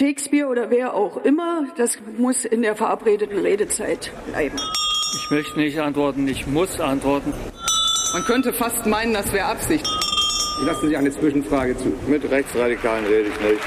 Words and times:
Shakespeare 0.00 0.48
oder 0.48 0.70
wer 0.70 0.94
auch 0.94 1.18
immer, 1.24 1.66
das 1.76 1.98
muss 2.16 2.46
in 2.46 2.62
der 2.62 2.74
verabredeten 2.74 3.38
Redezeit 3.38 4.10
bleiben. 4.30 4.56
Ich 5.14 5.30
möchte 5.30 5.58
nicht 5.58 5.78
antworten, 5.78 6.26
ich 6.26 6.46
muss 6.46 6.80
antworten. 6.80 7.34
Man 8.14 8.24
könnte 8.24 8.54
fast 8.54 8.86
meinen, 8.86 9.12
das 9.12 9.30
wäre 9.30 9.44
Absicht. 9.44 9.86
Ich 10.58 10.66
lasse 10.66 10.88
Sie 10.88 10.96
eine 10.96 11.10
Zwischenfrage 11.10 11.76
zu. 11.76 11.92
Mit 12.08 12.24
Rechtsradikalen 12.30 13.04
rede 13.04 13.28
ich 13.28 13.40
nicht. 13.40 13.60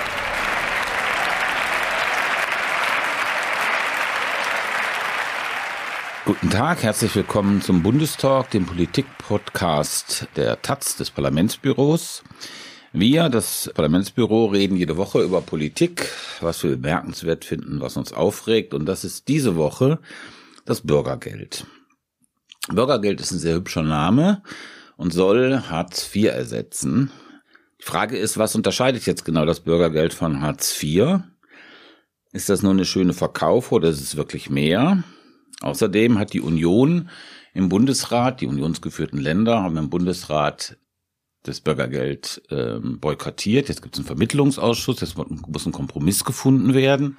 Guten 6.26 6.50
Tag, 6.50 6.82
herzlich 6.82 7.16
willkommen 7.16 7.62
zum 7.62 7.84
Bundestalk, 7.84 8.50
dem 8.50 8.66
Politik-Podcast 8.66 10.26
der 10.36 10.60
Taz 10.64 10.96
des 10.96 11.12
Parlamentsbüros. 11.12 12.24
Wir, 12.96 13.30
das 13.30 13.72
Parlamentsbüro, 13.74 14.46
reden 14.46 14.78
jede 14.78 14.98
Woche 14.98 15.24
über 15.24 15.42
Politik, 15.42 16.12
was 16.42 16.62
wir 16.62 16.70
bemerkenswert 16.72 17.44
finden, 17.44 17.82
was 17.82 17.98
uns 17.98 18.14
aufregt. 18.14 18.76
Und 18.76 18.86
das 18.86 19.04
ist 19.04 19.28
diese 19.28 19.56
Woche 19.56 19.98
das 20.66 20.82
Bürgergeld. 20.82 21.66
Bürgergeld 22.70 23.20
ist 23.20 23.32
ein 23.32 23.40
sehr 23.40 23.56
hübscher 23.56 23.82
Name 23.82 24.44
und 24.96 25.12
soll 25.12 25.64
Hartz 25.72 26.08
IV 26.14 26.26
ersetzen. 26.26 27.10
Die 27.82 27.86
Frage 27.86 28.16
ist, 28.16 28.38
was 28.38 28.56
unterscheidet 28.56 29.08
jetzt 29.08 29.26
genau 29.26 29.46
das 29.46 29.62
Bürgergeld 29.62 30.14
von 30.14 30.42
Hartz 30.42 30.82
IV? 30.82 31.22
Ist 32.32 32.50
das 32.50 32.62
nur 32.62 32.74
eine 32.74 32.86
schöne 32.86 33.14
Verkauf 33.14 33.72
oder 33.72 33.90
ist 33.90 34.02
es 34.02 34.18
wirklich 34.18 34.52
mehr? 34.52 35.04
Außerdem 35.62 36.20
hat 36.20 36.34
die 36.34 36.42
Union 36.42 37.10
im 37.56 37.70
Bundesrat, 37.70 38.40
die 38.40 38.48
unionsgeführten 38.48 39.20
Länder 39.20 39.64
haben 39.64 39.78
im 39.78 39.90
Bundesrat 39.90 40.78
das 41.44 41.60
Bürgergeld 41.60 42.42
ähm, 42.50 43.00
boykottiert. 43.00 43.70
Jetzt 43.70 43.82
gibt 43.82 43.96
es 43.96 44.00
einen 44.00 44.08
Vermittlungsausschuss, 44.08 45.02
jetzt 45.02 45.18
muss 45.18 45.66
ein 45.66 45.72
Kompromiss 45.72 46.24
gefunden 46.24 46.74
werden. 46.74 47.18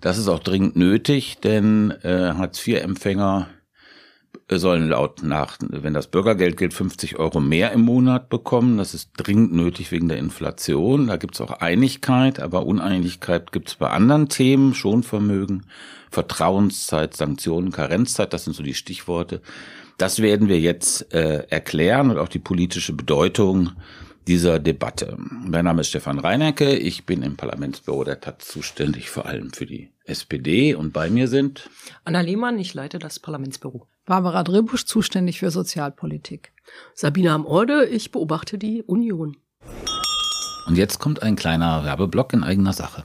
Das 0.00 0.18
ist 0.18 0.28
auch 0.28 0.38
dringend 0.38 0.76
nötig, 0.76 1.38
denn 1.42 1.90
äh, 2.02 2.34
Hartz-IV-Empfänger 2.34 3.48
sollen 4.58 4.88
laut 4.88 5.22
nach, 5.22 5.58
wenn 5.60 5.94
das 5.94 6.08
Bürgergeld 6.08 6.56
gilt, 6.56 6.74
50 6.74 7.18
Euro 7.18 7.40
mehr 7.40 7.72
im 7.72 7.82
Monat 7.82 8.28
bekommen. 8.28 8.78
Das 8.78 8.94
ist 8.94 9.10
dringend 9.16 9.52
nötig 9.52 9.92
wegen 9.92 10.08
der 10.08 10.18
Inflation. 10.18 11.06
Da 11.06 11.16
gibt 11.16 11.34
es 11.34 11.40
auch 11.40 11.52
Einigkeit, 11.52 12.40
aber 12.40 12.66
Uneinigkeit 12.66 13.52
gibt 13.52 13.68
es 13.68 13.74
bei 13.76 13.90
anderen 13.90 14.28
Themen, 14.28 14.74
Schonvermögen, 14.74 15.66
Vertrauenszeit, 16.10 17.16
Sanktionen, 17.16 17.70
Karenzzeit, 17.70 18.32
das 18.32 18.44
sind 18.44 18.54
so 18.54 18.62
die 18.62 18.74
Stichworte. 18.74 19.40
Das 20.00 20.22
werden 20.22 20.48
wir 20.48 20.58
jetzt 20.58 21.12
äh, 21.12 21.44
erklären 21.50 22.10
und 22.10 22.16
auch 22.16 22.28
die 22.28 22.38
politische 22.38 22.94
Bedeutung 22.94 23.72
dieser 24.26 24.58
Debatte. 24.58 25.14
Mein 25.18 25.66
Name 25.66 25.82
ist 25.82 25.88
Stefan 25.88 26.18
Reinecke, 26.18 26.74
ich 26.74 27.04
bin 27.04 27.22
im 27.22 27.36
Parlamentsbüro 27.36 28.04
der 28.04 28.18
Taz 28.18 28.48
zuständig 28.48 29.10
vor 29.10 29.26
allem 29.26 29.52
für 29.52 29.66
die 29.66 29.90
SPD 30.04 30.74
und 30.74 30.94
bei 30.94 31.10
mir 31.10 31.28
sind 31.28 31.68
Anna 32.02 32.22
Lehmann, 32.22 32.58
ich 32.58 32.72
leite 32.72 32.98
das 32.98 33.18
Parlamentsbüro. 33.18 33.88
Barbara 34.06 34.42
Dribusch, 34.42 34.86
zuständig 34.86 35.38
für 35.38 35.50
Sozialpolitik. 35.50 36.54
Sabine 36.94 37.32
Amorde, 37.32 37.84
ich 37.84 38.10
beobachte 38.10 38.56
die 38.56 38.82
Union. 38.82 39.36
Und 40.66 40.78
jetzt 40.78 40.98
kommt 40.98 41.22
ein 41.22 41.36
kleiner 41.36 41.84
Werbeblock 41.84 42.32
in 42.32 42.42
eigener 42.42 42.72
Sache. 42.72 43.04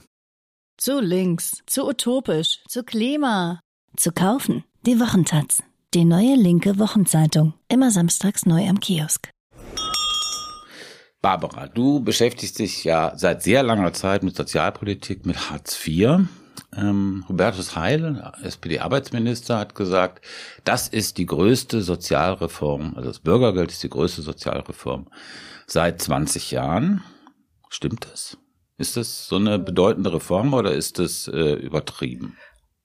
Zu 0.78 1.00
links, 1.00 1.62
zu 1.66 1.86
utopisch, 1.86 2.62
zu 2.66 2.84
Klima. 2.84 3.60
Zu 3.96 4.12
kaufen, 4.12 4.64
die 4.86 4.98
Wochentaz. 4.98 5.62
Die 5.96 6.04
neue 6.04 6.34
linke 6.34 6.78
Wochenzeitung. 6.78 7.54
Immer 7.70 7.90
samstags 7.90 8.44
neu 8.44 8.68
am 8.68 8.80
Kiosk. 8.80 9.30
Barbara, 11.22 11.68
du 11.68 12.00
beschäftigst 12.00 12.58
dich 12.58 12.84
ja 12.84 13.14
seit 13.16 13.42
sehr 13.42 13.62
langer 13.62 13.94
Zeit 13.94 14.22
mit 14.22 14.36
Sozialpolitik, 14.36 15.24
mit 15.24 15.48
Hartz 15.48 15.74
IV. 15.86 16.28
Ähm, 16.76 17.24
Hubertus 17.30 17.76
Heil, 17.76 18.30
SPD-Arbeitsminister, 18.42 19.56
hat 19.58 19.74
gesagt, 19.74 20.22
das 20.64 20.86
ist 20.86 21.16
die 21.16 21.24
größte 21.24 21.80
Sozialreform, 21.80 22.92
also 22.94 23.08
das 23.08 23.20
Bürgergeld 23.20 23.72
ist 23.72 23.82
die 23.82 23.88
größte 23.88 24.20
Sozialreform 24.20 25.08
seit 25.66 26.02
20 26.02 26.50
Jahren. 26.50 27.02
Stimmt 27.70 28.06
das? 28.12 28.36
Ist 28.76 28.98
das 28.98 29.28
so 29.28 29.36
eine 29.36 29.58
bedeutende 29.58 30.12
Reform 30.12 30.52
oder 30.52 30.72
ist 30.72 30.98
das 30.98 31.26
äh, 31.28 31.54
übertrieben? 31.54 32.36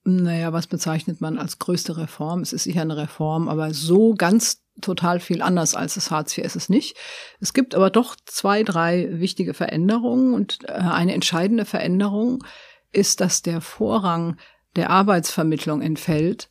Naja, 0.04 0.52
was 0.52 0.66
bezeichnet 0.66 1.22
man 1.22 1.38
als 1.38 1.60
größte 1.60 1.98
Reform? 1.98 2.42
Es 2.42 2.54
ist 2.54 2.64
sicher 2.64 2.82
eine 2.82 2.98
Reform, 2.98 3.48
aber 3.48 3.74
so 3.74 4.16
ganz 4.16 4.64
total 4.82 5.20
viel 5.20 5.44
anders 5.44 5.76
als 5.76 5.94
das 5.94 6.10
Hartz 6.10 6.36
IV 6.36 6.46
ist 6.46 6.56
es 6.56 6.70
nicht. 6.70 6.98
Es 7.40 7.54
gibt 7.54 7.76
aber 7.76 7.92
doch 7.92 8.16
zwei, 8.26 8.64
drei 8.64 9.10
wichtige 9.12 9.54
Veränderungen 9.54 10.34
und 10.34 10.60
äh, 10.68 10.72
eine 10.72 11.14
entscheidende 11.14 11.66
Veränderung 11.66 12.44
ist, 12.92 13.22
dass 13.22 13.44
der 13.44 13.62
Vorrang 13.62 14.38
der 14.76 14.90
Arbeitsvermittlung 14.90 15.82
entfällt 15.82 16.50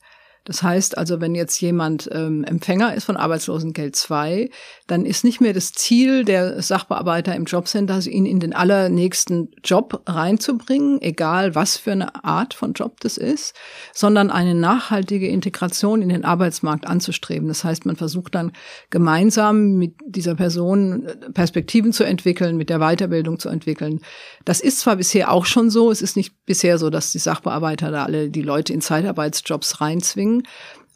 das 0.50 0.64
heißt 0.64 0.98
also, 0.98 1.20
wenn 1.20 1.36
jetzt 1.36 1.60
jemand 1.60 2.10
ähm, 2.10 2.42
Empfänger 2.42 2.92
ist 2.96 3.04
von 3.04 3.16
Arbeitslosengeld 3.16 3.94
2, 3.94 4.50
dann 4.88 5.06
ist 5.06 5.22
nicht 5.22 5.40
mehr 5.40 5.52
das 5.52 5.70
Ziel 5.70 6.24
der 6.24 6.60
Sachbearbeiter 6.60 7.36
im 7.36 7.44
Jobcenter, 7.44 8.04
ihn 8.04 8.26
in 8.26 8.40
den 8.40 8.52
allernächsten 8.52 9.52
Job 9.62 10.02
reinzubringen, 10.06 11.00
egal 11.02 11.54
was 11.54 11.76
für 11.76 11.92
eine 11.92 12.24
Art 12.24 12.52
von 12.52 12.72
Job 12.72 12.98
das 12.98 13.16
ist, 13.16 13.54
sondern 13.94 14.28
eine 14.32 14.56
nachhaltige 14.56 15.28
Integration 15.28 16.02
in 16.02 16.08
den 16.08 16.24
Arbeitsmarkt 16.24 16.84
anzustreben. 16.84 17.46
Das 17.46 17.62
heißt, 17.62 17.86
man 17.86 17.94
versucht 17.94 18.34
dann 18.34 18.50
gemeinsam 18.90 19.76
mit 19.76 19.94
dieser 20.04 20.34
Person 20.34 21.06
Perspektiven 21.32 21.92
zu 21.92 22.02
entwickeln, 22.02 22.56
mit 22.56 22.70
der 22.70 22.80
Weiterbildung 22.80 23.38
zu 23.38 23.50
entwickeln. 23.50 24.00
Das 24.44 24.60
ist 24.60 24.80
zwar 24.80 24.96
bisher 24.96 25.30
auch 25.30 25.46
schon 25.46 25.70
so, 25.70 25.92
es 25.92 26.02
ist 26.02 26.16
nicht 26.16 26.39
bisher 26.50 26.78
so, 26.78 26.90
dass 26.90 27.12
die 27.12 27.20
Sachbearbeiter 27.20 27.92
da 27.92 28.04
alle 28.06 28.28
die 28.28 28.42
Leute 28.42 28.72
in 28.72 28.80
Zeitarbeitsjobs 28.80 29.80
reinzwingen. 29.80 30.42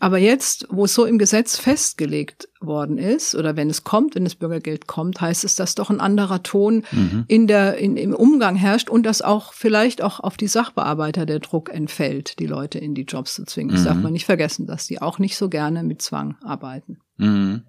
Aber 0.01 0.19
jetzt, 0.19 0.67
wo 0.69 0.87
es 0.87 0.95
so 0.95 1.05
im 1.05 1.17
Gesetz 1.17 1.57
festgelegt 1.57 2.49
worden 2.61 2.99
ist, 2.99 3.37
oder 3.37 3.55
wenn 3.55 3.71
es 3.71 3.85
kommt, 3.85 4.17
wenn 4.17 4.25
das 4.25 4.35
Bürgergeld 4.35 4.89
kommt, 4.89 5.21
heißt 5.21 5.45
es, 5.45 5.55
dass 5.55 5.77
doch 5.77 5.91
ein 5.91 6.01
anderer 6.01 6.43
Ton 6.43 6.83
mhm. 6.91 7.25
in 7.29 7.47
der, 7.47 7.77
in, 7.77 7.97
im 7.97 8.15
Umgang 8.15 8.57
herrscht 8.57 8.91
und 8.91 9.07
dass 9.07 9.23
auch 9.23 9.53
vielleicht 9.53 10.03
auch 10.03 10.19
auf 10.19 10.37
die 10.37 10.49
Sachbearbeiter 10.49 11.25
der 11.25 11.39
Druck 11.39 11.73
entfällt, 11.73 12.41
die 12.41 12.49
Leute 12.49 12.81
in 12.81 12.97
die 12.97 13.05
Jobs 13.05 13.37
zu 13.37 13.45
zwingen. 13.45 13.71
Mhm. 13.71 13.75
Das 13.77 13.85
darf 13.85 13.97
man 13.99 14.13
nicht 14.13 14.27
vergessen, 14.27 14.67
dass 14.67 14.89
die 14.89 15.01
auch 15.01 15.21
nicht 15.21 15.37
so 15.37 15.49
gerne 15.49 15.85
mit 15.85 16.03
Zwang 16.03 16.35
arbeiten. 16.43 16.99
Mhm. 17.19 17.63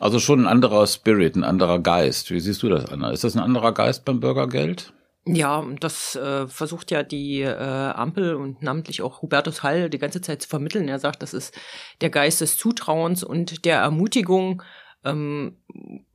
Also 0.00 0.20
schon 0.20 0.40
ein 0.40 0.46
anderer 0.46 0.86
Spirit, 0.86 1.36
ein 1.36 1.44
anderer 1.44 1.80
Geist. 1.80 2.30
Wie 2.30 2.40
siehst 2.40 2.62
du 2.62 2.70
das, 2.70 2.86
Anna? 2.86 3.10
Ist 3.10 3.24
das 3.24 3.36
ein 3.36 3.42
anderer 3.42 3.72
Geist 3.72 4.06
beim 4.06 4.20
Bürgergeld? 4.20 4.94
Ja, 5.26 5.64
das 5.80 6.16
äh, 6.16 6.46
versucht 6.48 6.90
ja 6.90 7.02
die 7.02 7.40
äh, 7.40 7.54
Ampel 7.54 8.34
und 8.34 8.62
namentlich 8.62 9.00
auch 9.00 9.22
Hubertus 9.22 9.62
Hall 9.62 9.88
die 9.88 9.98
ganze 9.98 10.20
Zeit 10.20 10.42
zu 10.42 10.48
vermitteln. 10.48 10.86
Er 10.86 10.98
sagt, 10.98 11.22
das 11.22 11.32
ist 11.32 11.58
der 12.02 12.10
Geist 12.10 12.42
des 12.42 12.58
Zutrauens 12.58 13.24
und 13.24 13.64
der 13.64 13.78
Ermutigung, 13.78 14.62
ähm, 15.04 15.56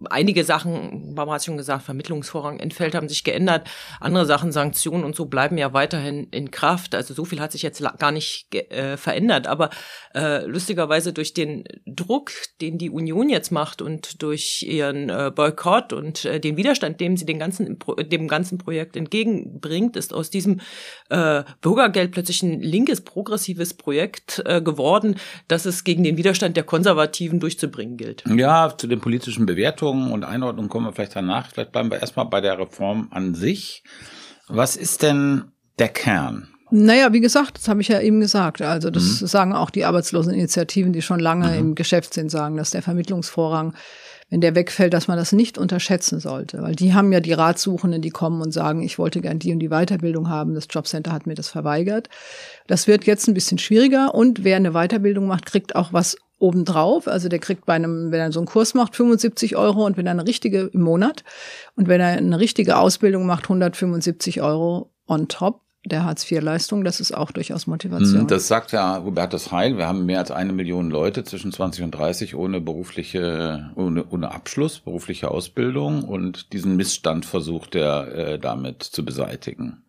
einige 0.09 0.43
Sachen, 0.43 1.15
Barbara 1.15 1.35
hat 1.35 1.43
schon 1.43 1.57
gesagt, 1.57 1.83
Vermittlungsvorrang 1.83 2.59
entfällt, 2.59 2.95
haben 2.95 3.09
sich 3.09 3.23
geändert. 3.23 3.69
Andere 3.99 4.25
Sachen, 4.25 4.51
Sanktionen 4.51 5.03
und 5.03 5.15
so 5.15 5.25
bleiben 5.25 5.57
ja 5.57 5.73
weiterhin 5.73 6.27
in 6.31 6.51
Kraft. 6.51 6.95
Also 6.95 7.13
so 7.13 7.25
viel 7.25 7.39
hat 7.39 7.51
sich 7.51 7.61
jetzt 7.61 7.83
gar 7.99 8.11
nicht 8.11 8.53
äh, 8.53 8.97
verändert. 8.97 9.47
Aber 9.47 9.69
äh, 10.15 10.45
lustigerweise 10.45 11.13
durch 11.13 11.33
den 11.33 11.65
Druck, 11.85 12.31
den 12.61 12.77
die 12.77 12.89
Union 12.89 13.29
jetzt 13.29 13.51
macht 13.51 13.81
und 13.81 14.21
durch 14.21 14.63
ihren 14.63 15.09
äh, 15.09 15.31
Boykott 15.33 15.93
und 15.93 16.25
äh, 16.25 16.39
den 16.39 16.57
Widerstand, 16.57 16.99
dem 16.99 17.17
sie 17.17 17.25
den 17.25 17.39
ganzen, 17.39 17.77
dem 18.11 18.27
ganzen 18.27 18.57
Projekt 18.57 18.95
entgegenbringt, 18.95 19.95
ist 19.95 20.13
aus 20.13 20.29
diesem 20.29 20.61
äh, 21.09 21.43
Bürgergeld 21.61 22.11
plötzlich 22.11 22.41
ein 22.43 22.61
linkes, 22.61 23.01
progressives 23.01 23.73
Projekt 23.73 24.41
äh, 24.45 24.61
geworden, 24.61 25.15
das 25.47 25.65
es 25.65 25.83
gegen 25.83 26.03
den 26.03 26.17
Widerstand 26.17 26.57
der 26.57 26.63
Konservativen 26.63 27.39
durchzubringen 27.39 27.97
gilt. 27.97 28.23
Ja, 28.27 28.69
zu 28.79 28.87
den 28.87 28.99
politischen 28.99 29.45
Bewertungen 29.45 30.11
und 30.11 30.23
Einordnungen 30.23 30.69
kommen 30.69 30.87
wir 30.87 30.93
vielleicht 30.93 31.15
danach. 31.15 31.51
Vielleicht 31.51 31.71
bleiben 31.71 31.91
wir 31.91 31.99
erstmal 31.99 32.25
bei 32.25 32.41
der 32.41 32.57
Reform 32.57 33.07
an 33.11 33.35
sich. 33.35 33.83
Was 34.47 34.75
ist 34.75 35.03
denn 35.03 35.51
der 35.77 35.89
Kern? 35.89 36.47
Naja, 36.71 37.13
wie 37.13 37.19
gesagt, 37.19 37.57
das 37.57 37.67
habe 37.67 37.81
ich 37.81 37.87
ja 37.87 37.99
eben 37.99 38.19
gesagt. 38.19 38.61
Also 38.61 38.91
das 38.91 39.21
mhm. 39.21 39.27
sagen 39.27 39.53
auch 39.53 39.69
die 39.69 39.85
Arbeitsloseninitiativen, 39.85 40.93
die 40.93 41.01
schon 41.01 41.19
lange 41.19 41.47
mhm. 41.47 41.59
im 41.59 41.75
Geschäft 41.75 42.13
sind, 42.13 42.29
sagen, 42.29 42.57
dass 42.57 42.71
der 42.71 42.83
Vermittlungsvorrang, 42.83 43.73
wenn 44.29 44.41
der 44.41 44.53
wegfällt, 44.53 44.93
dass 44.93 45.07
man 45.07 45.17
das 45.17 45.31
nicht 45.31 45.57
unterschätzen 45.57 46.19
sollte. 46.19 46.61
Weil 46.61 46.75
die 46.75 46.93
haben 46.93 47.11
ja 47.11 47.21
die 47.21 47.33
Ratsuchenden, 47.33 48.03
die 48.03 48.11
kommen 48.11 48.41
und 48.41 48.51
sagen, 48.51 48.83
ich 48.83 48.99
wollte 48.99 49.21
gern 49.21 49.39
die 49.39 49.51
und 49.51 49.59
die 49.59 49.69
Weiterbildung 49.69 50.29
haben, 50.29 50.53
das 50.53 50.67
Jobcenter 50.69 51.11
hat 51.11 51.25
mir 51.25 51.33
das 51.33 51.49
verweigert. 51.49 52.07
Das 52.67 52.85
wird 52.85 53.05
jetzt 53.05 53.27
ein 53.27 53.33
bisschen 53.33 53.57
schwieriger 53.57 54.13
und 54.13 54.43
wer 54.43 54.57
eine 54.57 54.73
Weiterbildung 54.73 55.25
macht, 55.25 55.47
kriegt 55.47 55.75
auch 55.75 55.91
was 55.91 56.17
obendrauf. 56.39 57.07
Also 57.07 57.29
der 57.29 57.39
kriegt 57.39 57.65
bei 57.65 57.73
einem, 57.73 58.11
wenn 58.11 58.19
er 58.19 58.31
so 58.31 58.39
einen 58.39 58.47
Kurs 58.47 58.73
macht, 58.73 58.95
75 58.95 59.55
Euro 59.55 59.85
und 59.85 59.97
wenn 59.97 60.07
er 60.07 60.11
eine 60.11 60.27
richtige 60.27 60.69
im 60.73 60.81
Monat 60.81 61.23
und 61.75 61.87
wenn 61.87 62.01
er 62.01 62.17
eine 62.17 62.39
richtige 62.39 62.77
Ausbildung 62.77 63.25
macht, 63.25 63.43
175 63.43 64.41
Euro 64.41 64.91
on 65.07 65.27
top 65.27 65.61
der 65.85 66.03
Hartz-IV-Leistung. 66.03 66.83
Das 66.83 66.99
ist 66.99 67.13
auch 67.13 67.31
durchaus 67.31 67.67
Motivation. 67.67 68.27
Das 68.27 68.47
sagt 68.47 68.71
ja 68.71 69.01
Hubertus 69.03 69.51
Heil. 69.51 69.77
Wir 69.77 69.87
haben 69.87 70.05
mehr 70.05 70.19
als 70.19 70.31
eine 70.31 70.53
Million 70.53 70.89
Leute 70.89 71.23
zwischen 71.23 71.51
20 71.51 71.83
und 71.83 71.91
30 71.91 72.35
ohne 72.35 72.59
berufliche, 72.61 73.71
ohne, 73.75 74.05
ohne 74.09 74.31
Abschluss, 74.31 74.79
berufliche 74.79 75.31
Ausbildung 75.31 76.03
und 76.03 76.53
diesen 76.53 76.75
Missstand 76.75 77.25
versucht 77.25 77.75
er 77.75 78.07
äh, 78.13 78.39
damit 78.39 78.83
zu 78.83 79.05
beseitigen. 79.05 79.83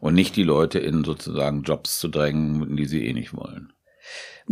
Und 0.00 0.14
nicht 0.14 0.36
die 0.36 0.42
Leute 0.42 0.78
in 0.78 1.04
sozusagen 1.04 1.62
Jobs 1.62 1.98
zu 1.98 2.08
drängen, 2.08 2.76
die 2.76 2.86
sie 2.86 3.06
eh 3.06 3.14
nicht 3.14 3.34
wollen. 3.34 3.72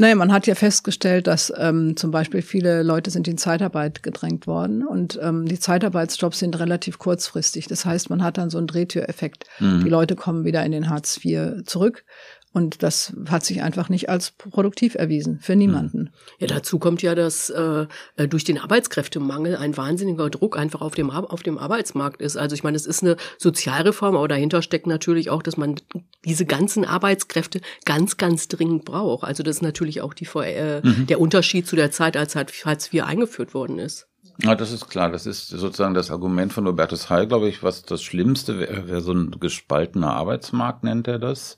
Naja, 0.00 0.14
man 0.14 0.32
hat 0.32 0.46
ja 0.46 0.54
festgestellt, 0.54 1.26
dass 1.26 1.52
ähm, 1.56 1.96
zum 1.96 2.12
Beispiel 2.12 2.40
viele 2.40 2.84
Leute 2.84 3.10
sind 3.10 3.26
in 3.26 3.36
Zeitarbeit 3.36 4.04
gedrängt 4.04 4.46
worden 4.46 4.86
und 4.86 5.18
ähm, 5.20 5.44
die 5.46 5.58
Zeitarbeitsjobs 5.58 6.38
sind 6.38 6.56
relativ 6.60 7.00
kurzfristig. 7.00 7.66
Das 7.66 7.84
heißt, 7.84 8.08
man 8.08 8.22
hat 8.22 8.38
dann 8.38 8.48
so 8.48 8.58
einen 8.58 8.68
Drehtüreffekt. 8.68 9.46
Mhm. 9.58 9.82
Die 9.82 9.90
Leute 9.90 10.14
kommen 10.14 10.44
wieder 10.44 10.64
in 10.64 10.70
den 10.70 10.88
Hartz 10.88 11.18
IV 11.24 11.64
zurück 11.66 12.04
und 12.52 12.82
das 12.82 13.14
hat 13.28 13.44
sich 13.44 13.62
einfach 13.62 13.88
nicht 13.88 14.08
als 14.08 14.30
produktiv 14.30 14.94
erwiesen, 14.94 15.38
für 15.40 15.54
niemanden. 15.54 16.10
Ja, 16.38 16.46
dazu 16.46 16.78
kommt 16.78 17.02
ja, 17.02 17.14
dass 17.14 17.50
äh, 17.50 17.86
durch 18.28 18.44
den 18.44 18.58
Arbeitskräftemangel 18.58 19.56
ein 19.56 19.76
wahnsinniger 19.76 20.30
Druck 20.30 20.58
einfach 20.58 20.80
auf 20.80 20.94
dem, 20.94 21.10
auf 21.10 21.42
dem 21.42 21.58
Arbeitsmarkt 21.58 22.22
ist. 22.22 22.36
Also 22.36 22.54
ich 22.54 22.64
meine, 22.64 22.76
es 22.76 22.86
ist 22.86 23.02
eine 23.02 23.16
Sozialreform, 23.36 24.16
aber 24.16 24.28
dahinter 24.28 24.62
steckt 24.62 24.86
natürlich 24.86 25.28
auch, 25.28 25.42
dass 25.42 25.56
man 25.58 25.76
diese 26.24 26.46
ganzen 26.46 26.84
Arbeitskräfte 26.84 27.60
ganz, 27.84 28.16
ganz 28.16 28.48
dringend 28.48 28.86
braucht. 28.86 29.24
Also 29.24 29.42
das 29.42 29.56
ist 29.56 29.62
natürlich 29.62 30.00
auch 30.00 30.14
die, 30.14 30.28
äh, 30.36 30.80
mhm. 30.82 31.06
der 31.06 31.20
Unterschied 31.20 31.66
zu 31.66 31.76
der 31.76 31.90
Zeit, 31.90 32.16
als 32.16 32.34
Hartz 32.34 32.92
IV 32.92 33.04
eingeführt 33.04 33.52
worden 33.52 33.78
ist. 33.78 34.08
Ja, 34.40 34.54
das 34.54 34.72
ist 34.72 34.88
klar. 34.88 35.10
Das 35.10 35.26
ist 35.26 35.48
sozusagen 35.48 35.94
das 35.94 36.10
Argument 36.10 36.52
von 36.52 36.66
Robertus 36.66 37.10
Heil, 37.10 37.26
glaube 37.26 37.48
ich, 37.48 37.62
was 37.62 37.82
das 37.82 38.02
Schlimmste 38.02 38.58
wäre, 38.58 38.88
wär 38.88 39.00
so 39.00 39.12
ein 39.12 39.32
gespaltener 39.38 40.14
Arbeitsmarkt, 40.14 40.84
nennt 40.84 41.08
er 41.08 41.18
das. 41.18 41.56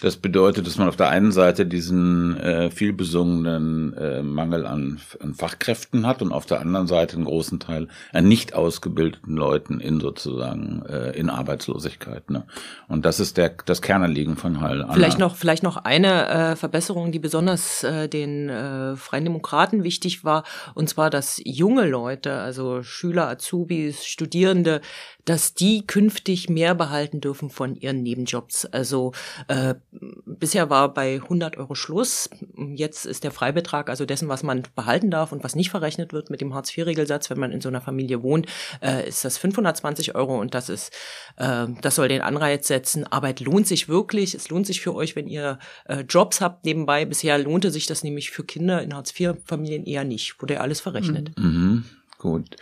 Das 0.00 0.16
bedeutet, 0.16 0.66
dass 0.66 0.78
man 0.78 0.88
auf 0.88 0.96
der 0.96 1.10
einen 1.10 1.30
Seite 1.30 1.66
diesen 1.66 2.36
äh, 2.38 2.70
vielbesungenen 2.70 3.92
äh, 3.94 4.22
Mangel 4.22 4.66
an, 4.66 5.00
an 5.20 5.34
Fachkräften 5.34 6.06
hat 6.06 6.22
und 6.22 6.32
auf 6.32 6.46
der 6.46 6.60
anderen 6.60 6.86
Seite 6.86 7.16
einen 7.16 7.26
großen 7.26 7.60
Teil 7.60 7.88
an 8.12 8.26
nicht 8.26 8.54
ausgebildeten 8.54 9.36
Leuten 9.36 9.78
in 9.78 10.00
sozusagen 10.00 10.82
äh, 10.86 11.10
in 11.10 11.28
Arbeitslosigkeit. 11.28 12.30
Ne? 12.30 12.44
Und 12.88 13.04
das 13.04 13.20
ist 13.20 13.36
der 13.36 13.50
das 13.66 13.82
Kernanliegen 13.82 14.36
von 14.36 14.60
Heil. 14.60 14.86
Vielleicht 14.92 15.18
noch 15.18 15.36
vielleicht 15.36 15.62
noch 15.62 15.76
eine 15.76 16.28
äh, 16.28 16.56
Verbesserung, 16.56 17.12
die 17.12 17.18
besonders 17.18 17.84
äh, 17.84 18.08
den 18.08 18.48
äh, 18.48 18.96
Freien 18.96 19.24
Demokraten 19.24 19.84
wichtig 19.84 20.24
war, 20.24 20.44
und 20.74 20.88
zwar, 20.88 21.10
dass 21.10 21.40
junge 21.44 21.86
Leute, 21.86 22.34
also 22.38 22.82
Schüler, 22.82 23.28
Azubis, 23.28 24.06
Studierende, 24.06 24.80
dass 25.24 25.54
die 25.54 25.86
künftig 25.86 26.48
mehr 26.48 26.74
behalten 26.74 27.20
dürfen 27.20 27.50
von 27.50 27.76
ihren 27.76 28.02
Nebenjobs. 28.02 28.64
Also 28.66 29.12
äh, 29.48 29.74
bisher 29.92 30.70
war 30.70 30.92
bei 30.94 31.16
100 31.16 31.56
Euro 31.56 31.74
Schluss. 31.74 32.30
Jetzt 32.74 33.06
ist 33.06 33.24
der 33.24 33.32
Freibetrag, 33.32 33.90
also 33.90 34.06
dessen, 34.06 34.28
was 34.28 34.42
man 34.42 34.62
behalten 34.74 35.10
darf 35.10 35.32
und 35.32 35.42
was 35.42 35.56
nicht 35.56 35.70
verrechnet 35.70 36.12
wird 36.12 36.30
mit 36.30 36.40
dem 36.40 36.54
Hartz-IV-Regelsatz, 36.54 37.30
wenn 37.30 37.38
man 37.38 37.52
in 37.52 37.60
so 37.60 37.68
einer 37.68 37.80
Familie 37.80 38.22
wohnt, 38.22 38.46
äh, 38.82 39.08
ist 39.08 39.24
das 39.24 39.38
520 39.38 40.14
Euro 40.14 40.38
und 40.38 40.54
das 40.54 40.68
ist, 40.68 40.92
äh, 41.36 41.66
das 41.80 41.96
soll 41.96 42.08
den 42.08 42.22
Anreiz 42.22 42.68
setzen. 42.68 43.04
Arbeit 43.04 43.40
lohnt 43.40 43.66
sich 43.66 43.88
wirklich. 43.88 44.34
Es 44.34 44.48
lohnt 44.48 44.66
sich 44.66 44.80
für 44.80 44.94
euch, 44.94 45.16
wenn 45.16 45.26
ihr 45.26 45.58
äh, 45.86 46.00
Jobs 46.00 46.40
habt 46.40 46.64
nebenbei. 46.64 47.04
Bisher 47.04 47.38
lohnte 47.38 47.70
sich 47.70 47.86
das 47.86 48.04
nämlich 48.04 48.30
für 48.30 48.44
Kinder 48.44 48.82
in 48.82 48.94
Hartz-IV-Familien 48.94 49.84
eher 49.84 50.04
nicht. 50.04 50.40
Wurde 50.40 50.54
ja 50.54 50.60
alles 50.60 50.80
verrechnet. 50.80 51.36
Mhm. 51.38 51.44
mhm. 51.44 51.84
Gut. 52.18 52.56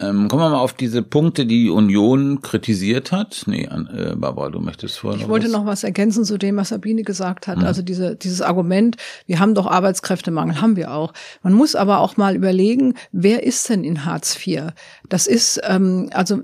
Ähm, 0.00 0.28
kommen 0.28 0.42
wir 0.42 0.50
mal 0.50 0.58
auf 0.58 0.72
diese 0.72 1.02
Punkte, 1.02 1.46
die 1.46 1.64
die 1.64 1.70
Union 1.70 2.40
kritisiert 2.40 3.12
hat. 3.12 3.42
Nee, 3.46 3.64
äh, 3.64 4.14
Barbara, 4.16 4.48
du 4.48 4.60
möchtest 4.60 4.98
vorher 4.98 5.20
Ich 5.20 5.28
wollte 5.28 5.46
was? 5.46 5.52
noch 5.52 5.66
was 5.66 5.84
ergänzen 5.84 6.24
zu 6.24 6.38
dem, 6.38 6.56
was 6.56 6.70
Sabine 6.70 7.02
gesagt 7.02 7.46
hat. 7.46 7.58
Mhm. 7.58 7.64
Also 7.64 7.82
diese, 7.82 8.16
dieses 8.16 8.40
Argument, 8.40 8.96
wir 9.26 9.38
haben 9.38 9.54
doch 9.54 9.66
Arbeitskräftemangel, 9.66 10.60
haben 10.60 10.76
wir 10.76 10.92
auch. 10.94 11.12
Man 11.42 11.52
muss 11.52 11.74
aber 11.74 12.00
auch 12.00 12.16
mal 12.16 12.34
überlegen, 12.34 12.94
wer 13.12 13.42
ist 13.42 13.68
denn 13.68 13.84
in 13.84 14.04
Hartz 14.04 14.38
IV? 14.46 14.72
Das 15.08 15.26
ist, 15.26 15.60
ähm, 15.64 16.08
also 16.12 16.40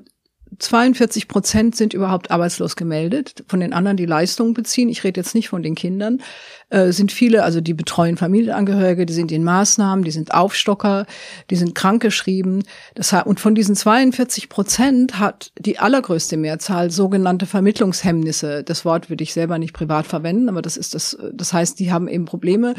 42 0.59 1.29
Prozent 1.29 1.77
sind 1.77 1.95
überhaupt 1.95 2.31
arbeitslos 2.31 2.77
gemeldet, 2.77 3.45
von 3.49 3.61
den 3.61 3.73
anderen, 3.73 3.97
die 3.97 4.07
Leistungen 4.07 4.55
beziehen. 4.55 4.89
Ich 4.89 5.05
rede 5.05 5.21
jetzt 5.21 5.35
nicht 5.35 5.49
von 5.49 5.63
den 5.63 5.75
Kindern. 5.75 6.21
Äh, 6.69 6.91
sind 6.91 7.13
viele, 7.13 7.45
also 7.45 7.61
die 7.61 7.75
betreuen 7.75 8.17
Familienangehörige, 8.17 9.07
die 9.07 9.13
sind 9.13 9.31
in 9.31 9.45
Maßnahmen, 9.45 10.05
die 10.05 10.11
sind 10.11 10.35
Aufstocker, 10.35 11.07
die 11.49 11.57
sind 11.57 11.75
krankgeschrieben. 11.75 12.65
Das 12.95 13.13
und 13.25 13.39
von 13.39 13.55
diesen 13.55 13.77
42 13.77 14.49
Prozent 14.49 15.19
hat 15.19 15.53
die 15.59 15.79
allergrößte 15.79 16.37
Mehrzahl 16.37 16.91
sogenannte 16.91 17.47
Vermittlungshemmnisse. 17.47 18.65
Das 18.65 18.85
Wort 18.85 19.11
würde 19.11 19.23
ich 19.23 19.33
selber 19.33 19.59
nicht 19.59 19.75
privat 19.75 20.07
verwenden, 20.07 20.49
aber 20.49 20.61
das 20.63 20.77
ist 20.77 20.95
das, 20.95 21.17
das 21.33 21.53
heißt, 21.53 21.79
die 21.79 21.93
haben 21.93 22.09
eben 22.09 22.25
Probleme 22.25 22.75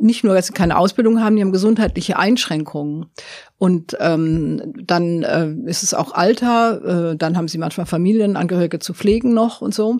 nicht 0.00 0.24
nur, 0.24 0.34
dass 0.34 0.48
sie 0.48 0.52
keine 0.52 0.76
Ausbildung 0.76 1.22
haben, 1.22 1.36
die 1.36 1.42
haben 1.42 1.52
gesundheitliche 1.52 2.18
Einschränkungen. 2.18 3.06
Und 3.58 3.96
ähm, 4.00 4.74
dann 4.84 5.22
äh, 5.22 5.48
ist 5.68 5.82
es 5.82 5.94
auch 5.94 6.12
Alter, 6.12 7.12
äh, 7.12 7.16
dann 7.16 7.36
haben 7.36 7.48
sie 7.48 7.58
manchmal 7.58 7.86
Familienangehörige 7.86 8.78
zu 8.78 8.94
pflegen 8.94 9.34
noch 9.34 9.60
und 9.60 9.74
so. 9.74 9.98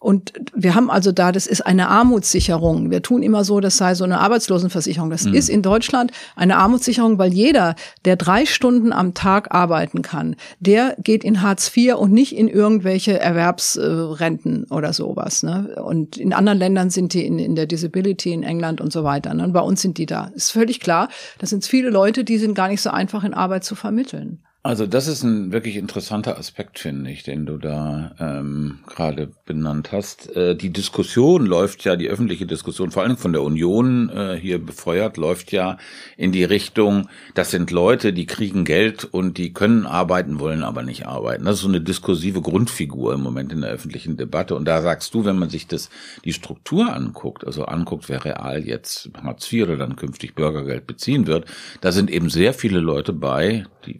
Und 0.00 0.32
wir 0.54 0.74
haben 0.74 0.90
also 0.90 1.12
da, 1.12 1.30
das 1.30 1.46
ist 1.46 1.60
eine 1.60 1.88
Armutssicherung. 1.88 2.90
Wir 2.90 3.02
tun 3.02 3.22
immer 3.22 3.44
so, 3.44 3.60
das 3.60 3.76
sei 3.76 3.94
so 3.94 4.04
eine 4.04 4.18
Arbeitslosenversicherung. 4.18 5.10
Das 5.10 5.24
mhm. 5.24 5.34
ist 5.34 5.50
in 5.50 5.60
Deutschland 5.60 6.10
eine 6.36 6.56
Armutssicherung, 6.56 7.18
weil 7.18 7.34
jeder, 7.34 7.74
der 8.06 8.16
drei 8.16 8.46
Stunden 8.46 8.94
am 8.94 9.12
Tag 9.12 9.54
arbeiten 9.54 10.00
kann, 10.00 10.36
der 10.58 10.96
geht 11.02 11.22
in 11.22 11.42
Hartz 11.42 11.70
IV 11.76 11.96
und 11.96 12.12
nicht 12.12 12.34
in 12.34 12.48
irgendwelche 12.48 13.20
Erwerbsrenten 13.20 14.64
oder 14.70 14.94
sowas. 14.94 15.42
Ne? 15.42 15.76
Und 15.84 16.16
in 16.16 16.32
anderen 16.32 16.58
Ländern 16.58 16.88
sind 16.88 17.12
die 17.12 17.26
in, 17.26 17.38
in 17.38 17.54
der 17.54 17.66
Disability 17.66 18.32
in 18.32 18.42
England 18.42 18.80
und 18.80 18.94
so 18.94 19.04
weiter. 19.04 19.34
Ne? 19.34 19.44
Und 19.44 19.52
bei 19.52 19.60
uns 19.60 19.82
sind 19.82 19.98
die 19.98 20.06
da. 20.06 20.30
Ist 20.34 20.50
völlig 20.50 20.80
klar. 20.80 21.10
Das 21.38 21.50
sind 21.50 21.66
viele 21.66 21.90
Leute, 21.90 22.24
die 22.24 22.38
sind 22.38 22.54
gar 22.54 22.68
nicht 22.68 22.80
so 22.80 22.88
einfach 22.88 23.22
in 23.22 23.34
Arbeit 23.34 23.64
zu 23.64 23.74
vermitteln. 23.74 24.40
Also 24.62 24.86
das 24.86 25.06
ist 25.06 25.22
ein 25.22 25.52
wirklich 25.52 25.76
interessanter 25.76 26.36
Aspekt, 26.36 26.78
finde 26.78 27.10
ich, 27.10 27.22
den 27.22 27.46
du 27.46 27.56
da 27.56 28.14
ähm, 28.20 28.80
gerade 28.86 29.30
benannt 29.46 29.90
hast. 29.90 30.36
Äh, 30.36 30.54
die 30.54 30.68
Diskussion 30.68 31.46
läuft 31.46 31.82
ja, 31.84 31.96
die 31.96 32.10
öffentliche 32.10 32.44
Diskussion, 32.44 32.90
vor 32.90 33.02
allem 33.02 33.16
von 33.16 33.32
der 33.32 33.40
Union 33.40 34.10
äh, 34.10 34.38
hier 34.38 34.58
befeuert, 34.62 35.16
läuft 35.16 35.50
ja 35.50 35.78
in 36.18 36.30
die 36.30 36.44
Richtung, 36.44 37.08
das 37.34 37.50
sind 37.50 37.70
Leute, 37.70 38.12
die 38.12 38.26
kriegen 38.26 38.66
Geld 38.66 39.04
und 39.04 39.38
die 39.38 39.54
können 39.54 39.86
arbeiten, 39.86 40.40
wollen 40.40 40.62
aber 40.62 40.82
nicht 40.82 41.06
arbeiten. 41.06 41.46
Das 41.46 41.54
ist 41.54 41.62
so 41.62 41.68
eine 41.68 41.80
diskursive 41.80 42.42
Grundfigur 42.42 43.14
im 43.14 43.22
Moment 43.22 43.54
in 43.54 43.62
der 43.62 43.70
öffentlichen 43.70 44.18
Debatte. 44.18 44.56
Und 44.56 44.66
da 44.66 44.82
sagst 44.82 45.14
du, 45.14 45.24
wenn 45.24 45.38
man 45.38 45.48
sich 45.48 45.68
das 45.68 45.88
die 46.26 46.34
Struktur 46.34 46.94
anguckt, 46.94 47.46
also 47.46 47.64
anguckt, 47.64 48.10
wer 48.10 48.26
real 48.26 48.66
jetzt 48.66 49.08
Hartz 49.22 49.50
IV 49.50 49.62
oder 49.62 49.78
dann 49.78 49.96
künftig 49.96 50.34
Bürgergeld 50.34 50.86
beziehen 50.86 51.26
wird, 51.26 51.46
da 51.80 51.92
sind 51.92 52.10
eben 52.10 52.28
sehr 52.28 52.52
viele 52.52 52.80
Leute 52.80 53.14
bei, 53.14 53.64
die 53.86 53.98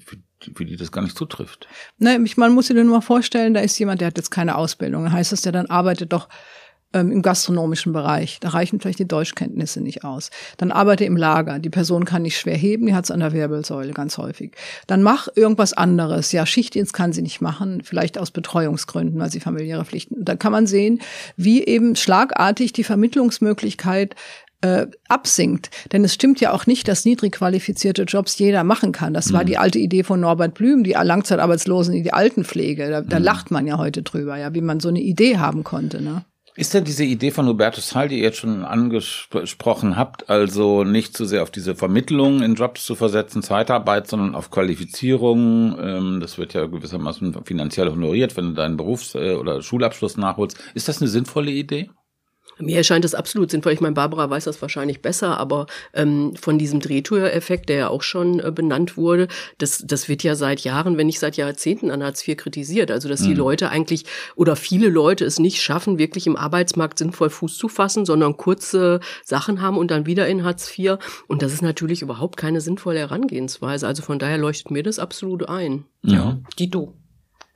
für 0.55 0.65
die 0.65 0.77
das 0.77 0.93
gar 0.93 1.03
nicht 1.03 1.17
zutrifft. 1.17 1.69
Ne, 1.99 2.19
man 2.37 2.53
muss 2.53 2.69
sich 2.69 2.77
nur 2.77 2.85
mal 2.85 3.01
vorstellen, 3.01 3.55
da 3.55 3.61
ist 3.61 3.79
jemand, 3.79 4.01
der 4.01 4.09
hat 4.09 4.17
jetzt 4.17 4.31
keine 4.31 4.57
Ausbildung. 4.57 5.05
Dann 5.05 5.13
heißt 5.13 5.33
das, 5.33 5.43
der 5.43 5.53
dann 5.53 5.67
arbeitet 5.67 6.13
doch 6.13 6.29
ähm, 6.93 7.13
im 7.13 7.23
gastronomischen 7.23 7.93
Bereich. 7.93 8.41
Da 8.41 8.49
reichen 8.49 8.81
vielleicht 8.81 8.99
die 8.99 9.07
Deutschkenntnisse 9.09 9.81
nicht 9.81 10.05
aus. 10.05 10.31
Dann 10.57 10.73
arbeite 10.73 11.05
im 11.05 11.17
Lager. 11.17 11.59
Die 11.59 11.71
Person 11.71 12.05
kann 12.05 12.23
nicht 12.23 12.39
schwer 12.39 12.57
heben, 12.57 12.87
die 12.87 12.95
hat 12.95 13.05
es 13.05 13.11
an 13.11 13.21
der 13.21 13.33
Wirbelsäule 13.33 13.93
ganz 13.93 14.19
häufig. 14.19 14.57
Dann 14.87 15.03
mach 15.03 15.29
irgendwas 15.35 15.73
anderes. 15.73 16.33
Ja, 16.33 16.47
Schichtdienst 16.47 16.93
kann 16.93 17.13
sie 17.13 17.23
nicht 17.23 17.41
machen, 17.41 17.83
vielleicht 17.85 18.19
aus 18.19 18.31
Betreuungsgründen, 18.31 19.21
weil 19.21 19.31
sie 19.31 19.41
familiäre 19.41 19.85
Pflichten. 19.85 20.17
Und 20.17 20.29
da 20.29 20.37
kann 20.37 20.53
man 20.53 20.67
sehen, 20.67 21.01
wie 21.37 21.65
eben 21.65 21.95
schlagartig 21.97 22.73
die 22.73 22.85
Vermittlungsmöglichkeit 22.85 24.17
äh, 24.63 24.87
absinkt. 25.09 25.71
Denn 25.93 26.05
es 26.05 26.15
stimmt 26.15 26.41
ja 26.41 26.53
auch 26.53 26.67
nicht, 26.67 26.89
dass 26.89 27.05
niedrig 27.05 27.33
qualifizierte 27.33 28.03
Jobs 28.03 28.39
jeder 28.39 28.65
machen 28.65 28.93
kann. 28.93 29.15
Das 29.15 29.33
war 29.33 29.43
mhm. 29.43 29.47
die 29.47 29.59
alte 29.59 29.79
Idee 29.79 30.03
von 30.03 30.21
Norbert 30.21 30.55
Blüm, 30.55 30.85
die 30.85 30.93
Langzeitarbeitslosen 30.93 31.95
in 31.95 32.03
die 32.03 32.13
Altenpflege. 32.13 32.91
Da, 32.91 33.01
da 33.01 33.19
mhm. 33.19 33.25
lacht 33.25 33.51
man 33.51 33.67
ja 33.67 33.79
heute 33.79 34.03
drüber, 34.03 34.37
ja, 34.37 34.55
wie 34.55 34.61
man 34.61 34.81
so 34.81 34.89
eine 34.89 35.01
Idee 35.01 35.39
haben 35.39 35.65
konnte. 35.65 36.03
Ne? 36.03 36.25
Ist 36.57 36.75
denn 36.75 36.85
diese 36.85 37.05
Idee 37.05 37.31
von 37.31 37.47
Hubertus 37.47 37.95
Hall, 37.95 38.09
die 38.09 38.17
ihr 38.17 38.25
jetzt 38.25 38.39
schon 38.39 38.65
angesprochen 38.65 39.97
habt, 39.97 40.29
also 40.29 40.83
nicht 40.83 41.17
zu 41.17 41.25
so 41.25 41.31
sehr 41.31 41.43
auf 41.43 41.51
diese 41.51 41.77
Vermittlung 41.77 42.43
in 42.43 42.55
Jobs 42.55 42.85
zu 42.85 42.97
versetzen, 42.97 43.43
Zeitarbeit, 43.43 44.09
sondern 44.09 44.35
auf 44.35 44.51
Qualifizierung, 44.51 45.79
ähm, 45.81 46.19
das 46.21 46.39
wird 46.39 46.53
ja 46.53 46.67
gewissermaßen 46.67 47.45
finanziell 47.45 47.89
honoriert, 47.89 48.37
wenn 48.37 48.49
du 48.49 48.53
deinen 48.55 48.77
Berufs- 48.77 49.15
äh, 49.15 49.37
oder 49.37 49.63
Schulabschluss 49.63 50.17
nachholst. 50.17 50.59
Ist 50.75 50.89
das 50.89 51.01
eine 51.01 51.09
sinnvolle 51.09 51.53
Idee? 51.53 51.89
Mir 52.61 52.77
erscheint 52.77 53.05
es 53.05 53.15
absolut 53.15 53.51
sinnvoll. 53.51 53.73
Ich 53.73 53.81
meine, 53.81 53.95
Barbara 53.95 54.29
weiß 54.29 54.45
das 54.45 54.61
wahrscheinlich 54.63 55.03
besser, 55.03 55.39
aber 55.39 55.67
ähm, 55.95 56.35
von 56.37 56.59
diesem 56.59 56.81
Drehtüreffekt, 56.81 57.69
der 57.69 57.77
ja 57.77 57.89
auch 57.89 58.03
schon 58.03 58.41
äh, 58.41 58.53
benannt 58.53 58.97
wurde, 58.97 59.29
das, 59.59 59.83
das 59.87 60.09
wird 60.09 60.23
ja 60.23 60.35
seit 60.35 60.61
Jahren, 60.61 60.97
wenn 60.97 61.07
nicht 61.07 61.19
seit 61.19 61.37
Jahrzehnten 61.37 61.91
an 61.91 62.03
Hartz 62.03 62.27
IV 62.27 62.37
kritisiert. 62.37 62.91
Also, 62.91 63.09
dass 63.09 63.23
mhm. 63.23 63.29
die 63.29 63.35
Leute 63.35 63.71
eigentlich 63.71 64.05
oder 64.37 64.57
viele 64.57 64.89
Leute 64.89 65.25
es 65.25 65.39
nicht 65.39 65.63
schaffen, 65.63 65.99
wirklich 65.99 66.27
im 66.27 66.37
Arbeitsmarkt 66.37 66.99
sinnvoll 66.99 67.31
Fuß 67.31 67.57
zu 67.57 67.69
fassen, 67.69 68.05
sondern 68.05 68.37
kurze 68.37 69.01
Sachen 69.25 69.61
haben 69.61 69.79
und 69.79 69.91
dann 69.91 70.07
wieder 70.07 70.29
in 70.29 70.45
Hartz 70.45 70.77
IV. 70.79 70.99
Und 71.27 71.43
das 71.43 71.53
ist 71.53 71.63
natürlich 71.63 72.03
überhaupt 72.03 72.37
keine 72.37 72.61
sinnvolle 72.61 73.01
Herangehensweise. 73.01 73.87
Also 73.87 74.03
von 74.03 74.19
daher 74.19 74.39
leuchtet 74.39 74.71
mir 74.71 74.83
das 74.83 74.99
absolut 74.99 75.49
ein. 75.49 75.85
Ja, 76.03 76.39
Dito. 76.59 76.95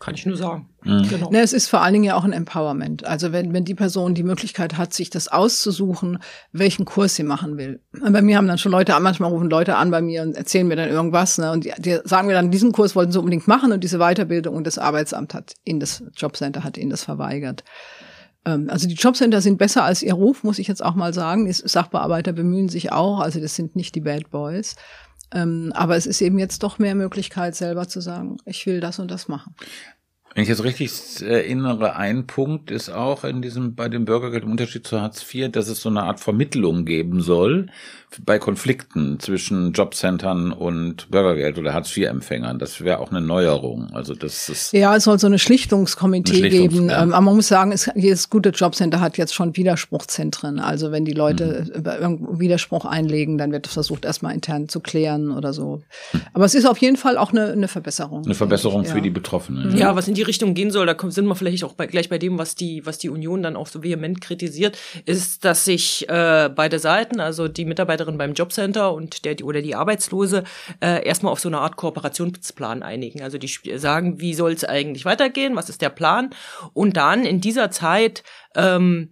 Kann 0.00 0.14
ich 0.14 0.26
nur 0.26 0.36
sagen. 0.36 0.68
Mhm. 0.82 1.08
Genau. 1.08 1.30
Ne, 1.30 1.40
es 1.40 1.52
ist 1.52 1.68
vor 1.68 1.80
allen 1.80 1.92
Dingen 1.94 2.04
ja 2.04 2.16
auch 2.16 2.24
ein 2.24 2.32
Empowerment. 2.32 3.06
Also 3.06 3.32
wenn, 3.32 3.52
wenn 3.52 3.64
die 3.64 3.74
Person 3.74 4.14
die 4.14 4.22
Möglichkeit 4.22 4.76
hat, 4.76 4.92
sich 4.92 5.08
das 5.08 5.28
auszusuchen, 5.28 6.18
welchen 6.52 6.84
Kurs 6.84 7.14
sie 7.14 7.22
machen 7.22 7.56
will. 7.56 7.80
Und 8.00 8.12
bei 8.12 8.20
mir 8.20 8.36
haben 8.36 8.48
dann 8.48 8.58
schon 8.58 8.72
Leute, 8.72 8.98
manchmal 9.00 9.30
rufen 9.30 9.48
Leute 9.48 9.76
an 9.76 9.90
bei 9.90 10.02
mir 10.02 10.22
und 10.22 10.36
erzählen 10.36 10.66
mir 10.66 10.76
dann 10.76 10.90
irgendwas. 10.90 11.38
Ne? 11.38 11.50
Und 11.52 11.64
die, 11.64 11.72
die 11.78 11.98
sagen 12.04 12.26
mir 12.26 12.34
dann, 12.34 12.50
diesen 12.50 12.72
Kurs 12.72 12.96
wollten 12.96 13.12
sie 13.12 13.18
unbedingt 13.18 13.48
machen 13.48 13.72
und 13.72 13.82
diese 13.82 13.98
Weiterbildung 13.98 14.54
und 14.54 14.66
das 14.66 14.78
Arbeitsamt 14.78 15.32
hat 15.32 15.54
ihnen 15.64 15.80
das 15.80 16.02
Jobcenter 16.16 16.64
hat 16.64 16.76
ihnen 16.76 16.90
das 16.90 17.04
verweigert. 17.04 17.64
Ähm, 18.44 18.68
also 18.68 18.88
die 18.88 18.94
Jobcenter 18.94 19.40
sind 19.40 19.58
besser 19.58 19.84
als 19.84 20.02
ihr 20.02 20.14
Ruf, 20.14 20.42
muss 20.42 20.58
ich 20.58 20.68
jetzt 20.68 20.84
auch 20.84 20.94
mal 20.94 21.14
sagen. 21.14 21.46
Die 21.46 21.52
Sachbearbeiter 21.52 22.32
bemühen 22.32 22.68
sich 22.68 22.92
auch, 22.92 23.20
also 23.20 23.40
das 23.40 23.54
sind 23.54 23.76
nicht 23.76 23.94
die 23.94 24.00
Bad 24.00 24.30
Boys. 24.30 24.76
Ähm, 25.34 25.72
aber 25.74 25.96
es 25.96 26.06
ist 26.06 26.20
eben 26.22 26.38
jetzt 26.38 26.62
doch 26.62 26.78
mehr 26.78 26.94
Möglichkeit, 26.94 27.56
selber 27.56 27.88
zu 27.88 28.00
sagen, 28.00 28.38
ich 28.44 28.64
will 28.66 28.80
das 28.80 28.98
und 28.98 29.10
das 29.10 29.28
machen. 29.28 29.54
Wenn 30.34 30.42
ich 30.42 30.48
jetzt 30.48 30.64
richtig 30.64 30.90
erinnere, 31.22 31.94
ein 31.94 32.26
Punkt 32.26 32.72
ist 32.72 32.90
auch 32.90 33.22
in 33.22 33.40
diesem, 33.40 33.76
bei 33.76 33.88
dem 33.88 34.04
Bürgergeld 34.04 34.42
im 34.42 34.50
Unterschied 34.50 34.84
zu 34.84 35.00
Hartz 35.00 35.24
IV, 35.32 35.52
dass 35.52 35.68
es 35.68 35.80
so 35.80 35.88
eine 35.88 36.02
Art 36.02 36.18
Vermittlung 36.18 36.84
geben 36.84 37.20
soll 37.20 37.68
bei 38.24 38.38
Konflikten 38.38 39.18
zwischen 39.18 39.72
Jobcentern 39.72 40.52
und 40.52 41.10
Bürgergeld 41.10 41.58
oder 41.58 41.72
Hartz 41.74 41.96
IV-Empfängern. 41.96 42.58
Das 42.58 42.82
wäre 42.82 42.98
auch 42.98 43.10
eine 43.10 43.20
Neuerung. 43.20 43.90
Also 43.92 44.14
das 44.14 44.48
ist. 44.48 44.72
Ja, 44.72 44.94
es 44.96 45.04
soll 45.04 45.18
so 45.18 45.26
eine 45.26 45.38
Schlichtungskomitee 45.38 46.32
eine 46.32 46.50
Schlichtungs 46.50 46.72
geben. 46.74 46.88
Ja. 46.90 47.02
Ähm, 47.02 47.12
aber 47.12 47.22
man 47.22 47.36
muss 47.36 47.48
sagen, 47.48 47.72
es, 47.72 47.90
jedes 47.94 48.30
gute 48.30 48.50
Jobcenter 48.50 49.00
hat 49.00 49.18
jetzt 49.18 49.34
schon 49.34 49.56
Widerspruchzentren. 49.56 50.58
Also 50.58 50.92
wenn 50.92 51.04
die 51.04 51.12
Leute 51.12 51.66
mhm. 51.66 51.84
irgendeinen 51.84 52.40
Widerspruch 52.40 52.84
einlegen, 52.84 53.38
dann 53.38 53.52
wird 53.52 53.66
versucht, 53.66 54.04
erstmal 54.04 54.34
intern 54.34 54.68
zu 54.68 54.80
klären 54.80 55.30
oder 55.30 55.52
so. 55.52 55.82
Aber 56.32 56.44
es 56.44 56.54
ist 56.54 56.66
auf 56.66 56.78
jeden 56.78 56.96
Fall 56.96 57.16
auch 57.16 57.32
eine, 57.32 57.52
eine 57.52 57.68
Verbesserung. 57.68 58.24
Eine 58.24 58.34
Verbesserung 58.34 58.84
für 58.84 58.96
ja. 58.96 59.02
die 59.02 59.10
Betroffenen. 59.10 59.76
Ja, 59.76 59.96
was 59.96 60.08
in 60.08 60.14
die 60.14 60.22
Richtung 60.26 60.54
gehen 60.54 60.70
soll, 60.70 60.86
da 60.86 60.96
sind 61.10 61.26
wir 61.26 61.34
vielleicht 61.34 61.64
auch 61.64 61.74
bei, 61.74 61.86
gleich 61.86 62.08
bei 62.08 62.18
dem, 62.18 62.38
was 62.38 62.54
die, 62.54 62.84
was 62.86 62.98
die 62.98 63.08
Union 63.08 63.42
dann 63.42 63.56
auch 63.56 63.66
so 63.66 63.82
vehement 63.82 64.20
kritisiert, 64.20 64.78
ist, 65.04 65.44
dass 65.44 65.64
sich 65.64 66.08
äh, 66.08 66.50
beide 66.54 66.78
Seiten, 66.78 67.20
also 67.20 67.48
die 67.48 67.64
Mitarbeiterin 67.64 68.18
beim 68.18 68.34
Jobcenter 68.34 68.92
und 68.92 69.24
der 69.24 69.34
oder 69.42 69.62
die 69.62 69.74
Arbeitslose, 69.74 70.44
äh, 70.80 71.04
erstmal 71.04 71.32
auf 71.32 71.40
so 71.40 71.48
eine 71.48 71.58
Art 71.58 71.76
Kooperationsplan 71.76 72.82
einigen. 72.82 73.22
Also 73.22 73.38
die 73.38 73.50
sagen, 73.76 74.20
wie 74.20 74.34
soll 74.34 74.52
es 74.52 74.64
eigentlich 74.64 75.04
weitergehen, 75.04 75.56
was 75.56 75.68
ist 75.68 75.82
der 75.82 75.90
Plan? 75.90 76.30
Und 76.72 76.96
dann 76.96 77.24
in 77.24 77.40
dieser 77.40 77.70
Zeit 77.70 78.22
ähm, 78.54 79.10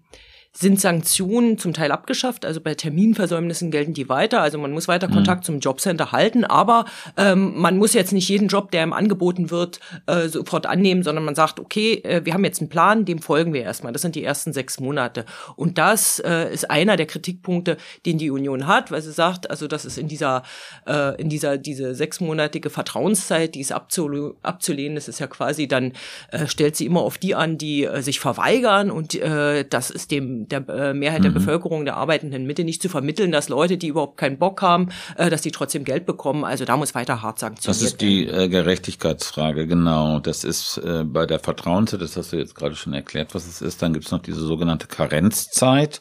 sind 0.54 0.78
Sanktionen 0.80 1.56
zum 1.56 1.72
Teil 1.72 1.90
abgeschafft. 1.92 2.44
Also 2.44 2.60
bei 2.60 2.74
Terminversäumnissen 2.74 3.70
gelten 3.70 3.94
die 3.94 4.10
weiter. 4.10 4.42
Also 4.42 4.58
man 4.58 4.72
muss 4.72 4.86
weiter 4.86 5.08
mhm. 5.08 5.14
Kontakt 5.14 5.44
zum 5.44 5.60
Jobcenter 5.60 6.12
halten, 6.12 6.44
aber 6.44 6.84
ähm, 7.16 7.54
man 7.56 7.78
muss 7.78 7.94
jetzt 7.94 8.12
nicht 8.12 8.28
jeden 8.28 8.48
Job, 8.48 8.70
der 8.70 8.82
ihm 8.82 8.92
angeboten 8.92 9.50
wird, 9.50 9.80
äh, 10.06 10.28
sofort 10.28 10.66
annehmen, 10.66 11.02
sondern 11.02 11.24
man 11.24 11.34
sagt, 11.34 11.58
okay, 11.58 11.94
äh, 12.04 12.24
wir 12.24 12.34
haben 12.34 12.44
jetzt 12.44 12.60
einen 12.60 12.68
Plan, 12.68 13.06
dem 13.06 13.20
folgen 13.20 13.54
wir 13.54 13.62
erstmal. 13.62 13.94
Das 13.94 14.02
sind 14.02 14.14
die 14.14 14.22
ersten 14.22 14.52
sechs 14.52 14.78
Monate. 14.78 15.24
Und 15.56 15.78
das 15.78 16.18
äh, 16.18 16.52
ist 16.52 16.70
einer 16.70 16.96
der 16.96 17.06
Kritikpunkte, 17.06 17.78
den 18.04 18.18
die 18.18 18.30
Union 18.30 18.66
hat, 18.66 18.90
weil 18.90 19.00
sie 19.00 19.12
sagt, 19.12 19.50
also 19.50 19.66
das 19.66 19.86
ist 19.86 19.96
in 19.96 20.08
dieser, 20.08 20.42
äh, 20.86 21.18
in 21.18 21.30
dieser, 21.30 21.56
diese 21.56 21.94
sechsmonatige 21.94 22.68
Vertrauenszeit, 22.68 23.54
die 23.54 23.60
ist 23.60 23.72
abzulehnen, 23.72 24.34
abzulehnen. 24.42 24.96
Das 24.96 25.08
ist 25.08 25.18
ja 25.18 25.28
quasi 25.28 25.66
dann, 25.66 25.92
äh, 26.30 26.46
stellt 26.46 26.76
sie 26.76 26.84
immer 26.84 27.00
auf 27.00 27.16
die 27.16 27.34
an, 27.34 27.56
die 27.56 27.84
äh, 27.84 28.02
sich 28.02 28.20
verweigern 28.20 28.90
und 28.90 29.14
äh, 29.14 29.64
das 29.68 29.90
ist 29.90 30.10
dem 30.10 30.41
der 30.48 30.68
äh, 30.68 30.94
Mehrheit 30.94 31.20
mhm. 31.20 31.24
der 31.24 31.30
Bevölkerung, 31.30 31.84
der 31.84 31.96
arbeitenden 31.96 32.46
Mitte 32.46 32.64
nicht 32.64 32.82
zu 32.82 32.88
vermitteln, 32.88 33.32
dass 33.32 33.48
Leute, 33.48 33.78
die 33.78 33.88
überhaupt 33.88 34.16
keinen 34.16 34.38
Bock 34.38 34.62
haben, 34.62 34.88
äh, 35.16 35.30
dass 35.30 35.42
die 35.42 35.50
trotzdem 35.50 35.84
Geld 35.84 36.06
bekommen. 36.06 36.44
Also 36.44 36.64
da 36.64 36.76
muss 36.76 36.94
weiter 36.94 37.22
hart 37.22 37.38
sanktioniert 37.38 37.80
werden. 37.80 37.84
Das 37.84 37.92
ist 37.92 38.00
die 38.00 38.26
äh, 38.26 38.48
Gerechtigkeitsfrage, 38.48 39.66
genau. 39.66 40.20
Das 40.20 40.44
ist 40.44 40.78
äh, 40.78 41.04
bei 41.04 41.26
der 41.26 41.38
Vertrauenszeit, 41.38 42.00
das 42.00 42.16
hast 42.16 42.32
du 42.32 42.36
jetzt 42.36 42.54
gerade 42.54 42.74
schon 42.74 42.94
erklärt, 42.94 43.34
was 43.34 43.46
es 43.46 43.60
ist. 43.60 43.82
Dann 43.82 43.92
gibt 43.92 44.06
es 44.06 44.12
noch 44.12 44.22
diese 44.22 44.40
sogenannte 44.40 44.86
Karenzzeit. 44.86 46.00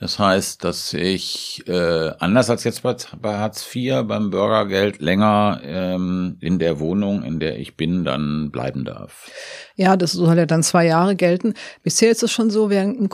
Das 0.00 0.18
heißt, 0.18 0.62
dass 0.62 0.94
ich 0.94 1.64
äh, 1.66 2.12
anders 2.18 2.50
als 2.50 2.64
jetzt 2.64 2.82
bei, 2.82 2.96
bei 3.20 3.36
Hartz 3.36 3.66
IV 3.74 4.04
beim 4.04 4.30
Bürgergeld 4.30 5.00
länger 5.00 5.60
ähm, 5.64 6.36
in 6.40 6.58
der 6.58 6.78
Wohnung, 6.78 7.22
in 7.22 7.40
der 7.40 7.58
ich 7.58 7.76
bin, 7.76 8.04
dann 8.04 8.50
bleiben 8.50 8.84
darf. 8.84 9.28
Ja, 9.74 9.96
das 9.96 10.12
soll 10.12 10.36
ja 10.36 10.46
dann 10.46 10.62
zwei 10.62 10.86
Jahre 10.86 11.16
gelten. 11.16 11.54
Bisher 11.82 12.10
ist 12.10 12.22
es 12.22 12.30
schon 12.30 12.50
so, 12.50 12.70
während 12.70 12.98
im 12.98 13.08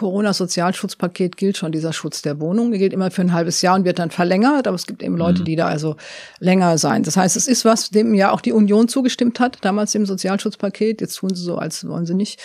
Corona-Sozialschutzpaket 0.64 1.37
gilt 1.37 1.56
schon 1.56 1.73
dieser 1.73 1.92
Schutz 1.92 2.23
der 2.23 2.40
Wohnung. 2.40 2.71
Der 2.71 2.78
gilt 2.78 2.92
immer 2.92 3.11
für 3.11 3.23
ein 3.23 3.33
halbes 3.33 3.61
Jahr 3.62 3.75
und 3.75 3.85
wird 3.85 3.99
dann 3.99 4.11
verlängert, 4.11 4.66
aber 4.66 4.75
es 4.75 4.87
gibt 4.87 5.02
eben 5.02 5.16
Leute, 5.16 5.40
mhm. 5.40 5.44
die 5.44 5.56
da 5.56 5.66
also 5.66 5.97
länger 6.38 6.78
sein. 6.78 7.02
Das 7.02 7.16
heißt, 7.16 7.37
es 7.37 7.47
ist 7.47 7.64
was, 7.64 7.90
dem 7.90 8.14
ja 8.14 8.30
auch 8.30 8.40
die 8.40 8.52
Union 8.52 8.88
zugestimmt 8.88 9.40
hat, 9.40 9.59
damals 9.62 9.94
im 9.94 10.06
Sozialschutzpaket. 10.06 11.00
Jetzt 11.00 11.16
tun 11.16 11.35
sie 11.35 11.42
so, 11.42 11.56
als 11.56 11.87
wollen 11.87 12.06
sie 12.06 12.14
nicht. 12.14 12.40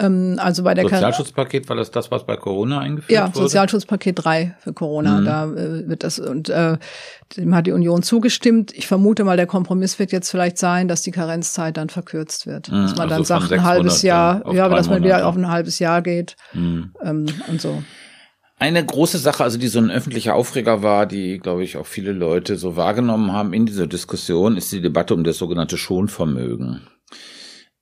Ähm, 0.00 0.36
also 0.38 0.62
bei 0.62 0.74
der 0.74 0.84
Sozialschutzpaket 0.84 1.68
war 1.68 1.76
das 1.76 1.90
das, 1.90 2.10
was 2.10 2.24
bei 2.24 2.36
Corona 2.36 2.78
eingeführt 2.80 3.10
ja, 3.10 3.26
wurde? 3.26 3.38
Ja, 3.38 3.42
Sozialschutzpaket 3.42 4.24
3 4.24 4.56
für 4.60 4.72
Corona. 4.72 5.20
Mhm. 5.20 5.24
Da 5.24 5.44
äh, 5.46 5.88
wird 5.88 6.04
das 6.04 6.18
und 6.18 6.48
äh, 6.48 6.78
dem 7.36 7.54
hat 7.54 7.66
die 7.66 7.72
Union 7.72 8.02
zugestimmt. 8.02 8.72
Ich 8.72 8.86
vermute 8.86 9.24
mal, 9.24 9.36
der 9.36 9.46
Kompromiss 9.46 9.98
wird 9.98 10.12
jetzt 10.12 10.30
vielleicht 10.30 10.58
sein, 10.58 10.86
dass 10.88 11.02
die 11.02 11.10
Karenzzeit 11.10 11.76
dann 11.76 11.88
verkürzt 11.88 12.46
wird. 12.46 12.70
Mhm. 12.70 12.82
Dass 12.82 12.96
man 12.96 13.10
also 13.10 13.14
dann 13.14 13.24
sagt, 13.24 13.52
ein 13.52 13.64
halbes 13.64 14.02
Jahr, 14.02 14.52
ja, 14.52 14.66
aber 14.66 14.76
dass 14.76 14.88
man 14.88 15.02
wieder 15.02 15.26
auf 15.26 15.36
ein 15.36 15.48
halbes 15.48 15.78
Jahr 15.80 16.00
geht 16.02 16.36
mhm. 16.52 16.92
ähm, 17.02 17.26
und 17.48 17.60
so. 17.60 17.82
Eine 18.60 18.84
große 18.84 19.18
Sache, 19.18 19.44
also 19.44 19.56
die 19.56 19.68
so 19.68 19.78
ein 19.78 19.90
öffentlicher 19.90 20.34
Aufreger 20.34 20.82
war, 20.82 21.06
die, 21.06 21.38
glaube 21.38 21.62
ich, 21.62 21.76
auch 21.76 21.86
viele 21.86 22.12
Leute 22.12 22.56
so 22.56 22.74
wahrgenommen 22.74 23.32
haben 23.32 23.52
in 23.52 23.66
dieser 23.66 23.86
Diskussion, 23.86 24.56
ist 24.56 24.72
die 24.72 24.80
Debatte 24.80 25.14
um 25.14 25.22
das 25.22 25.38
sogenannte 25.38 25.76
Schonvermögen. 25.76 26.88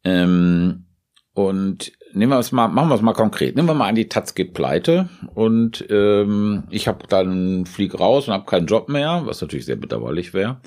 Ähm, 0.05 0.87
und 1.33 1.93
nehmen 2.13 2.33
wir 2.33 2.39
es 2.39 2.53
mal, 2.53 2.69
machen 2.69 2.89
wir 2.89 2.95
es 2.95 3.03
mal 3.03 3.13
konkret. 3.13 3.57
Nehmen 3.57 3.69
wir 3.69 3.75
mal 3.75 3.89
an, 3.89 3.95
die 3.95 4.09
Taz 4.09 4.35
geht 4.35 4.55
pleite 4.55 5.09
und 5.35 5.85
ähm, 5.91 6.65
ich 6.71 6.89
habe 6.89 7.07
dann 7.09 7.67
flieg 7.67 7.99
raus 7.99 8.29
und 8.29 8.35
habe 8.35 8.47
keinen 8.47 8.67
Job 8.67 8.89
mehr, 8.89 9.23
was 9.25 9.41
natürlich 9.41 9.67
sehr 9.67 9.77
bedauerlich 9.77 10.35
wäre. 10.35 10.61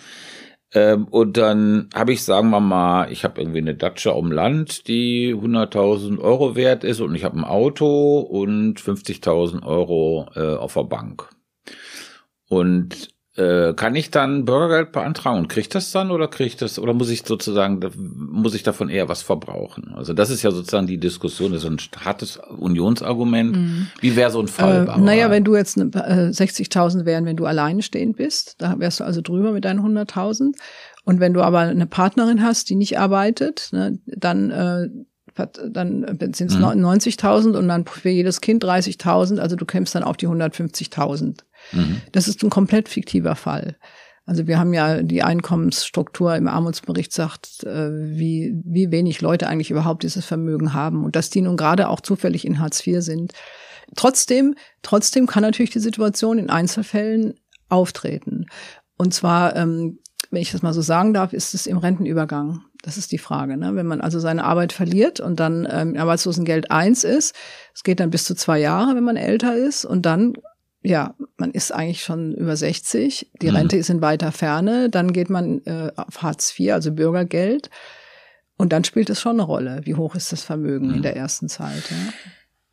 Ähm, 0.71 1.05
und 1.05 1.37
dann 1.37 1.89
habe 1.95 2.13
ich, 2.13 2.23
sagen 2.23 2.49
wir 2.51 2.59
mal, 2.59 3.11
ich 3.11 3.23
habe 3.23 3.41
irgendwie 3.41 3.59
eine 3.59 3.75
Datsche 3.75 4.13
um 4.13 4.31
Land, 4.31 4.87
die 4.87 5.33
100.000 5.33 6.19
Euro 6.19 6.55
wert 6.55 6.83
ist 6.83 6.99
und 7.01 7.15
ich 7.15 7.23
habe 7.23 7.37
ein 7.37 7.43
Auto 7.43 8.19
und 8.19 8.79
50.000 8.79 9.65
Euro 9.65 10.27
äh, 10.35 10.55
auf 10.55 10.75
der 10.75 10.83
Bank. 10.83 11.29
Und 12.47 13.09
äh, 13.39 13.73
kann 13.73 13.95
ich 13.95 14.11
dann 14.11 14.43
Bürgergeld 14.43 14.91
beantragen 14.91 15.39
und 15.39 15.47
kriege 15.47 15.69
das 15.69 15.91
dann 15.91 16.11
oder 16.11 16.27
kriege 16.27 16.47
ich 16.47 16.57
das 16.57 16.77
oder 16.77 16.93
muss 16.93 17.09
ich 17.09 17.23
sozusagen 17.25 17.79
muss 18.17 18.53
ich 18.53 18.63
davon 18.63 18.89
eher 18.89 19.07
was 19.07 19.21
verbrauchen? 19.21 19.93
Also 19.95 20.13
das 20.13 20.29
ist 20.29 20.43
ja 20.43 20.51
sozusagen 20.51 20.87
die 20.87 20.97
Diskussion, 20.97 21.53
das 21.53 21.63
ist 21.63 21.69
ein 21.69 21.79
hartes 22.03 22.37
Unionsargument. 22.37 23.55
Mhm. 23.55 23.87
Wie 24.01 24.15
wäre 24.15 24.29
so 24.29 24.41
ein 24.41 24.47
Fall? 24.47 24.87
Äh, 24.87 24.99
naja, 24.99 25.31
wenn 25.31 25.45
du 25.45 25.55
jetzt 25.55 25.77
äh, 25.77 25.81
60.000 25.81 27.05
wären, 27.05 27.25
wenn 27.25 27.37
du 27.37 27.45
alleine 27.45 27.81
stehend 27.81 28.17
bist, 28.17 28.55
da 28.57 28.77
wärst 28.77 28.99
du 28.99 29.05
also 29.05 29.21
drüber 29.21 29.53
mit 29.53 29.63
deinen 29.63 29.79
100.000. 29.79 30.55
Und 31.05 31.19
wenn 31.19 31.33
du 31.33 31.41
aber 31.41 31.59
eine 31.59 31.87
Partnerin 31.87 32.43
hast, 32.43 32.69
die 32.69 32.75
nicht 32.75 32.99
arbeitet, 32.99 33.69
ne, 33.71 33.99
dann 34.05 34.51
äh, 34.51 34.89
dann 35.69 36.05
sind 36.33 36.51
es 36.51 36.57
mhm. 36.57 36.65
90.000 36.65 37.55
und 37.55 37.69
dann 37.69 37.85
für 37.85 38.09
jedes 38.09 38.41
Kind 38.41 38.65
30.000, 38.65 39.39
also 39.39 39.55
du 39.55 39.65
kämpfst 39.65 39.95
dann 39.95 40.03
auf 40.03 40.17
die 40.17 40.27
150.000. 40.27 41.43
Mhm. 41.71 42.01
Das 42.11 42.27
ist 42.27 42.43
ein 42.43 42.49
komplett 42.49 42.89
fiktiver 42.89 43.35
Fall. 43.35 43.77
Also 44.29 44.45
wir 44.45 44.59
haben 44.59 44.75
ja 44.75 45.01
die 45.01 45.23
Einkommensstruktur 45.23 46.35
im 46.35 46.47
Armutsbericht 46.47 47.11
sagt, 47.11 47.63
äh, 47.63 47.89
wie, 47.91 48.61
wie 48.63 48.91
wenig 48.91 49.21
Leute 49.21 49.47
eigentlich 49.47 49.71
überhaupt 49.71 50.03
dieses 50.03 50.23
Vermögen 50.23 50.73
haben 50.73 51.03
und 51.03 51.15
dass 51.15 51.31
die 51.31 51.41
nun 51.41 51.57
gerade 51.57 51.89
auch 51.89 51.99
zufällig 51.99 52.45
in 52.45 52.59
Hartz 52.59 52.85
IV 52.85 53.01
sind. 53.01 53.33
Trotzdem, 53.95 54.53
trotzdem 54.83 55.25
kann 55.25 55.41
natürlich 55.41 55.71
die 55.71 55.79
Situation 55.79 56.37
in 56.37 56.51
Einzelfällen 56.51 57.39
auftreten. 57.69 58.45
Und 58.97 59.15
zwar, 59.15 59.55
ähm, 59.55 59.97
wenn 60.29 60.43
ich 60.43 60.51
das 60.51 60.61
mal 60.61 60.73
so 60.73 60.81
sagen 60.81 61.11
darf, 61.11 61.33
ist 61.33 61.55
es 61.55 61.65
im 61.65 61.79
Rentenübergang. 61.79 62.61
Das 62.83 62.97
ist 62.97 63.11
die 63.11 63.17
Frage. 63.17 63.57
Ne? 63.57 63.75
Wenn 63.75 63.87
man 63.87 63.99
also 63.99 64.19
seine 64.19 64.43
Arbeit 64.43 64.73
verliert 64.73 65.19
und 65.19 65.39
dann 65.39 65.67
ähm, 65.69 65.97
Arbeitslosengeld 65.97 66.69
eins 66.69 67.03
ist, 67.03 67.35
es 67.73 67.83
geht 67.83 67.99
dann 67.99 68.11
bis 68.11 68.25
zu 68.25 68.35
zwei 68.35 68.59
Jahre, 68.59 68.95
wenn 68.95 69.03
man 69.03 69.17
älter 69.17 69.55
ist, 69.55 69.85
und 69.85 70.05
dann 70.05 70.33
ja, 70.81 71.13
man 71.37 71.51
ist 71.51 71.73
eigentlich 71.73 72.03
schon 72.03 72.33
über 72.33 72.55
60, 72.55 73.31
die 73.41 73.49
mhm. 73.49 73.55
Rente 73.55 73.77
ist 73.77 73.89
in 73.89 74.01
weiter 74.01 74.31
Ferne, 74.31 74.89
dann 74.89 75.11
geht 75.11 75.29
man 75.29 75.61
äh, 75.65 75.91
auf 75.95 76.21
Hartz 76.21 76.57
IV, 76.57 76.73
also 76.73 76.91
Bürgergeld. 76.91 77.69
Und 78.57 78.73
dann 78.73 78.83
spielt 78.83 79.09
es 79.09 79.21
schon 79.21 79.33
eine 79.33 79.43
Rolle, 79.43 79.81
wie 79.83 79.95
hoch 79.95 80.15
ist 80.15 80.31
das 80.31 80.43
Vermögen 80.43 80.87
mhm. 80.87 80.95
in 80.95 81.01
der 81.01 81.15
ersten 81.15 81.49
Zeit. 81.49 81.89
Ja? 81.89 82.13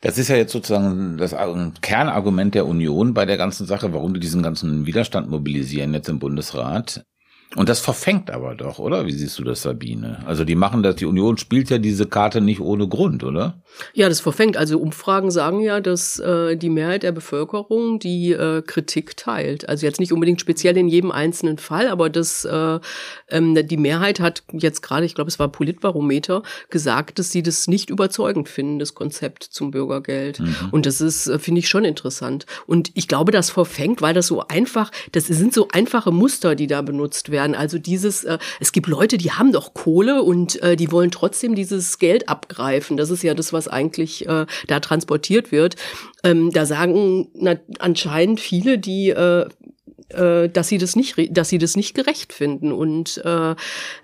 Das 0.00 0.18
ist 0.18 0.28
ja 0.28 0.36
jetzt 0.36 0.52
sozusagen 0.52 1.16
das 1.16 1.34
Kernargument 1.80 2.54
der 2.54 2.66
Union 2.66 3.14
bei 3.14 3.24
der 3.24 3.36
ganzen 3.36 3.66
Sache, 3.66 3.92
warum 3.92 4.14
die 4.14 4.20
diesen 4.20 4.42
ganzen 4.42 4.86
Widerstand 4.86 5.30
mobilisieren 5.30 5.94
jetzt 5.94 6.08
im 6.08 6.18
Bundesrat. 6.18 7.04
Und 7.54 7.68
das 7.68 7.80
verfängt 7.80 8.30
aber 8.30 8.54
doch, 8.54 8.78
oder? 8.78 9.06
Wie 9.06 9.12
siehst 9.12 9.38
du 9.38 9.44
das, 9.44 9.62
Sabine? 9.62 10.18
Also 10.26 10.44
die 10.44 10.56
machen 10.56 10.82
das, 10.82 10.96
die 10.96 11.06
Union 11.06 11.38
spielt 11.38 11.70
ja 11.70 11.78
diese 11.78 12.06
Karte 12.06 12.40
nicht 12.40 12.60
ohne 12.60 12.88
Grund, 12.88 13.22
oder? 13.22 13.62
Ja, 13.94 14.08
das 14.08 14.20
verfängt. 14.20 14.56
Also 14.56 14.78
Umfragen 14.78 15.30
sagen 15.30 15.60
ja, 15.60 15.80
dass 15.80 16.18
äh, 16.18 16.56
die 16.56 16.70
Mehrheit 16.70 17.02
der 17.02 17.12
Bevölkerung 17.12 17.98
die 17.98 18.32
äh, 18.32 18.62
Kritik 18.62 19.16
teilt. 19.16 19.68
Also 19.68 19.86
jetzt 19.86 20.00
nicht 20.00 20.12
unbedingt 20.12 20.40
speziell 20.40 20.76
in 20.76 20.88
jedem 20.88 21.10
einzelnen 21.12 21.58
Fall, 21.58 21.88
aber 21.88 22.10
das 22.10 22.44
äh, 22.44 22.80
ähm, 23.28 23.54
die 23.54 23.76
Mehrheit 23.76 24.18
hat 24.18 24.42
jetzt 24.52 24.82
gerade, 24.82 25.06
ich 25.06 25.14
glaube, 25.14 25.28
es 25.28 25.38
war 25.38 25.48
Politbarometer, 25.48 26.42
gesagt, 26.68 27.18
dass 27.18 27.30
sie 27.30 27.42
das 27.42 27.68
nicht 27.68 27.90
überzeugend 27.90 28.48
finden, 28.48 28.78
das 28.78 28.94
Konzept 28.94 29.44
zum 29.44 29.70
Bürgergeld. 29.70 30.40
Mhm. 30.40 30.56
Und 30.72 30.84
das 30.84 31.00
ist, 31.00 31.28
äh, 31.28 31.38
finde 31.38 31.60
ich, 31.60 31.68
schon 31.68 31.84
interessant. 31.84 32.44
Und 32.66 32.90
ich 32.94 33.08
glaube, 33.08 33.30
das 33.30 33.50
verfängt, 33.50 34.02
weil 34.02 34.14
das 34.14 34.26
so 34.26 34.46
einfach, 34.48 34.90
das 35.12 35.26
sind 35.26 35.54
so 35.54 35.68
einfache 35.72 36.10
Muster, 36.10 36.54
die 36.54 36.66
da 36.66 36.82
benutzt 36.82 37.30
werden 37.30 37.35
werden. 37.36 37.54
Also 37.54 37.78
dieses, 37.78 38.24
äh, 38.24 38.38
es 38.58 38.72
gibt 38.72 38.88
Leute, 38.88 39.18
die 39.18 39.30
haben 39.30 39.52
doch 39.52 39.74
Kohle 39.74 40.22
und 40.22 40.60
äh, 40.62 40.74
die 40.74 40.90
wollen 40.90 41.10
trotzdem 41.10 41.54
dieses 41.54 41.98
Geld 41.98 42.28
abgreifen. 42.28 42.96
Das 42.96 43.10
ist 43.10 43.22
ja 43.22 43.34
das, 43.34 43.52
was 43.52 43.68
eigentlich 43.68 44.26
äh, 44.26 44.46
da 44.66 44.80
transportiert 44.80 45.52
wird. 45.52 45.76
Ähm, 46.24 46.50
da 46.50 46.64
sagen 46.64 47.28
na, 47.34 47.56
anscheinend 47.78 48.40
viele, 48.40 48.78
die 48.78 49.10
äh, 49.10 49.46
äh 50.08 50.48
dass 50.48 50.68
sie 50.68 50.78
das 50.78 50.96
nicht, 50.96 51.36
dass 51.36 51.50
sie 51.50 51.58
das 51.58 51.76
nicht 51.76 51.94
gerecht 51.94 52.32
finden 52.32 52.72
und 52.72 53.20
äh, 53.24 53.54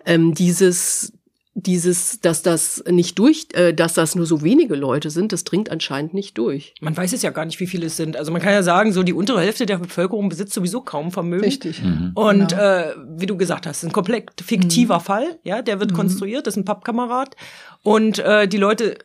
ähm, 0.05 0.35
dieses 0.35 1.13
dieses, 1.55 2.21
dass 2.21 2.43
das 2.43 2.83
nicht 2.89 3.19
durch, 3.19 3.49
äh, 3.53 3.75
dass 3.75 3.93
das 3.93 4.15
nur 4.15 4.25
so 4.25 4.43
wenige 4.43 4.75
Leute 4.75 5.11
sind, 5.11 5.33
das 5.33 5.45
dringt 5.45 5.71
anscheinend 5.71 6.15
nicht 6.15 6.39
durch. 6.39 6.75
Man 6.81 6.97
weiß 6.97 7.13
es 7.13 7.21
ja 7.21 7.31
gar 7.31 7.45
nicht, 7.45 7.61
wie 7.61 7.67
viele 7.67 7.87
es 7.87 7.97
sind. 7.97 8.17
Also 8.17 8.33
man 8.33 8.41
kann 8.41 8.53
ja 8.53 8.63
sagen, 8.63 8.93
so 8.93 9.03
die 9.03 9.13
untere 9.13 9.41
Hälfte 9.41 9.67
der 9.67 9.77
Bevölkerung 9.77 10.31
besitzt 10.31 10.55
sowieso 10.55 10.81
kaum 10.81 11.13
Vermögen. 11.13 11.45
Richtig. 11.45 11.83
Mhm. 11.83 12.13
Und 12.15 12.49
genau. 12.49 12.63
äh, 12.63 12.95
wie 13.17 13.27
du 13.27 13.37
gesagt 13.37 13.67
hast, 13.67 13.85
ein 13.85 13.93
komplett 13.93 14.31
fiktiver 14.43 14.99
mhm. 14.99 15.03
Fall, 15.03 15.39
ja, 15.43 15.61
der 15.61 15.79
wird 15.79 15.91
mhm. 15.91 15.97
konstruiert, 15.97 16.47
das 16.47 16.55
ist 16.55 16.63
ein 16.63 16.65
Pappkamerad. 16.65 17.37
Und 17.85 18.21
äh, 18.21 18.47
die 18.47 18.59
Leute 18.59 18.97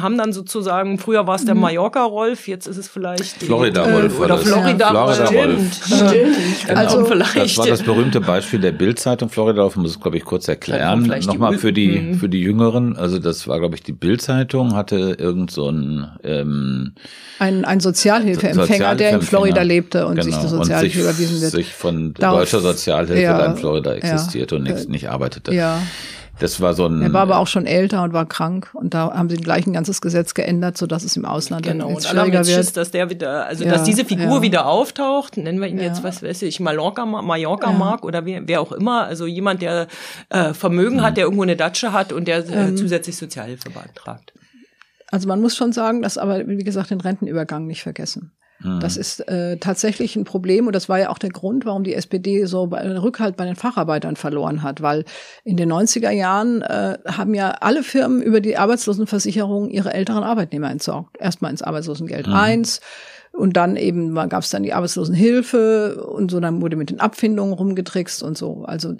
haben 0.00 0.18
dann 0.18 0.32
sozusagen, 0.32 0.98
früher 0.98 1.26
war 1.26 1.36
es 1.36 1.44
der 1.44 1.54
mhm. 1.54 1.62
Mallorca-Rolf, 1.62 2.48
jetzt 2.48 2.66
ist 2.66 2.76
es 2.76 2.88
vielleicht 2.88 3.42
Florida-Rolf. 3.42 4.18
Äh, 4.18 4.22
oder 4.22 4.38
Florida-Rolf. 4.38 5.16
Florida 5.16 5.26
stimmt, 5.26 5.74
stimmt. 5.74 6.36
Genau. 6.66 6.80
Also 6.80 7.04
vielleicht. 7.04 7.36
Das 7.36 7.58
war 7.58 7.66
das 7.66 7.82
berühmte 7.82 8.20
Beispiel 8.20 8.60
der 8.60 8.72
Bild-Zeitung. 8.72 9.28
Florida-Rolf 9.28 9.76
muss 9.76 9.92
es, 9.92 10.00
glaube 10.00 10.16
ich, 10.16 10.24
kurz 10.24 10.48
erklären. 10.48 11.06
Nochmal 11.26 11.58
für 11.58 11.72
die, 11.72 11.98
mhm. 11.98 12.14
für 12.14 12.28
die 12.28 12.40
Jüngeren. 12.40 12.96
Also 12.96 13.18
das 13.18 13.46
war, 13.48 13.58
glaube 13.58 13.74
ich, 13.76 13.82
die 13.82 13.92
Bild-Zeitung 13.92 14.74
hatte 14.74 15.16
irgend 15.18 15.50
so 15.50 15.70
ein, 15.70 16.10
ähm, 16.24 16.94
ein, 17.38 17.64
ein 17.64 17.80
Sozialhilfeempfänger, 17.80 18.66
Sozialhilfe 18.66 18.96
der 18.96 19.12
in 19.12 19.22
Florida 19.22 19.62
lebte 19.62 20.06
und 20.06 20.16
genau. 20.16 20.24
sich 20.24 20.36
die 20.36 20.48
Sozialhilfe 20.48 21.00
überwiesen 21.00 21.40
wird. 21.40 21.52
sich 21.52 21.74
von 21.74 22.14
Darauf, 22.14 22.40
deutscher 22.40 22.60
Sozialhilfe 22.60 23.22
ja, 23.22 23.44
in 23.44 23.56
Florida 23.56 23.94
existierte 23.94 24.56
ja, 24.56 24.58
und 24.58 24.64
nicht, 24.64 24.88
nicht 24.88 25.10
arbeitete. 25.10 25.54
Ja. 25.54 25.80
Das 26.38 26.60
war 26.60 26.74
so 26.74 26.86
ein. 26.86 27.00
Er 27.00 27.12
war 27.12 27.22
aber 27.22 27.38
auch 27.38 27.46
schon 27.46 27.64
älter 27.64 28.02
und 28.02 28.12
war 28.12 28.26
krank 28.26 28.70
und 28.74 28.92
da 28.92 29.12
haben 29.12 29.30
sie 29.30 29.36
gleich 29.36 29.66
ein 29.66 29.72
ganzes 29.72 30.00
Gesetz 30.02 30.34
geändert, 30.34 30.76
so 30.76 30.86
dass 30.86 31.02
es 31.02 31.16
im 31.16 31.24
Ausland 31.24 31.64
genau. 31.64 31.88
jetzt 31.90 32.08
schwieriger 32.08 32.46
wird. 32.46 32.56
Schiss, 32.58 32.72
dass 32.72 32.90
der 32.90 33.08
wieder, 33.08 33.46
also 33.46 33.64
ja, 33.64 33.72
dass 33.72 33.84
diese 33.84 34.04
Figur 34.04 34.36
ja. 34.36 34.42
wieder 34.42 34.66
auftaucht, 34.66 35.38
nennen 35.38 35.60
wir 35.60 35.68
ihn 35.68 35.78
ja. 35.78 35.84
jetzt, 35.84 36.04
was 36.04 36.22
weiß 36.22 36.42
ich, 36.42 36.60
Mallorca, 36.60 37.06
Mallorca 37.06 37.72
Mark 37.72 38.04
oder 38.04 38.26
wer, 38.26 38.46
wer 38.46 38.60
auch 38.60 38.72
immer, 38.72 39.04
also 39.04 39.26
jemand, 39.26 39.62
der 39.62 39.86
äh, 40.28 40.52
Vermögen 40.52 40.96
mhm. 40.96 41.02
hat, 41.02 41.16
der 41.16 41.24
irgendwo 41.24 41.42
eine 41.42 41.56
Datsche 41.56 41.92
hat 41.92 42.12
und 42.12 42.28
der 42.28 42.38
äh, 42.48 42.68
ähm, 42.68 42.76
zusätzlich 42.76 43.16
Sozialhilfe 43.16 43.70
beantragt. 43.70 44.34
Also 45.10 45.28
man 45.28 45.40
muss 45.40 45.56
schon 45.56 45.72
sagen, 45.72 46.02
dass 46.02 46.18
aber, 46.18 46.46
wie 46.46 46.64
gesagt, 46.64 46.90
den 46.90 47.00
Rentenübergang 47.00 47.66
nicht 47.66 47.82
vergessen. 47.82 48.32
Das 48.62 48.94
hm. 48.94 49.00
ist 49.00 49.20
äh, 49.28 49.58
tatsächlich 49.58 50.16
ein 50.16 50.24
Problem 50.24 50.66
und 50.66 50.74
das 50.74 50.88
war 50.88 50.98
ja 50.98 51.10
auch 51.10 51.18
der 51.18 51.30
Grund, 51.30 51.66
warum 51.66 51.84
die 51.84 51.94
SPD 51.94 52.46
so 52.46 52.66
bei, 52.66 52.88
Rückhalt 52.98 53.36
bei 53.36 53.44
den 53.44 53.56
Facharbeitern 53.56 54.16
verloren 54.16 54.62
hat, 54.62 54.80
weil 54.80 55.04
in 55.44 55.56
den 55.56 55.70
90er 55.70 56.10
Jahren 56.10 56.62
äh, 56.62 56.98
haben 57.06 57.34
ja 57.34 57.50
alle 57.60 57.82
Firmen 57.82 58.22
über 58.22 58.40
die 58.40 58.56
Arbeitslosenversicherung 58.56 59.68
ihre 59.68 59.92
älteren 59.92 60.24
Arbeitnehmer 60.24 60.70
entsorgt. 60.70 61.18
Erstmal 61.18 61.50
ins 61.50 61.62
Arbeitslosengeld 61.62 62.28
mhm. 62.28 62.34
1 62.34 62.80
und 63.32 63.58
dann 63.58 63.76
eben 63.76 64.14
gab 64.14 64.42
es 64.42 64.50
dann 64.50 64.62
die 64.62 64.72
Arbeitslosenhilfe 64.72 66.02
und 66.02 66.30
so, 66.30 66.40
dann 66.40 66.62
wurde 66.62 66.76
mit 66.76 66.88
den 66.88 67.00
Abfindungen 67.00 67.52
rumgetrickst 67.52 68.22
und 68.22 68.38
so. 68.38 68.64
Also 68.64 68.96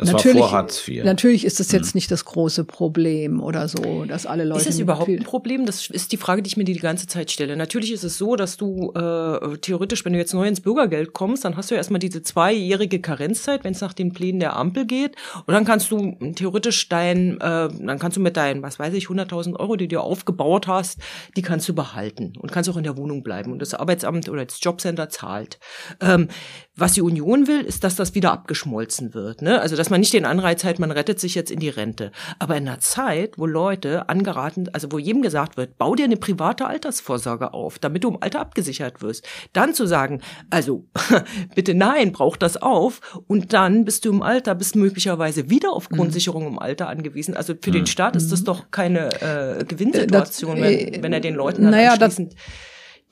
das 0.00 0.12
natürlich, 0.12 0.40
war 0.40 0.48
vor 0.48 0.58
Hartz 0.58 0.88
IV. 0.88 1.04
Natürlich 1.04 1.44
ist 1.44 1.60
das 1.60 1.70
jetzt 1.72 1.94
mhm. 1.94 1.98
nicht 1.98 2.10
das 2.10 2.24
große 2.24 2.64
Problem 2.64 3.40
oder 3.40 3.68
so, 3.68 4.04
dass 4.04 4.26
alle 4.26 4.44
Leute. 4.44 4.60
Ist 4.60 4.68
das 4.68 4.78
überhaupt 4.78 5.08
ein 5.08 5.22
Problem? 5.22 5.66
Das 5.66 5.88
ist 5.90 6.12
die 6.12 6.16
Frage, 6.16 6.42
die 6.42 6.48
ich 6.48 6.56
mir 6.56 6.64
die, 6.64 6.80
ganze 6.80 7.06
Zeit 7.06 7.30
stelle. 7.30 7.56
Natürlich 7.56 7.92
ist 7.92 8.04
es 8.04 8.16
so, 8.16 8.36
dass 8.36 8.56
du 8.56 8.92
äh, 8.94 9.58
theoretisch, 9.58 10.04
wenn 10.04 10.14
du 10.14 10.18
jetzt 10.18 10.32
neu 10.32 10.48
ins 10.48 10.62
Bürgergeld 10.62 11.12
kommst, 11.12 11.44
dann 11.44 11.56
hast 11.56 11.70
du 11.70 11.74
ja 11.74 11.78
erstmal 11.78 11.98
diese 11.98 12.22
zweijährige 12.22 13.00
Karenzzeit, 13.00 13.64
wenn 13.64 13.72
es 13.72 13.82
nach 13.82 13.92
den 13.92 14.12
Plänen 14.12 14.40
der 14.40 14.56
Ampel 14.56 14.86
geht. 14.86 15.16
Und 15.46 15.52
dann 15.52 15.66
kannst 15.66 15.90
du 15.90 16.16
theoretisch 16.34 16.88
dein, 16.88 17.34
äh, 17.34 17.68
dann 17.68 17.98
kannst 17.98 18.16
du 18.16 18.20
mit 18.20 18.36
deinen, 18.36 18.62
was 18.62 18.78
weiß 18.78 18.94
ich, 18.94 19.06
100.000 19.06 19.56
Euro, 19.60 19.76
die 19.76 19.88
du 19.88 20.00
aufgebaut 20.00 20.66
hast, 20.66 21.00
die 21.36 21.42
kannst 21.42 21.68
du 21.68 21.74
behalten 21.74 22.32
und 22.40 22.50
kannst 22.50 22.70
auch 22.70 22.76
in 22.76 22.84
der 22.84 22.96
Wohnung 22.96 23.22
bleiben. 23.22 23.52
Und 23.52 23.60
das 23.60 23.74
Arbeitsamt 23.74 24.28
oder 24.28 24.46
das 24.46 24.58
Jobcenter 24.62 25.10
zahlt. 25.10 25.58
Ähm, 26.00 26.28
was 26.76 26.92
die 26.92 27.02
Union 27.02 27.46
will, 27.46 27.60
ist, 27.60 27.84
dass 27.84 27.96
das 27.96 28.14
wieder 28.14 28.32
abgeschmolzen 28.32 29.12
wird. 29.12 29.42
Ne? 29.42 29.60
Also 29.60 29.76
dass 29.76 29.90
man 29.90 30.00
nicht 30.00 30.12
den 30.12 30.24
Anreiz 30.24 30.64
hat, 30.64 30.78
man 30.78 30.92
rettet 30.92 31.18
sich 31.18 31.34
jetzt 31.34 31.50
in 31.50 31.58
die 31.58 31.68
Rente. 31.68 32.12
Aber 32.38 32.56
in 32.56 32.66
einer 32.66 32.78
Zeit, 32.78 33.38
wo 33.38 33.46
Leute 33.46 34.08
angeraten, 34.08 34.68
also 34.72 34.90
wo 34.92 34.98
jedem 34.98 35.22
gesagt 35.22 35.56
wird, 35.56 35.78
bau 35.78 35.94
dir 35.94 36.04
eine 36.04 36.16
private 36.16 36.66
Altersvorsorge 36.66 37.52
auf, 37.52 37.78
damit 37.78 38.04
du 38.04 38.08
im 38.10 38.18
Alter 38.22 38.40
abgesichert 38.40 39.02
wirst. 39.02 39.26
Dann 39.52 39.74
zu 39.74 39.86
sagen, 39.86 40.22
also 40.48 40.86
bitte 41.54 41.74
nein, 41.74 42.12
brauch 42.12 42.36
das 42.36 42.56
auf 42.56 43.00
und 43.26 43.52
dann 43.52 43.84
bist 43.84 44.04
du 44.04 44.10
im 44.10 44.22
Alter, 44.22 44.54
bist 44.54 44.76
möglicherweise 44.76 45.50
wieder 45.50 45.72
auf 45.72 45.90
mhm. 45.90 45.96
Grundsicherung 45.96 46.46
im 46.46 46.58
Alter 46.58 46.88
angewiesen. 46.88 47.36
Also 47.36 47.54
für 47.60 47.72
den 47.72 47.82
mhm. 47.82 47.86
Staat 47.86 48.16
ist 48.16 48.30
das 48.30 48.40
mhm. 48.42 48.46
doch 48.46 48.70
keine 48.70 49.08
äh, 49.20 49.64
Gewinnsituation, 49.64 50.56
das, 50.56 50.70
äh, 50.70 50.92
wenn, 50.92 51.02
wenn 51.02 51.12
er 51.12 51.20
den 51.20 51.34
Leuten 51.34 51.62
dann 51.62 51.72
naja, 51.72 51.92
anschließend 51.92 52.34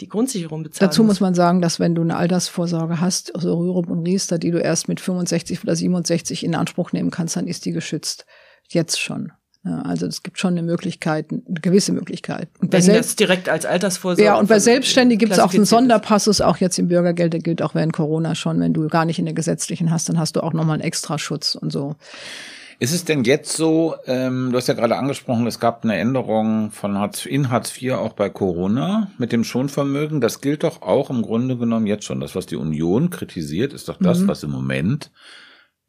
die 0.01 0.09
Grundsicherung 0.09 0.63
bezahlen. 0.63 0.89
Dazu 0.89 1.05
muss 1.05 1.21
man 1.21 1.35
sagen, 1.35 1.61
dass 1.61 1.81
wenn 1.81 1.95
du 1.95 2.03
eine 2.03 2.17
Altersvorsorge 2.17 3.01
hast, 3.01 3.35
also 3.35 3.57
Rürup 3.59 3.91
und 3.91 4.07
Riester, 4.07 4.39
die 4.39 4.51
du 4.51 4.59
erst 4.59 4.89
mit 4.89 5.01
65 5.01 5.63
oder 5.63 5.75
67 5.75 6.45
in 6.45 6.55
Anspruch 6.55 6.93
nehmen 6.93 7.11
kannst, 7.11 7.37
dann 7.37 7.47
ist 7.47 7.65
die 7.65 7.73
geschützt. 7.73 8.27
Jetzt 8.69 9.01
schon. 9.01 9.33
Also 9.65 10.07
es 10.07 10.23
gibt 10.23 10.39
schon 10.39 10.53
eine 10.53 10.63
Möglichkeit, 10.63 11.31
eine 11.31 11.61
gewisse 11.61 11.93
Möglichkeit. 11.93 12.49
Und 12.61 12.73
Wenn 12.73 12.87
das 12.87 13.17
direkt 13.17 13.49
als 13.49 13.67
Altersvorsorge. 13.67 14.23
Ja, 14.23 14.39
und 14.39 14.49
bei 14.49 14.61
Selbstständigen 14.61 15.19
gibt 15.19 15.33
es 15.33 15.39
auch 15.41 15.53
einen 15.53 15.65
Sonderpassus, 15.65 16.41
auch 16.41 16.59
jetzt 16.59 16.79
im 16.79 16.89
Bürgergeld, 16.89 17.33
der 17.33 17.41
gilt 17.41 17.61
auch 17.61 17.75
während 17.75 17.93
Corona 17.93 18.35
schon. 18.35 18.61
Wenn 18.61 18.73
du 18.73 18.87
gar 18.89 19.05
nicht 19.05 19.19
in 19.19 19.25
der 19.25 19.35
gesetzlichen 19.35 19.91
hast, 19.91 20.09
dann 20.09 20.19
hast 20.19 20.37
du 20.37 20.43
auch 20.43 20.53
nochmal 20.53 20.75
einen 20.75 20.85
Extraschutz 20.85 21.55
und 21.55 21.73
so. 21.73 21.97
Ist 22.81 22.93
es 22.93 23.05
denn 23.05 23.25
jetzt 23.25 23.57
so, 23.57 23.97
ähm, 24.07 24.51
du 24.53 24.57
hast 24.57 24.69
ja 24.69 24.75
gerade 24.75 24.97
angesprochen, 24.97 25.47
es 25.49 25.59
gab 25.59 25.83
eine 25.83 25.97
Änderung 25.97 26.71
von 26.71 26.97
Hartz, 26.97 27.27
in 27.27 27.51
Hartz 27.51 27.77
IV 27.77 27.95
auch 27.95 28.13
bei 28.13 28.31
Corona 28.31 29.11
mit 29.19 29.33
dem 29.33 29.43
Schonvermögen. 29.43 30.21
Das 30.21 30.41
gilt 30.41 30.63
doch 30.63 30.83
auch 30.83 31.11
im 31.11 31.23
Grunde 31.23 31.57
genommen 31.57 31.87
jetzt 31.89 32.05
schon. 32.05 32.21
Das, 32.21 32.37
was 32.37 32.47
die 32.47 32.57
Union 32.57 33.11
kritisiert, 33.11 33.73
ist 33.73 33.89
doch 33.89 33.99
das, 33.99 34.21
mhm. 34.21 34.29
was 34.29 34.45
im 34.45 34.53
Moment 34.53 35.11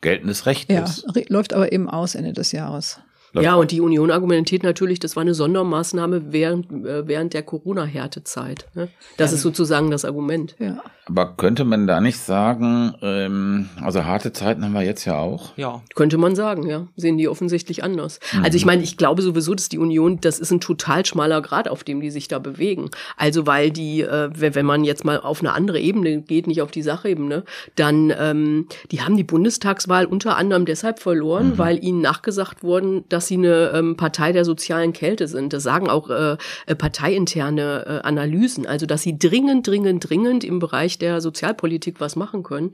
geltendes 0.02 0.48
Recht 0.48 0.72
ja, 0.72 0.84
ist. 0.84 1.06
Läuft 1.30 1.54
aber 1.54 1.72
eben 1.72 1.90
aus 1.90 2.16
Ende 2.16 2.34
des 2.34 2.52
Jahres. 2.54 3.00
Ja, 3.34 3.56
und 3.56 3.70
die 3.70 3.82
Union 3.82 4.10
argumentiert 4.10 4.64
natürlich, 4.64 5.00
das 5.00 5.16
war 5.16 5.22
eine 5.22 5.36
Sondermaßnahme 5.36 6.32
während, 6.34 6.72
äh, 6.72 7.08
während 7.08 7.34
der 7.34 7.44
Corona-Härtezeit. 7.44 8.66
Ne? 8.74 8.90
Das 9.18 9.32
ja. 9.32 9.36
ist 9.36 9.44
sozusagen 9.44 9.92
das 9.92 10.06
Argument. 10.06 10.56
Ja. 10.58 10.82
Aber 11.10 11.34
könnte 11.36 11.66
man 11.66 11.88
da 11.88 12.00
nicht 12.00 12.20
sagen, 12.20 12.94
ähm, 13.02 13.70
also 13.82 14.06
harte 14.06 14.32
Zeiten 14.32 14.64
haben 14.64 14.74
wir 14.74 14.84
jetzt 14.84 15.06
ja 15.06 15.18
auch? 15.18 15.58
Ja. 15.58 15.82
Könnte 15.96 16.18
man 16.18 16.36
sagen, 16.36 16.68
ja. 16.68 16.88
Sehen 16.96 17.18
die 17.18 17.28
offensichtlich 17.28 17.84
anders. 17.84 18.20
Mhm. 18.32 18.44
Also 18.44 18.58
ich 18.58 18.66
meine, 18.66 18.84
ich 18.84 18.96
glaube 18.96 19.22
sowieso, 19.22 19.56
dass 19.56 19.70
die 19.70 19.80
Union, 19.80 20.20
das 20.22 20.40
ist 20.40 20.52
ein 20.52 20.60
total 20.60 21.06
schmaler 21.06 21.42
Grad, 21.42 21.68
auf 21.68 21.84
dem 21.84 22.00
die 22.00 22.12
sich 22.12 22.28
da 22.28 22.38
bewegen. 22.38 22.90
Also 23.18 23.48
weil 23.48 23.72
die, 23.72 24.02
äh, 24.02 24.30
wenn 24.36 24.66
man 24.66 24.84
jetzt 24.84 25.04
mal 25.04 25.20
auf 25.20 25.40
eine 25.40 25.54
andere 25.54 25.80
Ebene 25.80 26.22
geht, 26.22 26.46
nicht 26.46 26.62
auf 26.62 26.72
die 26.72 26.84
Sachebene, 26.84 27.44
dann, 27.76 28.14
ähm, 28.18 28.68
die 28.92 29.02
haben 29.02 29.18
die 29.18 29.24
Bundestagswahl 29.24 30.06
unter 30.06 30.38
anderem 30.38 30.66
deshalb 30.66 31.00
verloren, 31.00 31.52
mhm. 31.52 31.58
weil 31.58 31.84
ihnen 31.84 32.02
nachgesagt 32.02 32.62
worden, 32.62 33.04
dass 33.10 33.28
sie 33.28 33.38
eine 33.38 33.72
ähm, 33.74 33.98
Partei 33.98 34.32
der 34.32 34.46
sozialen 34.46 34.94
Kälte 34.94 35.28
sind. 35.28 35.54
Das 35.54 35.64
sagen 35.64 35.90
auch 35.90 36.10
äh, 36.10 36.38
äh, 36.68 36.76
parteiinterne 36.76 37.86
äh, 38.04 38.08
Analysen. 38.08 38.68
Also 38.68 38.86
dass 38.86 39.02
sie 39.02 39.18
dringend, 39.18 39.68
dringend, 39.68 40.08
dringend 40.08 40.44
im 40.44 40.60
Bereich 40.60 40.99
der 41.02 41.22
Sozialpolitik 41.22 42.00
was 42.00 42.16
machen 42.16 42.44
können. 42.44 42.72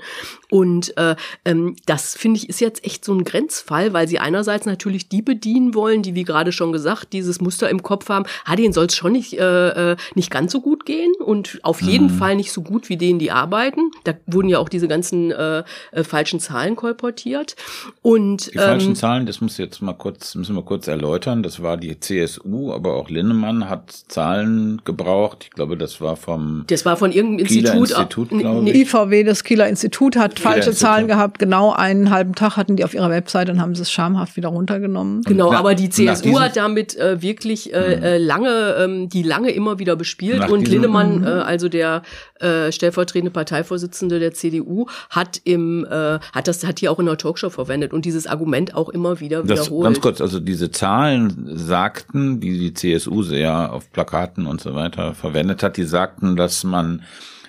Und 0.49 0.97
äh, 0.97 1.15
ähm, 1.43 1.75
das 1.85 2.15
finde 2.15 2.39
ich 2.39 2.49
ist 2.49 2.61
jetzt 2.61 2.83
echt 2.85 3.05
so 3.05 3.13
ein 3.13 3.23
Grenzfall, 3.23 3.93
weil 3.93 4.07
sie 4.07 4.19
einerseits 4.19 4.65
natürlich 4.65 5.09
die 5.09 5.21
bedienen 5.21 5.73
wollen, 5.73 6.03
die 6.03 6.15
wie 6.15 6.23
gerade 6.23 6.51
schon 6.51 6.71
gesagt 6.71 7.13
dieses 7.13 7.41
Muster 7.41 7.69
im 7.69 7.83
Kopf 7.83 8.09
haben. 8.09 8.25
Ah, 8.45 8.55
denen 8.55 8.73
soll 8.73 8.85
es 8.85 8.95
schon 8.95 9.13
nicht 9.13 9.37
äh, 9.37 9.91
äh, 9.91 9.95
nicht 10.15 10.31
ganz 10.31 10.51
so 10.51 10.61
gut 10.61 10.85
gehen 10.85 11.13
und 11.23 11.59
auf 11.63 11.81
jeden 11.81 12.07
mhm. 12.07 12.17
Fall 12.17 12.35
nicht 12.35 12.51
so 12.51 12.61
gut 12.61 12.89
wie 12.89 12.97
denen, 12.97 13.19
die 13.19 13.31
arbeiten. 13.31 13.91
Da 14.03 14.13
wurden 14.25 14.49
ja 14.49 14.59
auch 14.59 14.69
diese 14.69 14.87
ganzen 14.87 15.31
äh, 15.31 15.63
äh, 15.91 16.03
falschen 16.03 16.39
Zahlen 16.39 16.75
kolportiert. 16.75 17.55
Und 18.01 18.53
die 18.53 18.57
falschen 18.57 18.89
ähm, 18.89 18.95
Zahlen, 18.95 19.25
das 19.25 19.41
muss 19.41 19.57
jetzt 19.57 19.81
mal 19.81 19.93
kurz 19.93 20.35
müssen 20.35 20.55
wir 20.55 20.63
kurz 20.63 20.87
erläutern. 20.87 21.43
Das 21.43 21.61
war 21.61 21.77
die 21.77 21.99
CSU, 21.99 22.71
aber 22.71 22.93
auch 22.95 23.09
Linnemann 23.09 23.69
hat 23.69 23.91
Zahlen 23.91 24.81
gebraucht. 24.85 25.45
Ich 25.45 25.51
glaube, 25.51 25.77
das 25.77 26.01
war 26.01 26.15
vom 26.15 26.65
das 26.67 26.85
war 26.85 26.97
von 26.97 27.11
irgendeinem 27.11 27.47
Kieler 27.47 27.73
Institut, 27.73 27.97
Institut 28.17 28.67
ich. 28.67 28.75
IVW, 28.75 29.23
das 29.23 29.43
Kieler 29.43 29.67
Institut 29.67 30.15
hat 30.15 30.35
Kieler 30.35 30.51
falsche 30.51 30.69
Institut. 30.69 30.87
Zahlen 30.87 31.07
gehabt. 31.07 31.39
Genau 31.39 31.71
einen 31.73 32.09
halben 32.09 32.35
Tag 32.35 32.57
hatten 32.57 32.75
die 32.75 32.83
auf 32.83 32.93
ihrer 32.93 33.09
Webseite 33.09 33.51
und 33.51 33.61
haben 33.61 33.75
sie 33.75 33.81
es 33.81 33.91
schamhaft 33.91 34.35
wieder 34.37 34.49
runtergenommen. 34.49 35.21
Genau, 35.23 35.51
na, 35.51 35.59
aber 35.59 35.75
die 35.75 35.89
CSU 35.89 36.39
hat 36.39 36.55
damit 36.55 36.95
äh, 36.97 37.21
wirklich 37.21 37.73
äh, 37.73 37.95
hm. 37.95 38.03
äh, 38.03 38.17
lange, 38.17 38.75
ähm, 38.79 39.09
die 39.09 39.23
lange 39.23 39.51
immer 39.51 39.79
wieder 39.79 39.95
bespielt 39.95 40.39
nach 40.39 40.49
und 40.49 40.67
Linnemann, 40.67 41.23
äh, 41.23 41.27
also 41.27 41.69
der 41.69 42.03
äh, 42.39 42.71
stellvertretende 42.71 43.31
Parteivorsitzende 43.31 44.19
der 44.19 44.33
CDU, 44.33 44.87
hat 45.09 45.41
im 45.43 45.85
äh, 45.85 46.19
hat 46.33 46.47
das 46.47 46.65
hat 46.65 46.79
hier 46.79 46.91
auch 46.91 46.99
in 46.99 47.05
der 47.05 47.17
Talkshow 47.17 47.49
verwendet 47.49 47.93
und 47.93 48.05
dieses 48.05 48.27
Argument 48.27 48.75
auch 48.75 48.89
immer 48.89 49.19
wieder 49.19 49.43
das, 49.43 49.65
wiederholt. 49.65 49.85
Ganz 49.85 50.01
kurz, 50.01 50.21
also 50.21 50.39
diese 50.39 50.71
Zahlen 50.71 51.49
sagten, 51.53 52.39
die 52.39 52.57
die 52.57 52.73
CSU 52.73 53.23
sehr 53.23 53.73
auf 53.73 53.91
Plakaten 53.91 54.45
und 54.45 54.61
so 54.61 54.75
weiter 54.75 55.13
verwendet 55.13 55.63
hat, 55.63 55.77
die 55.77 55.83
sagten, 55.83 56.35
dass 56.35 56.63
man 56.63 57.03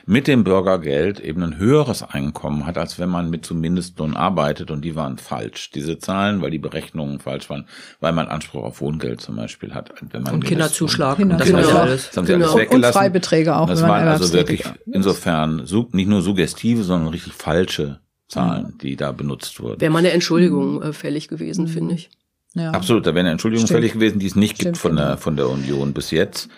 mit 0.08 0.28
dem 0.28 0.44
Bürgergeld 0.44 1.18
eben 1.18 1.42
ein 1.42 1.58
höheres 1.58 2.04
Einkommen 2.04 2.64
hat, 2.64 2.78
als 2.78 3.00
wenn 3.00 3.08
man 3.08 3.28
mit 3.28 3.44
zum 3.44 3.60
Mindestlohn 3.60 4.16
arbeitet 4.16 4.70
und 4.70 4.82
die 4.82 4.94
waren 4.94 5.18
falsch. 5.18 5.72
Diese 5.72 5.98
Zahlen, 5.98 6.40
weil 6.40 6.52
die 6.52 6.60
Berechnungen 6.60 7.18
falsch 7.18 7.50
waren, 7.50 7.66
weil 7.98 8.12
man 8.12 8.28
Anspruch 8.28 8.62
auf 8.62 8.80
Wohngeld 8.80 9.20
zum 9.20 9.34
Beispiel 9.34 9.74
hat. 9.74 9.92
Wenn 10.12 10.22
man 10.22 10.34
und 10.34 10.44
Kinderzuschlag. 10.44 11.16
Kinderzuschlag. 11.16 11.58
Das, 11.58 11.68
genau. 11.68 11.86
das 11.86 12.16
haben 12.16 12.26
sie 12.26 12.32
genau. 12.32 12.46
alles 12.46 12.56
weggelassen. 12.56 12.96
Und 12.96 13.00
Freibeträge 13.00 13.56
auch. 13.56 13.66
Das 13.66 13.82
waren 13.82 14.06
also 14.06 14.32
wirklich 14.32 14.62
insofern 14.86 15.66
nicht 15.92 16.08
nur 16.08 16.22
suggestive, 16.22 16.84
sondern 16.84 17.08
richtig 17.08 17.32
falsche 17.32 17.98
Zahlen, 18.28 18.74
mhm. 18.74 18.78
die 18.78 18.94
da 18.94 19.10
benutzt 19.10 19.60
wurden. 19.60 19.80
Wäre 19.80 19.90
mal 19.90 19.98
eine 19.98 20.12
Entschuldigung 20.12 20.82
äh, 20.82 20.92
fällig 20.92 21.26
gewesen, 21.26 21.64
mhm. 21.64 21.68
finde 21.68 21.94
ich. 21.96 22.10
Ja. 22.54 22.70
Absolut, 22.70 23.06
da 23.06 23.10
wäre 23.10 23.20
eine 23.20 23.32
Entschuldigung 23.32 23.66
Stimmt. 23.66 23.78
fällig 23.78 23.92
gewesen, 23.92 24.18
die 24.20 24.26
es 24.26 24.36
nicht 24.36 24.54
Stimmt, 24.54 24.74
gibt 24.74 24.78
von 24.78 24.96
der, 24.96 25.04
genau. 25.06 25.16
von 25.18 25.36
der 25.36 25.48
Union 25.48 25.92
bis 25.92 26.12
jetzt 26.12 26.48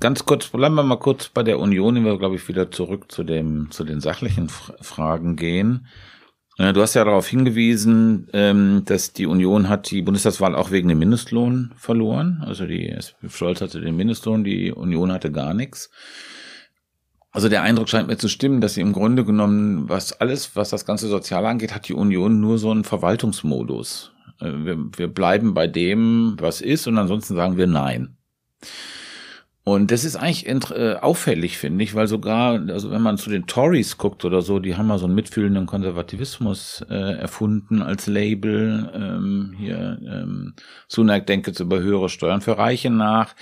ganz 0.00 0.24
kurz, 0.24 0.48
bleiben 0.48 0.74
wir 0.74 0.82
mal 0.82 0.98
kurz 0.98 1.28
bei 1.28 1.42
der 1.42 1.58
Union, 1.58 1.94
wenn 1.94 2.04
wir, 2.04 2.18
glaube 2.18 2.36
ich, 2.36 2.48
wieder 2.48 2.70
zurück 2.70 3.10
zu 3.10 3.24
dem, 3.24 3.70
zu 3.70 3.84
den 3.84 4.00
sachlichen 4.00 4.48
Fragen 4.80 5.36
gehen. 5.36 5.86
Du 6.58 6.82
hast 6.82 6.94
ja 6.94 7.04
darauf 7.04 7.28
hingewiesen, 7.28 8.28
ähm, 8.32 8.82
dass 8.84 9.12
die 9.12 9.26
Union 9.26 9.68
hat 9.68 9.92
die 9.92 10.02
Bundestagswahl 10.02 10.56
auch 10.56 10.72
wegen 10.72 10.88
dem 10.88 10.98
Mindestlohn 10.98 11.72
verloren. 11.76 12.42
Also 12.44 12.66
die 12.66 12.98
Scholz 13.28 13.60
hatte 13.60 13.80
den 13.80 13.96
Mindestlohn, 13.96 14.42
die 14.42 14.72
Union 14.72 15.12
hatte 15.12 15.30
gar 15.30 15.54
nichts. 15.54 15.88
Also 17.30 17.48
der 17.48 17.62
Eindruck 17.62 17.88
scheint 17.88 18.08
mir 18.08 18.16
zu 18.16 18.28
stimmen, 18.28 18.60
dass 18.60 18.74
sie 18.74 18.80
im 18.80 18.92
Grunde 18.92 19.24
genommen, 19.24 19.88
was 19.88 20.12
alles, 20.20 20.56
was 20.56 20.70
das 20.70 20.84
ganze 20.84 21.06
Soziale 21.06 21.46
angeht, 21.46 21.76
hat 21.76 21.86
die 21.86 21.94
Union 21.94 22.40
nur 22.40 22.58
so 22.58 22.72
einen 22.72 22.82
Verwaltungsmodus. 22.82 24.10
Äh, 24.40 24.52
wir, 24.64 24.78
wir 24.96 25.06
bleiben 25.06 25.54
bei 25.54 25.68
dem, 25.68 26.34
was 26.40 26.60
ist, 26.60 26.88
und 26.88 26.98
ansonsten 26.98 27.36
sagen 27.36 27.56
wir 27.56 27.68
Nein. 27.68 28.16
Und 29.68 29.90
das 29.90 30.04
ist 30.04 30.16
eigentlich 30.16 30.46
äh, 30.46 30.94
auffällig, 30.94 31.58
finde 31.58 31.84
ich, 31.84 31.94
weil 31.94 32.06
sogar, 32.06 32.58
also 32.68 32.90
wenn 32.90 33.02
man 33.02 33.18
zu 33.18 33.28
den 33.28 33.46
Tories 33.46 33.98
guckt 33.98 34.24
oder 34.24 34.40
so, 34.40 34.60
die 34.60 34.76
haben 34.76 34.86
mal 34.86 34.98
so 34.98 35.04
einen 35.04 35.14
mitfühlenden 35.14 35.66
Konservativismus 35.66 36.86
äh, 36.88 37.18
erfunden 37.18 37.82
als 37.82 38.06
Label. 38.06 38.90
Ähm, 38.94 39.54
hier 39.58 39.98
ähm, 40.06 40.54
Sunak 40.88 41.26
denkt 41.26 41.48
jetzt 41.48 41.60
über 41.60 41.80
höhere 41.80 42.08
Steuern 42.08 42.40
für 42.40 42.56
Reiche 42.56 42.88
nach. 42.88 43.34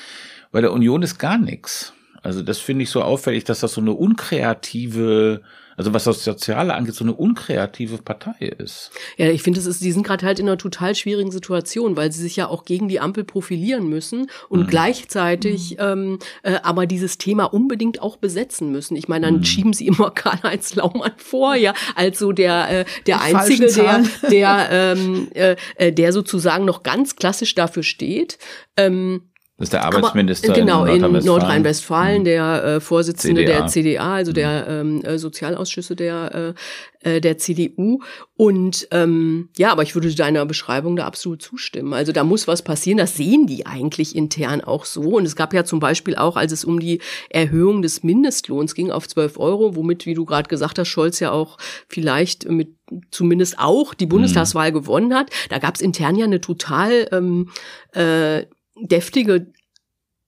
Bei 0.50 0.60
der 0.60 0.72
Union 0.72 1.02
ist 1.02 1.18
gar 1.18 1.38
nichts. 1.38 1.92
Also 2.24 2.42
das 2.42 2.58
finde 2.58 2.82
ich 2.82 2.90
so 2.90 3.02
auffällig, 3.02 3.44
dass 3.44 3.60
das 3.60 3.74
so 3.74 3.80
eine 3.80 3.92
unkreative 3.92 5.42
also 5.76 5.92
was 5.92 6.04
das 6.04 6.24
Soziale 6.24 6.74
angeht, 6.74 6.94
so 6.94 7.04
eine 7.04 7.14
unkreative 7.14 7.98
Partei 7.98 8.46
ist. 8.58 8.90
Ja, 9.16 9.30
ich 9.30 9.42
finde, 9.42 9.60
es 9.60 9.66
ist, 9.66 9.82
die 9.82 9.92
sind 9.92 10.06
gerade 10.06 10.24
halt 10.24 10.38
in 10.38 10.48
einer 10.48 10.58
total 10.58 10.94
schwierigen 10.94 11.30
Situation, 11.30 11.96
weil 11.96 12.12
sie 12.12 12.22
sich 12.22 12.36
ja 12.36 12.48
auch 12.48 12.64
gegen 12.64 12.88
die 12.88 13.00
Ampel 13.00 13.24
profilieren 13.24 13.88
müssen 13.88 14.30
und 14.48 14.60
mhm. 14.60 14.66
gleichzeitig 14.68 15.72
mhm. 15.72 15.76
ähm, 15.80 16.18
äh, 16.42 16.58
aber 16.62 16.86
dieses 16.86 17.18
Thema 17.18 17.44
unbedingt 17.44 18.00
auch 18.00 18.16
besetzen 18.16 18.72
müssen. 18.72 18.96
Ich 18.96 19.08
meine, 19.08 19.26
dann 19.26 19.36
mhm. 19.36 19.44
schieben 19.44 19.72
sie 19.72 19.86
immer 19.86 20.10
Karl-Heinz 20.14 20.74
Laumann 20.74 21.12
vor, 21.18 21.54
ja, 21.54 21.74
als 21.94 22.18
so 22.18 22.32
der, 22.32 22.68
äh, 22.70 22.84
der 23.06 23.18
die 23.18 23.34
Einzige, 23.34 23.66
der, 23.72 24.04
der, 24.30 24.68
ähm, 24.70 25.28
äh, 25.34 25.56
äh, 25.76 25.92
der 25.92 26.12
sozusagen 26.12 26.64
noch 26.64 26.82
ganz 26.82 27.16
klassisch 27.16 27.54
dafür 27.54 27.82
steht. 27.82 28.38
Ähm, 28.76 29.22
das 29.58 29.68
ist 29.68 29.72
der 29.72 29.84
Arbeitsminister 29.84 30.50
Aber, 30.50 30.60
genau, 30.60 30.84
in 30.84 31.00
Nordrhein-Westfalen, 31.00 31.24
Nordrhein 31.24 32.20
mhm. 32.20 32.24
der 32.24 32.64
äh, 32.64 32.80
Vorsitzende 32.80 33.40
CDA. 33.40 33.58
der 33.58 33.66
CDA, 33.68 34.14
also 34.14 34.32
der 34.32 34.66
mhm. 34.68 34.98
ähm, 34.98 35.04
äh, 35.04 35.18
Sozialausschüsse 35.18 35.96
der, 35.96 36.54
äh, 37.02 37.16
äh 37.16 37.20
der 37.22 37.38
CDU. 37.38 38.00
Und 38.36 38.86
ähm, 38.90 39.48
ja, 39.56 39.72
aber 39.72 39.82
ich 39.82 39.94
würde 39.94 40.14
deiner 40.14 40.44
Beschreibung 40.44 40.96
da 40.96 41.06
absolut 41.06 41.40
zustimmen. 41.40 41.94
Also 41.94 42.12
da 42.12 42.22
muss 42.22 42.46
was 42.46 42.60
passieren. 42.60 42.98
Das 42.98 43.16
sehen 43.16 43.46
die 43.46 43.64
eigentlich 43.64 44.14
intern 44.14 44.60
auch 44.60 44.84
so. 44.84 45.16
Und 45.16 45.24
es 45.24 45.36
gab 45.36 45.54
ja 45.54 45.64
zum 45.64 45.80
Beispiel 45.80 46.16
auch, 46.16 46.36
als 46.36 46.52
es 46.52 46.62
um 46.62 46.78
die 46.78 47.00
Erhöhung 47.30 47.80
des 47.80 48.02
Mindestlohns 48.02 48.74
ging 48.74 48.90
auf 48.90 49.08
12 49.08 49.38
Euro, 49.38 49.74
womit, 49.74 50.04
wie 50.04 50.12
du 50.12 50.26
gerade 50.26 50.50
gesagt 50.50 50.78
hast, 50.78 50.88
Scholz 50.88 51.18
ja 51.18 51.32
auch 51.32 51.56
vielleicht 51.88 52.46
mit 52.46 52.74
zumindest 53.10 53.58
auch 53.58 53.94
die 53.94 54.06
Bundestagswahl 54.06 54.70
mhm. 54.70 54.74
gewonnen 54.74 55.14
hat. 55.14 55.30
Da 55.48 55.58
gab 55.58 55.76
es 55.76 55.80
intern 55.80 56.16
ja 56.16 56.26
eine 56.26 56.42
total 56.42 57.08
ähm, 57.10 57.48
äh, 57.92 58.44
deftige 58.80 59.46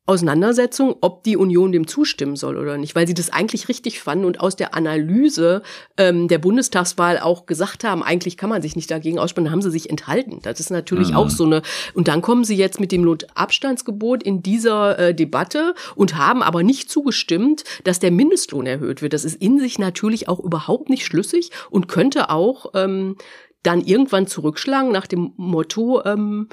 Auseinandersetzung, 0.09 0.97
ob 1.03 1.23
die 1.23 1.37
Union 1.37 1.71
dem 1.71 1.87
zustimmen 1.87 2.35
soll 2.35 2.57
oder 2.57 2.79
nicht, 2.79 2.95
weil 2.95 3.07
sie 3.07 3.13
das 3.13 3.29
eigentlich 3.29 3.69
richtig 3.69 4.01
fanden 4.01 4.25
und 4.25 4.41
aus 4.41 4.57
der 4.57 4.75
Analyse 4.75 5.63
ähm, 5.99 6.29
der 6.29 6.39
Bundestagswahl 6.39 7.19
auch 7.19 7.45
gesagt 7.45 7.85
haben, 7.85 8.03
eigentlich 8.03 8.39
kann 8.39 8.49
man 8.49 8.63
sich 8.63 8.75
nicht 8.75 8.91
dagegen 8.91 9.19
aussprechen, 9.19 9.45
dann 9.45 9.53
haben 9.53 9.61
sie 9.61 9.71
sich 9.71 9.91
enthalten. 9.91 10.39
Das 10.41 10.61
ist 10.61 10.71
natürlich 10.71 11.11
mhm. 11.11 11.17
auch 11.17 11.29
so 11.29 11.45
eine. 11.45 11.61
Und 11.93 12.09
dann 12.09 12.23
kommen 12.23 12.45
sie 12.45 12.57
jetzt 12.57 12.81
mit 12.81 12.91
dem 12.91 13.07
Abstandsgebot 13.35 14.23
in 14.23 14.43
dieser 14.43 14.99
äh, 14.99 15.15
Debatte 15.15 15.75
und 15.95 16.17
haben 16.17 16.43
aber 16.43 16.63
nicht 16.63 16.91
zugestimmt, 16.91 17.65
dass 17.85 17.99
der 17.99 18.11
Mindestlohn 18.11 18.65
erhöht 18.65 19.03
wird. 19.03 19.13
Das 19.13 19.27
ist 19.27 19.43
in 19.43 19.61
sich 19.61 19.79
natürlich 19.79 20.27
auch 20.27 20.41
überhaupt 20.41 20.89
nicht 20.89 21.05
schlüssig 21.05 21.51
und 21.69 21.87
könnte 21.87 22.31
auch 22.31 22.71
ähm, 22.73 23.17
dann 23.63 23.83
irgendwann 23.83 24.27
zurückschlagen 24.27 24.91
nach 24.91 25.07
dem 25.07 25.33
Motto, 25.37 26.03
ähm, 26.07 26.49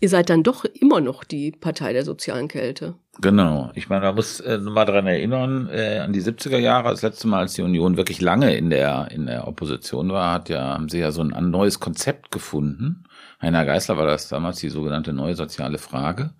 ihr 0.00 0.08
seid 0.08 0.30
dann 0.30 0.42
doch 0.42 0.64
immer 0.64 1.00
noch 1.00 1.24
die 1.24 1.52
Partei 1.52 1.92
der 1.92 2.04
sozialen 2.04 2.48
Kälte. 2.48 2.94
Genau. 3.20 3.70
Ich 3.74 3.88
meine, 3.88 4.06
man 4.06 4.14
muss 4.14 4.40
äh, 4.40 4.58
mal 4.58 4.84
daran 4.84 5.06
erinnern, 5.06 5.68
äh, 5.70 5.98
an 5.98 6.12
die 6.12 6.22
70er 6.22 6.58
Jahre, 6.58 6.90
das 6.90 7.02
letzte 7.02 7.28
Mal, 7.28 7.40
als 7.40 7.54
die 7.54 7.62
Union 7.62 7.96
wirklich 7.96 8.20
lange 8.20 8.54
in 8.56 8.70
der, 8.70 9.08
in 9.10 9.26
der 9.26 9.48
Opposition 9.48 10.10
war, 10.10 10.34
hat 10.34 10.48
ja, 10.48 10.74
haben 10.74 10.88
sie 10.88 10.98
ja 10.98 11.12
so 11.12 11.22
ein, 11.22 11.50
neues 11.50 11.80
Konzept 11.80 12.30
gefunden. 12.30 13.04
Heiner 13.40 13.64
Geißler 13.64 13.96
war 13.96 14.06
das 14.06 14.28
damals 14.28 14.58
die 14.58 14.68
sogenannte 14.68 15.12
neue 15.12 15.34
soziale 15.34 15.78
Frage. 15.78 16.22
Ja 16.22 16.30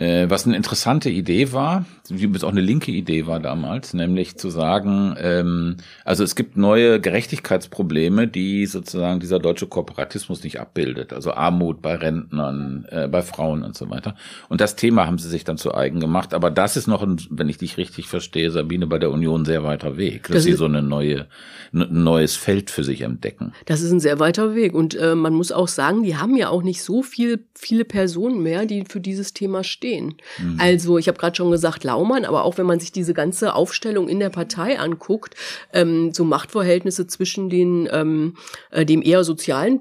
äh, 0.00 0.30
was 0.30 0.46
eine 0.46 0.56
interessante 0.56 1.10
Idee 1.10 1.52
war, 1.52 1.84
wie 2.08 2.24
es 2.34 2.42
auch 2.42 2.50
eine 2.50 2.62
linke 2.62 2.90
Idee 2.90 3.26
war 3.26 3.38
damals, 3.38 3.92
nämlich 3.92 4.38
zu 4.38 4.48
sagen, 4.48 5.14
ähm, 5.20 5.76
also 6.06 6.24
es 6.24 6.34
gibt 6.34 6.56
neue 6.56 7.00
Gerechtigkeitsprobleme, 7.00 8.26
die 8.26 8.64
sozusagen 8.64 9.20
dieser 9.20 9.38
deutsche 9.38 9.66
Kooperatismus 9.66 10.42
nicht 10.42 10.58
abbildet. 10.58 11.12
Also 11.12 11.34
Armut 11.34 11.82
bei 11.82 11.94
Rentnern, 11.96 12.86
äh, 12.88 13.08
bei 13.08 13.20
Frauen 13.20 13.62
und 13.62 13.76
so 13.76 13.90
weiter. 13.90 14.16
Und 14.48 14.62
das 14.62 14.74
Thema 14.74 15.06
haben 15.06 15.18
sie 15.18 15.28
sich 15.28 15.44
dann 15.44 15.58
zu 15.58 15.74
eigen 15.74 16.00
gemacht. 16.00 16.32
Aber 16.32 16.50
das 16.50 16.78
ist 16.78 16.86
noch, 16.86 17.02
ein, 17.02 17.20
wenn 17.28 17.50
ich 17.50 17.58
dich 17.58 17.76
richtig 17.76 18.08
verstehe, 18.08 18.50
Sabine, 18.50 18.86
bei 18.86 18.98
der 18.98 19.10
Union 19.10 19.44
sehr 19.44 19.64
weiter 19.64 19.98
Weg, 19.98 20.28
dass 20.28 20.36
das 20.36 20.44
sie 20.44 20.54
so 20.54 20.64
eine 20.64 20.80
neue, 20.80 21.26
ein 21.74 22.02
neues 22.02 22.36
Feld 22.36 22.70
für 22.70 22.84
sich 22.84 23.02
entdecken. 23.02 23.52
Das 23.66 23.82
ist 23.82 23.92
ein 23.92 24.00
sehr 24.00 24.18
weiter 24.18 24.54
Weg. 24.54 24.74
Und 24.74 24.94
äh, 24.94 25.14
man 25.14 25.34
muss 25.34 25.52
auch 25.52 25.68
sagen, 25.68 26.04
die 26.04 26.16
haben 26.16 26.36
ja 26.36 26.48
auch 26.48 26.62
nicht 26.62 26.82
so 26.82 27.02
viel, 27.02 27.44
viele 27.54 27.84
Personen 27.84 28.42
mehr, 28.42 28.64
die 28.64 28.86
für 28.88 29.00
dieses 29.00 29.34
Thema 29.34 29.62
stehen 29.62 29.89
stehen. 29.90 30.14
Mhm. 30.38 30.56
Also 30.58 30.98
ich 30.98 31.08
habe 31.08 31.18
gerade 31.18 31.36
schon 31.36 31.50
gesagt 31.50 31.84
Laumann, 31.84 32.24
aber 32.24 32.44
auch 32.44 32.58
wenn 32.58 32.66
man 32.66 32.80
sich 32.80 32.92
diese 32.92 33.14
ganze 33.14 33.54
Aufstellung 33.54 34.08
in 34.08 34.20
der 34.20 34.30
Partei 34.30 34.78
anguckt, 34.78 35.34
ähm, 35.72 36.12
so 36.12 36.24
Machtverhältnisse 36.24 37.06
zwischen 37.06 37.50
den 37.50 37.88
ähm, 37.90 38.36
äh, 38.70 38.84
dem 38.84 39.02
eher 39.02 39.24
sozialen 39.24 39.80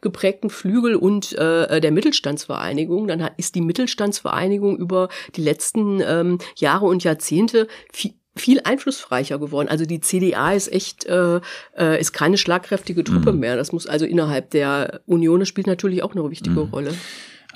geprägten 0.00 0.50
Flügel 0.50 0.96
und 0.96 1.32
äh, 1.32 1.80
der 1.80 1.92
Mittelstandsvereinigung, 1.92 3.08
dann 3.08 3.22
hat, 3.22 3.32
ist 3.36 3.54
die 3.54 3.60
Mittelstandsvereinigung 3.60 4.76
über 4.76 5.08
die 5.36 5.42
letzten 5.42 6.00
ähm, 6.00 6.38
Jahre 6.56 6.86
und 6.86 7.04
Jahrzehnte 7.04 7.68
viel, 7.92 8.14
viel 8.36 8.60
einflussreicher 8.64 9.38
geworden. 9.38 9.68
Also 9.68 9.86
die 9.86 10.00
CDA 10.00 10.52
ist 10.52 10.72
echt 10.72 11.04
äh, 11.06 11.40
äh, 11.78 12.00
ist 12.00 12.12
keine 12.12 12.36
schlagkräftige 12.36 13.04
Truppe 13.04 13.32
mhm. 13.32 13.40
mehr. 13.40 13.56
Das 13.56 13.72
muss 13.72 13.86
also 13.86 14.04
innerhalb 14.04 14.50
der 14.50 15.00
Union 15.06 15.46
spielt 15.46 15.66
natürlich 15.66 16.02
auch 16.02 16.14
eine 16.14 16.30
wichtige 16.30 16.64
mhm. 16.64 16.70
Rolle. 16.70 16.94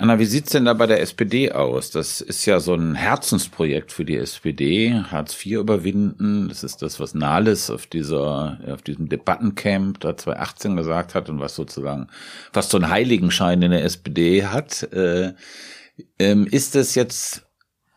Anna, 0.00 0.20
wie 0.20 0.26
sieht's 0.26 0.52
denn 0.52 0.64
da 0.64 0.74
bei 0.74 0.86
der 0.86 1.00
SPD 1.00 1.50
aus? 1.50 1.90
Das 1.90 2.20
ist 2.20 2.46
ja 2.46 2.60
so 2.60 2.72
ein 2.72 2.94
Herzensprojekt 2.94 3.90
für 3.90 4.04
die 4.04 4.16
SPD, 4.16 4.94
Hartz 4.94 5.34
IV 5.44 5.58
überwinden. 5.58 6.48
Das 6.48 6.62
ist 6.62 6.82
das, 6.82 7.00
was 7.00 7.14
Nahles 7.14 7.68
auf 7.68 7.88
dieser, 7.88 8.60
auf 8.68 8.82
diesem 8.82 9.08
Debattencamp 9.08 9.98
da 9.98 10.16
2018 10.16 10.76
gesagt 10.76 11.16
hat 11.16 11.28
und 11.28 11.40
was 11.40 11.56
sozusagen 11.56 12.06
fast 12.52 12.70
so 12.70 12.78
einen 12.78 12.90
Heiligenschein 12.90 13.60
in 13.60 13.72
der 13.72 13.82
SPD 13.82 14.46
hat. 14.46 14.84
Äh, 14.92 15.34
ähm, 16.20 16.46
ist 16.46 16.76
das 16.76 16.94
jetzt 16.94 17.48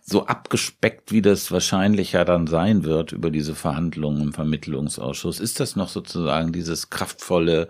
so 0.04 0.26
abgespeckt, 0.26 1.12
wie 1.12 1.22
das 1.22 1.52
wahrscheinlich 1.52 2.14
ja 2.14 2.26
dann 2.26 2.48
sein 2.48 2.84
wird 2.84 3.12
über 3.12 3.30
diese 3.30 3.54
Verhandlungen 3.54 4.24
im 4.24 4.34
Vermittlungsausschuss, 4.34 5.40
ist 5.40 5.60
das 5.60 5.76
noch 5.76 5.90
sozusagen 5.90 6.52
dieses 6.52 6.90
kraftvolle, 6.90 7.68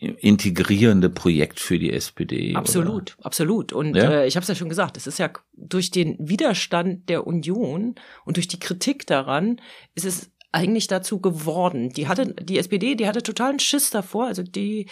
integrierende 0.00 1.10
Projekt 1.10 1.60
für 1.60 1.78
die 1.78 1.92
SPD. 1.92 2.54
Absolut, 2.54 3.16
oder? 3.18 3.26
absolut. 3.26 3.72
Und 3.72 3.94
ja? 3.96 4.10
äh, 4.10 4.26
ich 4.26 4.36
habe 4.36 4.42
es 4.42 4.48
ja 4.48 4.54
schon 4.54 4.70
gesagt, 4.70 4.96
es 4.96 5.06
ist 5.06 5.18
ja 5.18 5.30
durch 5.52 5.90
den 5.90 6.16
Widerstand 6.18 7.08
der 7.10 7.26
Union 7.26 7.94
und 8.24 8.36
durch 8.36 8.48
die 8.48 8.58
Kritik 8.58 9.06
daran, 9.06 9.60
ist 9.94 10.06
es 10.06 10.30
eigentlich 10.52 10.88
dazu 10.88 11.20
geworden. 11.20 11.90
Die 11.90 12.08
hatte, 12.08 12.34
die 12.34 12.58
SPD, 12.58 12.96
die 12.96 13.06
hatte 13.06 13.22
totalen 13.22 13.60
Schiss 13.60 13.90
davor, 13.90 14.26
also 14.26 14.42
die, 14.42 14.86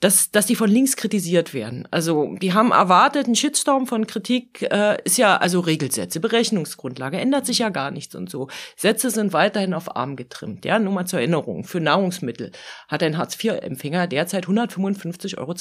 dass, 0.00 0.30
dass 0.30 0.46
die 0.46 0.56
von 0.56 0.70
links 0.70 0.96
kritisiert 0.96 1.52
werden. 1.52 1.86
Also 1.90 2.34
die 2.40 2.54
haben 2.54 2.72
erwartet, 2.72 3.26
ein 3.26 3.34
Shitstorm 3.34 3.86
von 3.86 4.06
Kritik 4.06 4.62
äh, 4.62 4.96
ist 5.04 5.18
ja, 5.18 5.36
also 5.36 5.60
Regelsätze, 5.60 6.20
Berechnungsgrundlage, 6.20 7.18
ändert 7.18 7.44
sich 7.44 7.58
ja 7.58 7.68
gar 7.68 7.90
nichts 7.90 8.14
und 8.14 8.30
so. 8.30 8.48
Sätze 8.74 9.10
sind 9.10 9.34
weiterhin 9.34 9.74
auf 9.74 9.94
arm 9.96 10.16
getrimmt. 10.16 10.64
Ja, 10.64 10.78
nur 10.78 10.94
mal 10.94 11.06
zur 11.06 11.18
Erinnerung, 11.18 11.64
für 11.64 11.80
Nahrungsmittel 11.80 12.52
hat 12.88 13.02
ein 13.02 13.18
Hartz-IV-Empfänger 13.18 14.06
derzeit 14.06 14.46
155,82 14.46 15.36
Euro 15.38 15.54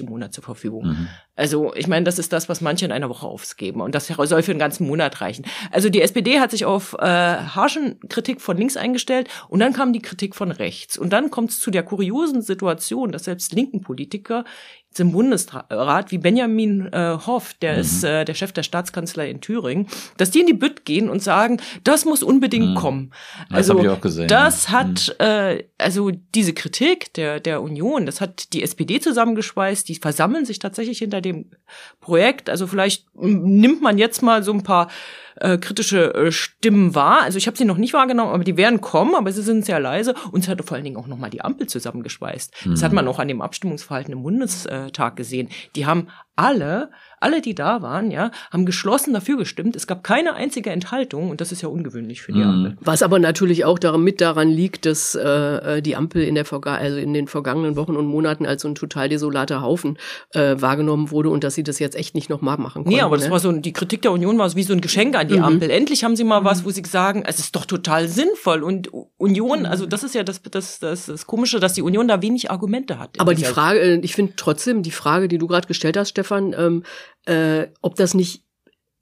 im 0.00 0.06
Monat 0.06 0.34
zur 0.34 0.44
Verfügung. 0.44 0.88
Mhm. 0.88 1.08
Also 1.36 1.74
ich 1.74 1.86
meine, 1.86 2.04
das 2.04 2.18
ist 2.18 2.32
das, 2.32 2.48
was 2.50 2.60
manche 2.60 2.84
in 2.84 2.92
einer 2.92 3.08
Woche 3.08 3.26
aufgeben 3.26 3.80
und 3.80 3.94
das 3.94 4.08
soll 4.08 4.42
für 4.42 4.50
einen 4.52 4.60
ganzen 4.60 4.86
Monat 4.86 5.20
reichen. 5.22 5.46
Also 5.70 5.88
die 5.88 6.02
SPD 6.02 6.38
hat 6.38 6.50
sich 6.50 6.64
auf 6.64 6.94
äh, 6.98 7.06
harschen 7.06 7.98
Kritik 8.08 8.40
von 8.40 8.56
links 8.56 8.73
links 8.74 8.76
eingestellt 8.76 9.28
und 9.48 9.60
dann 9.60 9.72
kam 9.72 9.92
die 9.92 10.02
Kritik 10.02 10.34
von 10.34 10.50
rechts. 10.50 10.98
Und 10.98 11.12
dann 11.12 11.30
kommt 11.30 11.50
es 11.50 11.60
zu 11.60 11.70
der 11.70 11.82
kuriosen 11.82 12.42
Situation, 12.42 13.12
dass 13.12 13.24
selbst 13.24 13.52
linken 13.52 13.80
Politiker 13.80 14.44
im 14.96 15.10
Bundesrat 15.10 16.12
wie 16.12 16.18
Benjamin 16.18 16.86
äh, 16.92 17.18
Hoff, 17.26 17.54
der 17.54 17.74
mhm. 17.74 17.80
ist 17.80 18.04
äh, 18.04 18.24
der 18.24 18.34
Chef 18.34 18.52
der 18.52 18.62
Staatskanzlei 18.62 19.28
in 19.28 19.40
Thüringen, 19.40 19.88
dass 20.18 20.30
die 20.30 20.38
in 20.38 20.46
die 20.46 20.52
Bütt 20.52 20.84
gehen 20.84 21.10
und 21.10 21.20
sagen, 21.20 21.60
das 21.82 22.04
muss 22.04 22.22
unbedingt 22.22 22.70
mhm. 22.70 22.74
kommen. 22.76 23.12
Das 23.48 23.70
also 23.70 23.82
ich 23.82 23.88
auch 23.88 24.00
gesehen, 24.00 24.28
das 24.28 24.66
ja. 24.66 24.70
hat 24.70 25.16
mhm. 25.18 25.26
äh, 25.26 25.64
also 25.78 26.12
diese 26.12 26.52
Kritik 26.52 27.12
der 27.14 27.40
der 27.40 27.60
Union, 27.60 28.06
das 28.06 28.20
hat 28.20 28.52
die 28.52 28.62
SPD 28.62 29.00
zusammengeschweißt. 29.00 29.88
Die 29.88 29.96
versammeln 29.96 30.44
sich 30.44 30.60
tatsächlich 30.60 30.98
hinter 30.98 31.20
dem 31.20 31.50
Projekt. 32.00 32.48
Also 32.48 32.68
vielleicht 32.68 33.06
nimmt 33.16 33.82
man 33.82 33.98
jetzt 33.98 34.22
mal 34.22 34.44
so 34.44 34.52
ein 34.52 34.62
paar 34.62 34.88
äh, 35.36 35.58
kritische 35.58 36.14
äh, 36.14 36.32
Stimmen 36.32 36.94
wahr. 36.94 37.22
Also 37.22 37.38
ich 37.38 37.46
habe 37.46 37.56
sie 37.56 37.64
noch 37.64 37.76
nicht 37.76 37.92
wahrgenommen, 37.92 38.32
aber 38.32 38.44
die 38.44 38.56
werden 38.56 38.80
kommen, 38.80 39.14
aber 39.14 39.32
sie 39.32 39.42
sind 39.42 39.64
sehr 39.64 39.80
leise. 39.80 40.14
Und 40.32 40.44
es 40.44 40.48
hat 40.48 40.64
vor 40.64 40.76
allen 40.76 40.84
Dingen 40.84 40.96
auch 40.96 41.06
nochmal 41.06 41.30
die 41.30 41.42
Ampel 41.42 41.66
zusammengeschweißt. 41.66 42.66
Mhm. 42.66 42.70
Das 42.70 42.82
hat 42.82 42.92
mhm. 42.92 42.96
man 42.96 43.08
auch 43.08 43.18
an 43.18 43.28
dem 43.28 43.42
Abstimmungsverhalten 43.42 44.12
im 44.12 44.22
Bundestag 44.22 45.16
gesehen. 45.16 45.48
Die 45.76 45.86
haben 45.86 46.08
alle 46.36 46.90
alle, 47.24 47.40
die 47.40 47.54
da 47.54 47.80
waren, 47.80 48.10
ja, 48.10 48.30
haben 48.52 48.66
geschlossen 48.66 49.14
dafür 49.14 49.38
gestimmt. 49.38 49.76
Es 49.76 49.86
gab 49.86 50.04
keine 50.04 50.34
einzige 50.34 50.70
Enthaltung 50.70 51.30
und 51.30 51.40
das 51.40 51.52
ist 51.52 51.62
ja 51.62 51.68
ungewöhnlich 51.68 52.20
für 52.20 52.32
die 52.32 52.40
mhm. 52.40 52.48
Ampel. 52.48 52.76
Was 52.82 53.02
aber 53.02 53.18
natürlich 53.18 53.64
auch 53.64 53.78
daran, 53.78 54.04
mit 54.04 54.20
daran 54.20 54.50
liegt, 54.50 54.84
dass 54.84 55.14
äh, 55.14 55.80
die 55.80 55.96
Ampel 55.96 56.22
in 56.22 56.34
der 56.34 56.44
Verga 56.44 56.74
also 56.74 56.98
in 56.98 57.14
den 57.14 57.26
vergangenen 57.26 57.76
Wochen 57.76 57.96
und 57.96 58.06
Monaten 58.06 58.44
als 58.44 58.62
so 58.62 58.68
ein 58.68 58.74
total 58.74 59.08
desolater 59.08 59.62
Haufen 59.62 59.98
äh, 60.34 60.56
wahrgenommen 60.58 61.10
wurde 61.10 61.30
und 61.30 61.44
dass 61.44 61.54
sie 61.54 61.62
das 61.62 61.78
jetzt 61.78 61.96
echt 61.96 62.14
nicht 62.14 62.28
nochmal 62.28 62.58
machen 62.58 62.84
konnten. 62.84 62.90
Nee, 62.90 63.00
aber 63.00 63.16
das 63.16 63.26
ne? 63.26 63.32
war 63.32 63.40
so 63.40 63.52
die 63.52 63.72
Kritik 63.72 64.02
der 64.02 64.12
Union 64.12 64.36
war 64.36 64.50
so 64.50 64.56
wie 64.56 64.62
so 64.62 64.74
ein 64.74 64.82
Geschenk 64.82 65.16
an 65.16 65.26
die 65.28 65.38
mhm. 65.38 65.44
Ampel. 65.44 65.70
Endlich 65.70 66.04
haben 66.04 66.16
sie 66.16 66.24
mal 66.24 66.44
was, 66.44 66.60
mhm. 66.60 66.66
wo 66.66 66.70
sie 66.70 66.82
sagen, 66.84 67.24
es 67.26 67.38
ist 67.38 67.56
doch 67.56 67.64
total 67.64 68.06
sinnvoll 68.08 68.62
und 68.62 68.90
Union, 69.16 69.60
mhm. 69.60 69.66
also 69.66 69.86
das 69.86 70.04
ist 70.04 70.14
ja 70.14 70.24
das, 70.24 70.42
das, 70.42 70.78
das, 70.78 71.06
das 71.06 71.26
Komische, 71.26 71.58
dass 71.58 71.72
die 71.72 71.82
Union 71.82 72.06
da 72.06 72.20
wenig 72.20 72.50
Argumente 72.50 72.98
hat. 72.98 73.18
Aber 73.18 73.34
die 73.34 73.44
Frage, 73.44 73.80
äh, 73.80 74.00
ich 74.02 74.14
finde 74.14 74.34
trotzdem 74.36 74.82
die 74.82 74.90
Frage, 74.90 75.28
die 75.28 75.38
du 75.38 75.46
gerade 75.46 75.66
gestellt 75.66 75.96
hast, 75.96 76.10
Stefan, 76.10 76.23
ähm, 76.30 76.82
äh, 77.26 77.68
ob 77.80 77.96
das 77.96 78.14
nicht 78.14 78.44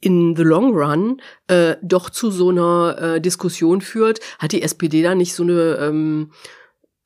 in 0.01 0.35
the 0.37 0.43
long 0.43 0.75
run 0.75 1.21
äh, 1.47 1.77
doch 1.83 2.11
zu 2.11 2.31
so 2.31 2.51
einer 2.51 2.99
äh, 3.01 3.21
Diskussion 3.21 3.81
führt, 3.81 4.21
hat 4.39 4.53
die 4.53 4.63
SPD 4.63 5.03
da 5.03 5.15
nicht 5.15 5.35
so 5.35 5.45
eine 5.45 5.77
ähm, 5.81 6.33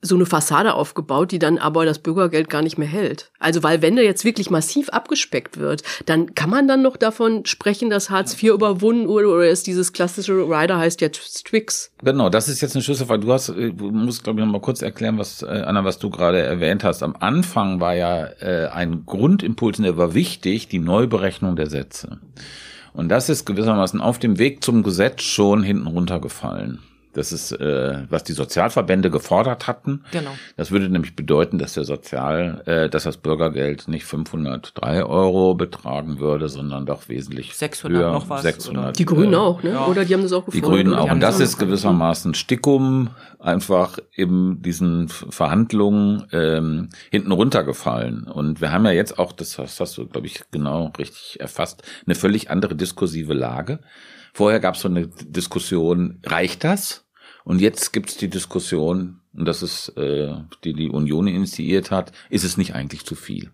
so 0.01 0.15
eine 0.15 0.27
Fassade 0.27 0.75
aufgebaut, 0.75 1.31
die 1.31 1.39
dann 1.39 1.57
aber 1.57 1.85
das 1.85 1.99
Bürgergeld 1.99 2.49
gar 2.49 2.61
nicht 2.61 2.77
mehr 2.77 2.87
hält. 2.87 3.31
Also 3.39 3.63
weil 3.63 3.81
wenn 3.81 3.95
da 3.95 4.03
jetzt 4.03 4.25
wirklich 4.25 4.51
massiv 4.51 4.89
abgespeckt 4.89 5.57
wird, 5.57 5.81
dann 6.05 6.35
kann 6.35 6.51
man 6.51 6.67
dann 6.67 6.83
noch 6.83 6.97
davon 6.97 7.45
sprechen, 7.45 7.89
dass 7.89 8.11
Hartz 8.11 8.33
IV 8.41 8.53
überwunden 8.53 9.07
wurde 9.07 9.27
oder 9.27 9.49
ist 9.49 9.65
dieses 9.65 9.93
klassische 9.93 10.33
Rider 10.33 10.77
heißt 10.77 11.01
ja 11.01 11.09
Twix. 11.09 11.91
Genau, 12.03 12.29
das 12.29 12.47
ist 12.47 12.61
jetzt 12.61 12.75
eine 12.75 12.83
Schlüsselfrage. 12.83 13.25
Du 13.25 13.33
hast, 13.33 13.49
äh, 13.49 13.71
du 13.71 13.89
musst 13.89 14.23
glaube 14.23 14.39
ich 14.39 14.45
noch 14.45 14.51
mal 14.51 14.61
kurz 14.61 14.83
erklären, 14.83 15.17
was 15.17 15.41
äh, 15.41 15.47
Anna, 15.47 15.83
was 15.83 15.97
du 15.97 16.11
gerade 16.11 16.41
erwähnt 16.41 16.83
hast. 16.83 17.01
Am 17.01 17.15
Anfang 17.19 17.79
war 17.79 17.95
ja 17.95 18.25
äh, 18.39 18.67
ein 18.67 19.05
Grundimpuls, 19.05 19.77
der 19.77 19.97
war 19.97 20.13
wichtig, 20.13 20.67
die 20.67 20.79
Neuberechnung 20.79 21.55
der 21.55 21.69
Sätze. 21.69 22.19
Und 22.93 23.09
das 23.09 23.29
ist 23.29 23.45
gewissermaßen 23.45 24.01
auf 24.01 24.19
dem 24.19 24.37
Weg 24.39 24.63
zum 24.63 24.83
Gesetz 24.83 25.21
schon 25.23 25.63
hinten 25.63 25.87
runtergefallen. 25.87 26.79
Das 27.17 27.31
ist, 27.31 27.51
äh, 27.51 28.03
was 28.09 28.23
die 28.23 28.33
Sozialverbände 28.33 29.09
gefordert 29.09 29.65
hatten. 29.65 30.03
Genau. 30.11 30.29
Das 30.55 30.69
würde 30.69 30.87
nämlich 30.87 31.15
bedeuten, 31.15 31.57
dass 31.57 31.73
der 31.73 31.83
Sozial, 31.83 32.61
äh, 32.67 32.89
dass 32.89 33.05
das 33.05 33.17
Bürgergeld 33.17 33.87
nicht 33.87 34.05
503 34.05 35.03
Euro 35.03 35.55
betragen 35.55 36.19
würde, 36.19 36.47
sondern 36.47 36.85
doch 36.85 37.09
wesentlich 37.09 37.55
600 37.55 37.99
höher. 37.99 38.11
noch 38.11 38.29
was. 38.29 38.43
600. 38.43 38.99
Die 38.99 39.05
Grünen 39.05 39.33
äh, 39.33 39.37
auch, 39.37 39.63
ne? 39.63 39.71
Ja. 39.71 39.87
Oder 39.87 40.05
die 40.05 40.13
haben 40.13 40.21
das 40.21 40.31
auch 40.31 40.45
gefordert. 40.45 40.53
Die 40.53 40.61
Grünen 40.61 40.93
auch. 40.93 41.11
Und 41.11 41.19
das 41.19 41.39
ist 41.39 41.57
gewissermaßen 41.57 42.35
Stickum 42.35 43.09
einfach 43.39 43.97
in 44.13 44.61
diesen 44.61 45.07
Verhandlungen 45.07 46.27
ähm, 46.31 46.89
hinten 47.09 47.31
runtergefallen. 47.31 48.25
Und 48.25 48.61
wir 48.61 48.71
haben 48.71 48.85
ja 48.85 48.91
jetzt 48.91 49.17
auch, 49.17 49.31
das 49.31 49.57
hast 49.57 49.97
du, 49.97 50.05
glaube 50.05 50.27
ich, 50.27 50.43
genau 50.51 50.91
richtig 50.99 51.39
erfasst, 51.39 51.81
eine 52.05 52.13
völlig 52.13 52.51
andere 52.51 52.75
diskursive 52.75 53.33
Lage. 53.33 53.79
Vorher 54.33 54.59
gab 54.59 54.75
es 54.75 54.81
so 54.81 54.87
eine 54.87 55.07
Diskussion, 55.07 56.21
reicht 56.23 56.63
das? 56.63 57.06
Und 57.47 57.61
jetzt 57.61 57.93
gibt 57.93 58.09
es 58.09 58.17
die 58.17 58.27
Diskussion, 58.29 59.21
und 59.33 59.45
das 59.45 59.63
ist, 59.63 59.95
äh, 59.95 60.33
die 60.65 60.73
die 60.73 60.89
Union 60.89 61.27
initiiert 61.27 61.91
hat, 61.91 62.11
ist 62.29 62.43
es 62.43 62.57
nicht 62.57 62.75
eigentlich 62.75 63.05
zu 63.05 63.15
viel? 63.15 63.51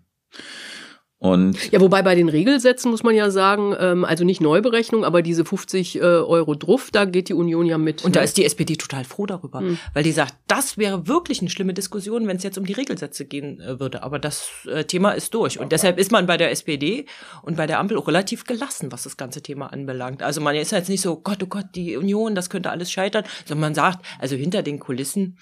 Und 1.24 1.72
ja, 1.72 1.80
wobei 1.80 2.02
bei 2.02 2.14
den 2.14 2.28
Regelsätzen 2.28 2.90
muss 2.90 3.02
man 3.02 3.14
ja 3.14 3.30
sagen, 3.30 3.74
ähm, 3.80 4.04
also 4.04 4.24
nicht 4.24 4.42
Neuberechnung, 4.42 5.06
aber 5.06 5.22
diese 5.22 5.46
50 5.46 5.96
äh, 5.96 6.00
Euro 6.02 6.54
Druff, 6.54 6.90
da 6.90 7.06
geht 7.06 7.30
die 7.30 7.32
Union 7.32 7.64
ja 7.64 7.78
mit. 7.78 8.04
Und 8.04 8.10
ne? 8.10 8.18
da 8.18 8.20
ist 8.20 8.36
die 8.36 8.44
SPD 8.44 8.76
total 8.76 9.04
froh 9.04 9.24
darüber, 9.24 9.62
mhm. 9.62 9.78
weil 9.94 10.02
die 10.02 10.12
sagt, 10.12 10.34
das 10.48 10.76
wäre 10.76 11.08
wirklich 11.08 11.40
eine 11.40 11.48
schlimme 11.48 11.72
Diskussion, 11.72 12.28
wenn 12.28 12.36
es 12.36 12.42
jetzt 12.42 12.58
um 12.58 12.66
die 12.66 12.74
Regelsätze 12.74 13.24
gehen 13.24 13.58
äh, 13.58 13.80
würde. 13.80 14.02
Aber 14.02 14.18
das 14.18 14.50
äh, 14.66 14.84
Thema 14.84 15.12
ist 15.12 15.32
durch. 15.32 15.58
Und 15.58 15.72
deshalb 15.72 15.98
ist 15.98 16.12
man 16.12 16.26
bei 16.26 16.36
der 16.36 16.50
SPD 16.50 17.06
und 17.40 17.56
bei 17.56 17.66
der 17.66 17.78
Ampel 17.78 17.96
auch 17.96 18.06
relativ 18.06 18.44
gelassen, 18.44 18.92
was 18.92 19.04
das 19.04 19.16
ganze 19.16 19.40
Thema 19.40 19.72
anbelangt. 19.72 20.22
Also 20.22 20.42
man 20.42 20.54
ist 20.54 20.72
jetzt 20.72 20.90
nicht 20.90 21.00
so, 21.00 21.16
Gott, 21.16 21.42
oh 21.42 21.46
Gott, 21.46 21.68
die 21.74 21.96
Union, 21.96 22.34
das 22.34 22.50
könnte 22.50 22.68
alles 22.70 22.92
scheitern, 22.92 23.24
sondern 23.46 23.62
man 23.62 23.74
sagt, 23.74 24.04
also 24.18 24.36
hinter 24.36 24.62
den 24.62 24.78
Kulissen 24.78 25.38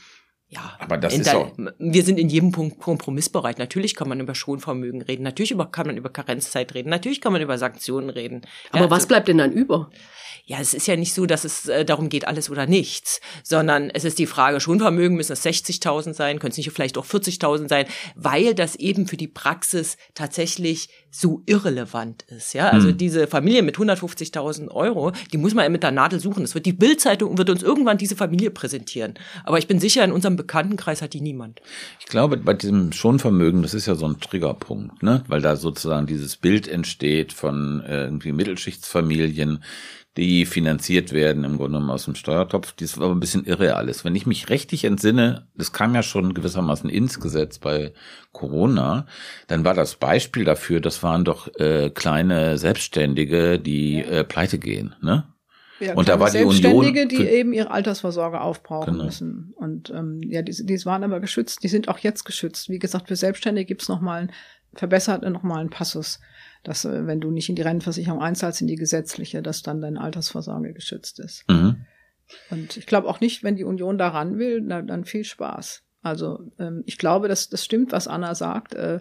ja, 0.52 0.76
aber 0.80 0.98
das 0.98 1.16
ist 1.16 1.34
auch 1.34 1.50
wir 1.78 2.04
sind 2.04 2.18
in 2.18 2.28
jedem 2.28 2.52
Punkt 2.52 2.78
kompromissbereit. 2.78 3.58
Natürlich 3.58 3.94
kann 3.94 4.06
man 4.06 4.20
über 4.20 4.34
Schonvermögen 4.34 5.00
reden, 5.00 5.22
natürlich 5.22 5.50
über, 5.50 5.70
kann 5.70 5.86
man 5.86 5.96
über 5.96 6.10
Karenzzeit 6.10 6.74
reden, 6.74 6.90
natürlich 6.90 7.22
kann 7.22 7.32
man 7.32 7.40
über 7.40 7.56
Sanktionen 7.56 8.10
reden. 8.10 8.42
Aber 8.70 8.84
ja, 8.84 8.90
was 8.90 8.96
also, 8.96 9.08
bleibt 9.08 9.28
denn 9.28 9.38
dann 9.38 9.52
über? 9.52 9.90
ja, 10.44 10.58
es 10.60 10.74
ist 10.74 10.86
ja 10.86 10.96
nicht 10.96 11.14
so, 11.14 11.26
dass 11.26 11.44
es 11.44 11.68
äh, 11.68 11.84
darum 11.84 12.08
geht, 12.08 12.26
alles 12.26 12.50
oder 12.50 12.66
nichts, 12.66 13.20
sondern 13.42 13.90
es 13.90 14.04
ist 14.04 14.18
die 14.18 14.26
Frage, 14.26 14.60
Schonvermögen 14.60 15.16
müssen 15.16 15.32
es 15.32 15.44
60.000 15.44 16.14
sein, 16.14 16.38
können 16.40 16.50
es 16.50 16.56
nicht 16.56 16.70
vielleicht 16.72 16.98
auch 16.98 17.06
40.000 17.06 17.68
sein, 17.68 17.86
weil 18.16 18.54
das 18.54 18.74
eben 18.76 19.06
für 19.06 19.16
die 19.16 19.28
Praxis 19.28 19.96
tatsächlich 20.14 20.88
so 21.10 21.42
irrelevant 21.46 22.22
ist. 22.24 22.54
Ja, 22.54 22.70
also 22.70 22.88
hm. 22.88 22.96
diese 22.96 23.26
Familie 23.28 23.62
mit 23.62 23.76
150.000 23.76 24.70
Euro, 24.70 25.12
die 25.32 25.38
muss 25.38 25.54
man 25.54 25.70
mit 25.70 25.82
der 25.82 25.92
Nadel 25.92 26.18
suchen. 26.18 26.42
Das 26.42 26.54
wird 26.54 26.66
die 26.66 26.72
Bildzeitung 26.72 27.38
wird 27.38 27.50
uns 27.50 27.62
irgendwann 27.62 27.98
diese 27.98 28.16
Familie 28.16 28.50
präsentieren. 28.50 29.14
Aber 29.44 29.58
ich 29.58 29.68
bin 29.68 29.78
sicher, 29.78 30.02
in 30.04 30.12
unserem 30.12 30.36
Bekanntenkreis 30.42 31.02
hat 31.02 31.14
die 31.14 31.20
niemand. 31.20 31.60
Ich 32.00 32.06
glaube, 32.06 32.36
bei 32.36 32.54
diesem 32.54 32.92
Schonvermögen, 32.92 33.62
das 33.62 33.74
ist 33.74 33.86
ja 33.86 33.94
so 33.94 34.06
ein 34.06 34.20
Triggerpunkt, 34.20 35.02
ne, 35.02 35.24
weil 35.28 35.40
da 35.40 35.56
sozusagen 35.56 36.06
dieses 36.06 36.36
Bild 36.36 36.68
entsteht 36.68 37.32
von 37.32 37.80
äh, 37.80 38.04
irgendwie 38.04 38.32
Mittelschichtsfamilien 38.32 39.60
die 40.16 40.44
finanziert 40.44 41.12
werden 41.12 41.44
im 41.44 41.56
Grunde 41.56 41.78
genommen 41.78 41.90
aus 41.90 42.04
dem 42.04 42.14
Steuertopf. 42.14 42.74
Das 42.76 42.98
war 42.98 43.06
aber 43.06 43.14
ein 43.14 43.20
bisschen 43.20 43.44
irreal 43.44 43.88
ist. 43.88 44.04
Wenn 44.04 44.14
ich 44.14 44.26
mich 44.26 44.50
richtig 44.50 44.84
entsinne, 44.84 45.46
das 45.56 45.72
kam 45.72 45.94
ja 45.94 46.02
schon 46.02 46.34
gewissermaßen 46.34 46.90
ins 46.90 47.18
Gesetz 47.18 47.58
bei 47.58 47.94
Corona, 48.32 49.06
dann 49.46 49.64
war 49.64 49.74
das 49.74 49.94
Beispiel 49.94 50.44
dafür, 50.44 50.80
das 50.80 51.02
waren 51.02 51.24
doch 51.24 51.48
äh, 51.58 51.90
kleine 51.90 52.58
Selbstständige, 52.58 53.58
die 53.58 54.02
äh, 54.02 54.24
pleite 54.24 54.58
gehen, 54.58 54.94
ne? 55.00 55.24
Ja, 55.82 55.94
und 55.94 56.08
da 56.08 56.20
war 56.20 56.30
die 56.30 56.38
Selbstständige, 56.38 57.02
Union, 57.02 57.08
die 57.08 57.26
eben 57.26 57.52
ihre 57.52 57.70
Altersvorsorge 57.70 58.40
aufbrauchen 58.40 58.92
genau. 58.92 59.04
müssen. 59.04 59.52
Und 59.56 59.90
ähm, 59.90 60.20
ja, 60.24 60.42
die, 60.42 60.64
die 60.64 60.84
waren 60.84 61.04
aber 61.04 61.20
geschützt, 61.20 61.62
die 61.62 61.68
sind 61.68 61.88
auch 61.88 61.98
jetzt 61.98 62.24
geschützt. 62.24 62.68
Wie 62.68 62.78
gesagt, 62.78 63.08
für 63.08 63.16
Selbstständige 63.16 63.66
gibt's 63.66 63.88
noch 63.88 64.00
mal 64.00 64.20
einen, 64.22 64.32
verbessert 64.74 65.22
noch 65.22 65.42
mal 65.42 65.60
einen 65.60 65.70
Passus 65.70 66.20
dass 66.62 66.84
äh, 66.84 67.06
wenn 67.06 67.20
du 67.20 67.30
nicht 67.30 67.48
in 67.48 67.56
die 67.56 67.62
Rentenversicherung 67.62 68.20
einzahlst, 68.20 68.60
in 68.60 68.68
die 68.68 68.76
gesetzliche, 68.76 69.42
dass 69.42 69.62
dann 69.62 69.80
deine 69.80 70.00
Altersvorsorge 70.00 70.72
geschützt 70.72 71.18
ist. 71.18 71.48
Mhm. 71.48 71.84
Und 72.50 72.76
ich 72.76 72.86
glaube 72.86 73.08
auch 73.08 73.20
nicht, 73.20 73.42
wenn 73.42 73.56
die 73.56 73.64
Union 73.64 73.98
daran 73.98 74.38
will, 74.38 74.62
na, 74.62 74.82
dann 74.82 75.04
viel 75.04 75.24
Spaß. 75.24 75.82
Also 76.02 76.50
ähm, 76.58 76.82
ich 76.86 76.98
glaube, 76.98 77.28
dass 77.28 77.48
das 77.48 77.64
stimmt, 77.64 77.92
was 77.92 78.08
Anna 78.08 78.34
sagt. 78.34 78.74
Äh, 78.74 79.00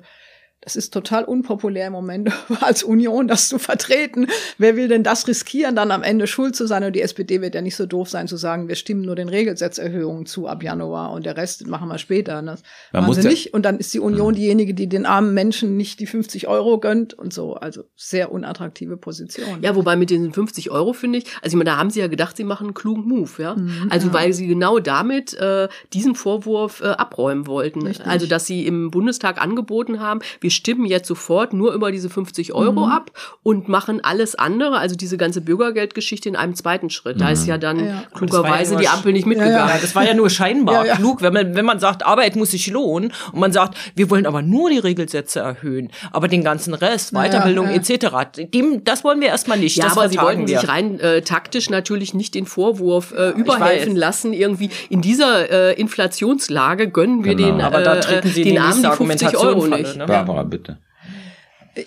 Das 0.61 0.75
ist 0.75 0.93
total 0.93 1.23
unpopulär 1.23 1.87
im 1.87 1.93
Moment 1.93 2.31
als 2.61 2.83
Union, 2.83 3.27
das 3.27 3.49
zu 3.49 3.57
vertreten. 3.57 4.27
Wer 4.59 4.75
will 4.75 4.87
denn 4.87 5.03
das 5.03 5.27
riskieren, 5.27 5.75
dann 5.75 5.89
am 5.89 6.03
Ende 6.03 6.27
schuld 6.27 6.55
zu 6.55 6.67
sein? 6.67 6.83
Und 6.83 6.95
die 6.95 7.01
SPD 7.01 7.41
wird 7.41 7.55
ja 7.55 7.61
nicht 7.61 7.75
so 7.75 7.87
doof 7.87 8.09
sein 8.09 8.27
zu 8.27 8.37
sagen, 8.37 8.67
wir 8.67 8.75
stimmen 8.75 9.01
nur 9.01 9.15
den 9.15 9.27
Regelsetzerhöhungen 9.27 10.27
zu 10.27 10.47
ab 10.47 10.61
Januar 10.61 11.13
und 11.13 11.25
der 11.25 11.35
Rest 11.35 11.65
machen 11.65 11.87
wir 11.87 11.97
später. 11.97 12.43
Das 12.43 12.61
Man 12.91 13.03
machen 13.03 13.21
sie 13.21 13.27
nicht. 13.27 13.55
Und 13.55 13.65
dann 13.65 13.79
ist 13.79 13.91
die 13.95 13.99
Union 13.99 14.35
diejenige, 14.35 14.75
die 14.75 14.87
den 14.87 15.07
armen 15.07 15.33
Menschen 15.33 15.77
nicht 15.77 15.99
die 15.99 16.05
50 16.05 16.47
Euro 16.47 16.79
gönnt 16.79 17.15
und 17.15 17.33
so. 17.33 17.55
Also 17.55 17.85
sehr 17.95 18.31
unattraktive 18.31 18.97
Position. 18.97 19.63
Ja, 19.63 19.75
wobei 19.75 19.95
mit 19.95 20.11
den 20.11 20.31
50 20.31 20.69
Euro 20.69 20.93
finde 20.93 21.17
ich, 21.17 21.25
also 21.41 21.55
ich 21.55 21.57
meine, 21.57 21.71
da 21.71 21.77
haben 21.77 21.89
sie 21.89 22.01
ja 22.01 22.07
gedacht, 22.07 22.37
sie 22.37 22.43
machen 22.43 22.67
einen 22.67 22.73
klugen 22.75 23.07
Move, 23.07 23.31
ja. 23.39 23.55
Mhm, 23.55 23.87
also 23.89 24.07
ja. 24.07 24.13
weil 24.13 24.33
sie 24.33 24.45
genau 24.45 24.77
damit 24.77 25.33
äh, 25.33 25.69
diesen 25.91 26.13
Vorwurf 26.13 26.81
äh, 26.81 26.89
abräumen 26.89 27.47
wollten. 27.47 27.81
Richtig. 27.81 28.05
Also 28.05 28.27
dass 28.27 28.45
sie 28.45 28.67
im 28.67 28.91
Bundestag 28.91 29.41
angeboten 29.41 29.99
haben, 29.99 30.19
wir 30.39 30.50
wir 30.51 30.55
stimmen 30.55 30.85
jetzt 30.85 31.07
sofort 31.07 31.53
nur 31.53 31.73
über 31.73 31.91
diese 31.91 32.09
50 32.09 32.53
Euro 32.53 32.85
mhm. 32.85 32.91
ab 32.91 33.11
und 33.41 33.69
machen 33.69 34.03
alles 34.03 34.35
andere, 34.35 34.77
also 34.77 34.95
diese 34.95 35.15
ganze 35.17 35.39
Bürgergeldgeschichte 35.39 36.27
in 36.27 36.35
einem 36.35 36.55
zweiten 36.55 36.89
Schritt. 36.89 37.15
Mhm. 37.15 37.19
Da 37.19 37.29
ist 37.29 37.47
ja 37.47 37.57
dann 37.57 37.85
ja. 37.85 38.03
klugerweise 38.13 38.73
ja 38.73 38.79
die 38.81 38.87
Ampel 38.89 39.13
nicht 39.13 39.25
mitgegangen. 39.25 39.69
Ja, 39.69 39.77
das 39.81 39.95
war 39.95 40.05
ja 40.05 40.13
nur 40.13 40.29
scheinbar 40.29 40.83
klug, 40.97 41.21
wenn 41.21 41.33
man, 41.33 41.55
wenn 41.55 41.65
man 41.65 41.79
sagt, 41.79 42.05
Arbeit 42.05 42.35
muss 42.35 42.51
sich 42.51 42.67
lohnen 42.67 43.13
und 43.31 43.39
man 43.39 43.53
sagt, 43.53 43.77
wir 43.95 44.09
wollen 44.09 44.25
aber 44.25 44.41
nur 44.41 44.69
die 44.69 44.79
Regelsätze 44.79 45.39
erhöhen, 45.39 45.89
aber 46.11 46.27
den 46.27 46.43
ganzen 46.43 46.73
Rest, 46.73 47.13
Weiterbildung 47.13 47.67
etc., 47.67 48.41
dem, 48.53 48.83
das 48.83 49.03
wollen 49.03 49.21
wir 49.21 49.29
erstmal 49.29 49.57
nicht. 49.57 49.77
Ja, 49.77 49.85
das 49.85 49.97
aber 49.97 50.09
sie 50.09 50.17
wollten 50.17 50.47
wir. 50.47 50.59
sich 50.59 50.67
rein 50.67 50.99
äh, 50.99 51.21
taktisch 51.21 51.69
natürlich 51.69 52.13
nicht 52.13 52.35
den 52.35 52.45
Vorwurf 52.45 53.13
äh, 53.13 53.29
überhelfen 53.29 53.95
lassen, 53.95 54.33
irgendwie 54.33 54.69
in 54.89 55.01
dieser 55.01 55.49
äh, 55.49 55.79
Inflationslage 55.79 56.89
gönnen 56.89 57.23
wir 57.23 57.35
genau. 57.35 57.51
den, 57.51 57.61
aber 57.61 57.81
da 57.81 57.95
äh, 57.99 58.21
den 58.21 58.57
Armen 58.57 58.81
die 58.81 58.89
50 58.89 59.37
Euro 59.37 59.67
nicht. 59.67 59.95
Ne? 59.95 60.05
Barbara, 60.05 60.40
Barbara, 60.43 60.49
bitte. 60.49 60.77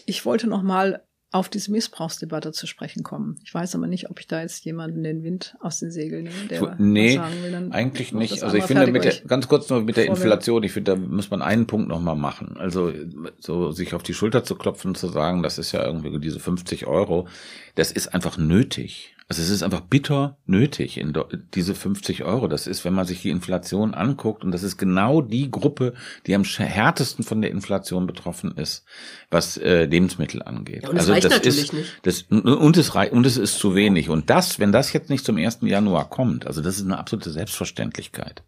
Ich 0.06 0.24
wollte 0.24 0.46
noch 0.46 0.62
mal 0.62 1.02
auf 1.30 1.48
diese 1.48 1.72
Missbrauchsdebatte 1.72 2.52
zu 2.52 2.68
sprechen 2.68 3.02
kommen. 3.02 3.40
Ich 3.44 3.52
weiß 3.52 3.74
aber 3.74 3.88
nicht, 3.88 4.08
ob 4.08 4.20
ich 4.20 4.28
da 4.28 4.40
jetzt 4.40 4.64
jemanden 4.64 5.02
den 5.02 5.24
Wind 5.24 5.56
aus 5.58 5.80
den 5.80 5.90
Segeln 5.90 6.24
nehme, 6.24 6.46
der 6.48 6.76
nee, 6.78 7.16
sagen 7.16 7.42
will. 7.42 7.50
Dann 7.50 7.72
eigentlich 7.72 8.12
nicht. 8.12 8.44
Also 8.44 8.56
ich 8.56 8.62
finde 8.64 8.86
mit 8.86 9.02
der, 9.02 9.14
ganz 9.26 9.48
kurz 9.48 9.68
nur 9.68 9.82
mit 9.82 9.96
der 9.96 10.06
Inflation, 10.06 10.62
ich 10.62 10.70
finde, 10.70 10.92
da 10.92 10.96
muss 10.96 11.30
man 11.30 11.42
einen 11.42 11.66
Punkt 11.66 11.88
noch 11.88 12.00
mal 12.00 12.14
machen. 12.14 12.56
Also 12.56 12.92
so 13.40 13.72
sich 13.72 13.94
auf 13.94 14.04
die 14.04 14.14
Schulter 14.14 14.44
zu 14.44 14.54
klopfen 14.54 14.90
und 14.90 14.96
zu 14.96 15.08
sagen, 15.08 15.42
das 15.42 15.58
ist 15.58 15.72
ja 15.72 15.84
irgendwie 15.84 16.20
diese 16.20 16.38
50 16.38 16.86
Euro, 16.86 17.26
das 17.74 17.90
ist 17.90 18.14
einfach 18.14 18.38
nötig. 18.38 19.16
Also 19.26 19.40
es 19.40 19.48
ist 19.48 19.62
einfach 19.62 19.80
bitter 19.80 20.36
nötig, 20.44 20.98
in 20.98 21.14
diese 21.54 21.74
50 21.74 22.24
Euro. 22.24 22.46
Das 22.46 22.66
ist, 22.66 22.84
wenn 22.84 22.92
man 22.92 23.06
sich 23.06 23.22
die 23.22 23.30
Inflation 23.30 23.94
anguckt, 23.94 24.44
und 24.44 24.52
das 24.52 24.62
ist 24.62 24.76
genau 24.76 25.22
die 25.22 25.50
Gruppe, 25.50 25.94
die 26.26 26.34
am 26.34 26.44
härtesten 26.44 27.24
von 27.24 27.40
der 27.40 27.50
Inflation 27.50 28.06
betroffen 28.06 28.52
ist, 28.58 28.84
was 29.30 29.56
äh, 29.56 29.86
Lebensmittel 29.86 30.42
angeht. 30.42 30.82
Ja, 30.82 30.90
und 30.90 30.98
also 30.98 31.12
reicht 31.12 31.24
das 31.24 31.32
natürlich 31.32 31.64
ist, 31.64 31.72
nicht. 31.72 32.00
Das, 32.02 32.22
und 32.22 32.76
es 32.76 32.94
reicht, 32.94 33.12
und 33.12 33.24
es 33.24 33.38
ist 33.38 33.58
zu 33.58 33.74
wenig. 33.74 34.10
Und 34.10 34.28
das, 34.28 34.58
wenn 34.58 34.72
das 34.72 34.92
jetzt 34.92 35.08
nicht 35.08 35.24
zum 35.24 35.38
1. 35.38 35.60
Januar 35.62 36.10
kommt, 36.10 36.46
also 36.46 36.60
das 36.60 36.76
ist 36.76 36.84
eine 36.84 36.98
absolute 36.98 37.30
Selbstverständlichkeit. 37.30 38.42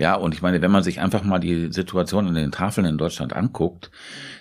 Ja, 0.00 0.14
und 0.14 0.34
ich 0.34 0.40
meine, 0.40 0.62
wenn 0.62 0.70
man 0.70 0.82
sich 0.82 0.98
einfach 0.98 1.24
mal 1.24 1.40
die 1.40 1.70
Situation 1.70 2.26
in 2.26 2.32
den 2.32 2.52
Tafeln 2.52 2.86
in 2.86 2.96
Deutschland 2.96 3.34
anguckt, 3.34 3.90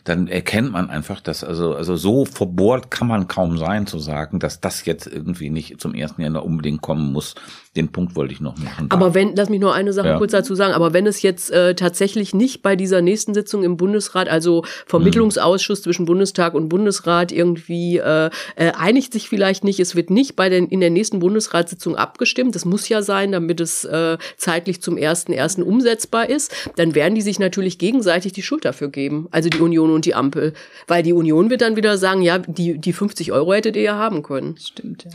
dann 0.06 0.30
erkennt 0.30 0.72
man 0.72 0.90
einfach, 0.90 1.20
dass 1.20 1.44
also, 1.44 1.76
also 1.76 1.98
so 1.98 2.24
verbohrt 2.24 2.90
kann 2.92 3.10
man 3.10 3.28
kaum 3.28 3.58
sein 3.58 3.86
zu 3.86 4.00
sagen, 4.00 4.40
dass 4.40 4.62
das 4.62 4.86
jetzt 4.86 5.06
irgendwie 5.06 5.50
nicht 5.50 5.82
zum 5.82 5.94
ersten 5.94 6.22
Jahr 6.22 6.46
unbedingt 6.46 6.82
kommen 6.82 7.12
muss. 7.12 7.36
Den 7.80 7.94
Punkt 7.94 8.18
wollte 8.18 8.34
ich 8.34 8.42
noch 8.42 8.58
machen. 8.58 8.88
Aber 8.90 9.14
wenn, 9.14 9.38
lass 9.38 9.48
mich 9.48 9.62
nur 9.62 9.74
eine 9.74 9.94
Sache 9.94 10.10
ja. 10.10 10.18
kurz 10.18 10.34
dazu 10.34 10.54
sagen, 10.54 10.74
aber 10.74 10.92
wenn 10.92 11.08
es 11.08 11.22
jetzt 11.22 11.50
äh, 11.50 11.76
tatsächlich 11.76 12.34
nicht 12.34 12.62
bei 12.62 12.76
dieser 12.76 13.02
nächsten 13.02 13.34
Sitzung 13.34 13.64
im 13.64 13.78
Bundesrat, 13.78 14.28
also 14.28 14.66
Vermittlungsausschuss 14.86 15.80
hm. 15.80 15.84
zwischen 15.84 16.06
Bundestag 16.06 16.56
und 16.56 16.68
Bundesrat 16.68 17.32
irgendwie 17.32 17.98
äh, 17.98 18.30
äh, 18.58 18.72
einigt 18.78 19.14
sich 19.14 19.30
vielleicht 19.30 19.64
nicht, 19.64 19.80
es 19.80 19.96
wird 19.96 20.10
nicht 20.10 20.36
bei 20.36 20.50
den 20.50 20.68
in 20.68 20.82
der 20.82 20.90
nächsten 20.90 21.20
Bundesratssitzung 21.20 21.96
abgestimmt, 21.96 22.54
das 22.54 22.66
muss 22.66 22.90
ja 22.90 23.02
sein, 23.02 23.32
damit 23.32 23.62
es 23.62 23.86
äh, 23.86 24.18
zeitlich 24.36 24.82
zum 24.82 24.98
ersten 24.98 25.32
ersten 25.32 25.64
umsetzbar 25.64 26.30
ist, 26.30 26.54
dann 26.76 26.96
werden 26.96 27.16
die 27.16 27.22
sich 27.22 27.40
natürlich 27.40 27.78
gegenseitig 27.78 28.34
die 28.34 28.44
Schuld 28.44 28.66
dafür 28.66 28.90
geben, 28.90 29.30
also 29.32 29.48
die 29.48 29.60
Union 29.60 29.90
und 29.92 30.04
die 30.04 30.16
Ampel, 30.16 30.52
weil 30.86 31.02
die 31.02 31.14
Union 31.14 31.50
wird 31.50 31.62
dann 31.62 31.78
wieder 31.78 31.98
sagen, 31.98 32.24
ja, 32.24 32.40
die 32.40 32.78
die 32.78 32.92
50 32.92 33.32
Euro 33.32 33.54
hättet 33.54 33.78
ihr 33.78 33.84
ja 33.84 33.96
haben 33.96 34.22
können. 34.22 34.58
Stimmt, 34.58 35.06
ja. 35.06 35.12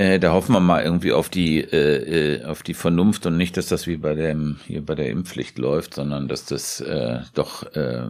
Äh, 0.00 0.18
da 0.18 0.32
hoffen 0.32 0.54
wir 0.54 0.60
mal 0.60 0.82
irgendwie 0.82 1.12
auf 1.12 1.28
die 1.28 1.60
äh, 1.60 2.38
äh, 2.38 2.44
auf 2.46 2.62
die 2.62 2.72
Vernunft 2.72 3.26
und 3.26 3.36
nicht, 3.36 3.58
dass 3.58 3.66
das 3.66 3.86
wie 3.86 3.98
bei 3.98 4.14
dem 4.14 4.56
hier 4.66 4.80
bei 4.80 4.94
der 4.94 5.10
Impfpflicht 5.10 5.58
läuft, 5.58 5.92
sondern 5.92 6.26
dass 6.26 6.46
das 6.46 6.80
äh, 6.80 7.18
doch 7.34 7.64
äh, 7.74 8.08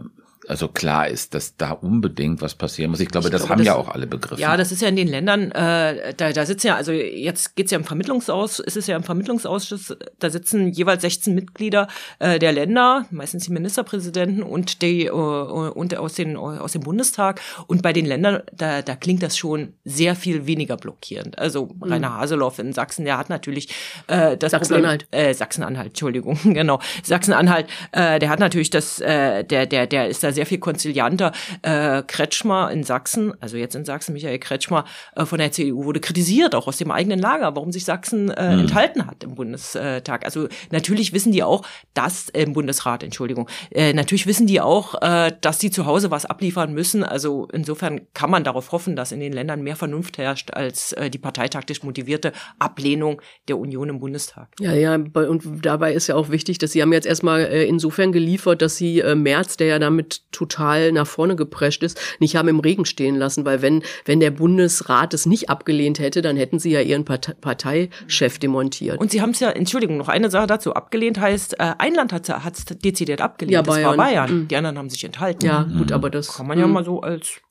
also 0.51 0.67
klar 0.67 1.07
ist, 1.07 1.33
dass 1.33 1.55
da 1.55 1.71
unbedingt 1.71 2.41
was 2.41 2.55
passieren 2.55 2.91
muss. 2.91 2.99
Ich 2.99 3.07
glaube, 3.07 3.27
ich 3.27 3.31
das 3.31 3.43
glaube, 3.43 3.53
haben 3.53 3.59
das, 3.59 3.67
ja 3.67 3.75
auch 3.75 3.87
alle 3.87 4.05
begriffen. 4.05 4.41
Ja, 4.41 4.57
das 4.57 4.73
ist 4.73 4.81
ja 4.81 4.89
in 4.89 4.97
den 4.97 5.07
Ländern, 5.07 5.49
äh, 5.51 6.13
da, 6.13 6.33
da 6.33 6.45
sitzen 6.45 6.67
ja, 6.67 6.75
also 6.75 6.91
jetzt 6.91 7.55
geht's 7.55 7.71
ja 7.71 7.77
im 7.77 7.85
Vermittlungsausschuss, 7.85 8.59
ist 8.59 8.75
es 8.75 8.85
ja 8.85 8.97
im 8.97 9.03
Vermittlungsausschuss, 9.03 9.95
da 10.19 10.29
sitzen 10.29 10.67
jeweils 10.73 11.03
16 11.03 11.33
Mitglieder 11.33 11.87
äh, 12.19 12.37
der 12.37 12.51
Länder, 12.51 13.05
meistens 13.11 13.45
die 13.45 13.53
Ministerpräsidenten 13.53 14.43
und 14.43 14.81
die 14.81 15.05
äh, 15.05 15.11
und 15.11 15.95
aus 15.95 16.15
den 16.15 16.35
aus 16.35 16.73
dem 16.73 16.81
Bundestag. 16.81 17.39
Und 17.67 17.81
bei 17.81 17.93
den 17.93 18.05
Ländern, 18.05 18.43
da, 18.51 18.81
da 18.81 18.97
klingt 18.97 19.23
das 19.23 19.37
schon 19.37 19.75
sehr 19.85 20.17
viel 20.17 20.47
weniger 20.47 20.75
blockierend. 20.75 21.39
Also 21.39 21.67
mhm. 21.67 21.83
Rainer 21.83 22.17
Haseloff 22.17 22.59
in 22.59 22.73
Sachsen, 22.73 23.05
der 23.05 23.17
hat 23.17 23.29
natürlich 23.29 23.73
äh, 24.07 24.35
das 24.35 24.51
Sachsen-Anhalt, 24.51 25.07
äh, 25.11 25.33
Sachsen-Anhalt, 25.33 25.87
Entschuldigung, 25.87 26.37
genau, 26.43 26.81
Sachsen-Anhalt, 27.03 27.67
äh, 27.93 28.19
der 28.19 28.27
hat 28.27 28.39
natürlich 28.39 28.69
das, 28.69 28.99
äh, 28.99 29.45
der 29.45 29.65
der 29.65 29.87
der 29.87 30.09
ist 30.09 30.23
da 30.25 30.33
sehr 30.33 30.40
viel 30.45 30.59
konzilianter. 30.59 31.31
Äh, 31.61 32.03
Kretschmer 32.03 32.71
in 32.71 32.83
Sachsen, 32.83 33.33
also 33.41 33.57
jetzt 33.57 33.75
in 33.75 33.85
Sachsen, 33.85 34.13
Michael 34.13 34.39
Kretschmer 34.39 34.85
äh, 35.15 35.25
von 35.25 35.39
der 35.39 35.51
CDU 35.51 35.85
wurde 35.85 35.99
kritisiert, 35.99 36.55
auch 36.55 36.67
aus 36.67 36.77
dem 36.77 36.91
eigenen 36.91 37.19
Lager, 37.19 37.55
warum 37.55 37.71
sich 37.71 37.85
Sachsen 37.85 38.29
äh, 38.29 38.53
mhm. 38.53 38.61
enthalten 38.61 39.07
hat 39.07 39.23
im 39.23 39.35
Bundestag. 39.35 40.25
Also 40.25 40.47
natürlich 40.71 41.13
wissen 41.13 41.31
die 41.31 41.43
auch, 41.43 41.65
dass 41.93 42.29
äh, 42.29 42.43
im 42.43 42.53
Bundesrat, 42.53 43.03
Entschuldigung, 43.03 43.49
äh, 43.71 43.93
natürlich 43.93 44.27
wissen 44.27 44.47
die 44.47 44.61
auch, 44.61 45.01
äh, 45.01 45.31
dass 45.41 45.57
die 45.57 45.71
zu 45.71 45.85
Hause 45.85 46.11
was 46.11 46.25
abliefern 46.25 46.73
müssen. 46.73 47.03
Also 47.03 47.47
insofern 47.51 48.01
kann 48.13 48.29
man 48.29 48.43
darauf 48.43 48.71
hoffen, 48.71 48.95
dass 48.95 49.11
in 49.11 49.19
den 49.19 49.33
Ländern 49.33 49.61
mehr 49.61 49.75
Vernunft 49.75 50.17
herrscht 50.17 50.51
als 50.51 50.93
äh, 50.93 51.09
die 51.09 51.17
parteitaktisch 51.17 51.83
motivierte 51.83 52.33
Ablehnung 52.59 53.21
der 53.47 53.57
Union 53.57 53.89
im 53.89 53.99
Bundestag. 53.99 54.49
Ja, 54.59 54.73
ja, 54.73 54.95
und 54.95 55.65
dabei 55.65 55.93
ist 55.93 56.07
ja 56.07 56.15
auch 56.15 56.29
wichtig, 56.29 56.57
dass 56.57 56.71
sie 56.71 56.81
haben 56.81 56.93
jetzt 56.93 57.07
erstmal 57.07 57.41
äh, 57.41 57.65
insofern 57.65 58.11
geliefert, 58.11 58.61
dass 58.61 58.77
sie 58.77 58.99
äh, 58.99 59.15
März, 59.15 59.57
der 59.57 59.67
ja 59.67 59.79
damit 59.79 60.21
total 60.31 60.91
nach 60.91 61.07
vorne 61.07 61.35
geprescht 61.35 61.83
ist, 61.83 61.99
nicht 62.19 62.35
haben 62.35 62.47
im 62.47 62.59
Regen 62.59 62.85
stehen 62.85 63.15
lassen, 63.15 63.45
weil 63.45 63.61
wenn, 63.61 63.83
wenn 64.05 64.19
der 64.19 64.31
Bundesrat 64.31 65.13
es 65.13 65.25
nicht 65.25 65.49
abgelehnt 65.49 65.99
hätte, 65.99 66.21
dann 66.21 66.37
hätten 66.37 66.59
sie 66.59 66.71
ja 66.71 66.81
ihren 66.81 67.05
Parteichef 67.05 68.39
demontiert. 68.39 68.99
Und 68.99 69.11
sie 69.11 69.21
haben 69.21 69.31
es 69.31 69.39
ja, 69.39 69.49
Entschuldigung, 69.49 69.97
noch 69.97 70.09
eine 70.09 70.29
Sache 70.29 70.47
dazu, 70.47 70.73
abgelehnt 70.73 71.19
heißt, 71.19 71.59
äh, 71.59 71.73
ein 71.77 71.93
Land 71.93 72.13
hat 72.13 72.29
es 72.29 72.65
dezidiert 72.65 73.21
abgelehnt, 73.21 73.53
ja, 73.53 73.61
Bayern. 73.61 73.81
das 73.81 73.97
war 73.97 73.97
Bayern. 73.97 74.33
Mhm. 74.33 74.47
Die 74.47 74.55
anderen 74.55 74.77
haben 74.77 74.89
sich 74.89 75.03
enthalten. 75.03 75.45
Ja, 75.45 75.63
gut, 75.63 75.89
mhm. 75.89 75.95
aber 75.95 76.09
das 76.09 76.35
kann 76.35 76.47
man 76.47 76.59
ja 76.59 76.67
mhm. 76.67 76.73
mal 76.73 76.85
so 76.85 77.01
als 77.01 77.41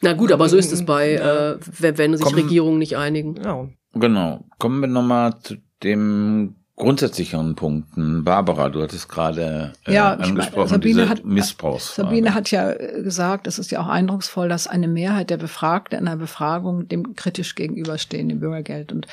na 0.00 0.12
gut, 0.12 0.30
aber 0.30 0.48
so 0.48 0.56
ist 0.56 0.72
es 0.72 0.84
bei, 0.84 1.14
äh, 1.14 1.58
wenn 1.78 2.16
sich 2.16 2.24
Kommen, 2.24 2.38
Regierungen 2.38 2.78
nicht 2.78 2.96
einigen. 2.96 3.36
Ja. 3.42 3.68
Genau. 3.94 4.44
Kommen 4.58 4.80
wir 4.80 4.86
nochmal 4.86 5.40
zu 5.40 5.56
dem 5.82 6.54
grundsätzlicheren 6.78 7.54
Punkten. 7.54 8.24
Barbara, 8.24 8.68
du 8.68 8.80
hattest 8.80 9.08
gerade 9.08 9.72
äh, 9.86 9.94
ja, 9.94 10.14
angesprochen, 10.14 10.68
Sabine 10.68 10.94
diese 10.94 11.08
hat, 11.08 11.80
Sabine 11.80 12.34
hat 12.34 12.50
ja 12.50 12.70
äh, 12.70 13.02
gesagt, 13.02 13.46
es 13.46 13.58
ist 13.58 13.70
ja 13.70 13.80
auch 13.80 13.88
eindrucksvoll, 13.88 14.48
dass 14.48 14.66
eine 14.66 14.88
Mehrheit 14.88 15.30
der 15.30 15.36
Befragten 15.36 15.98
in 15.98 16.06
einer 16.06 16.16
Befragung 16.16 16.88
dem 16.88 17.16
kritisch 17.16 17.54
gegenüberstehen, 17.54 18.28
dem 18.28 18.40
Bürgergeld. 18.40 18.92
Und 18.92 19.06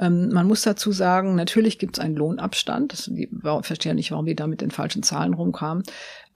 ähm, 0.00 0.30
man 0.30 0.46
muss 0.46 0.62
dazu 0.62 0.90
sagen, 0.92 1.34
natürlich 1.34 1.78
gibt 1.78 1.98
es 1.98 2.04
einen 2.04 2.16
Lohnabstand. 2.16 2.92
Das, 2.92 3.08
ich 3.08 3.28
verstehe 3.62 3.94
nicht, 3.94 4.10
warum 4.10 4.26
die 4.26 4.34
da 4.34 4.46
mit 4.46 4.60
den 4.60 4.70
falschen 4.70 5.02
Zahlen 5.02 5.34
rumkamen. 5.34 5.84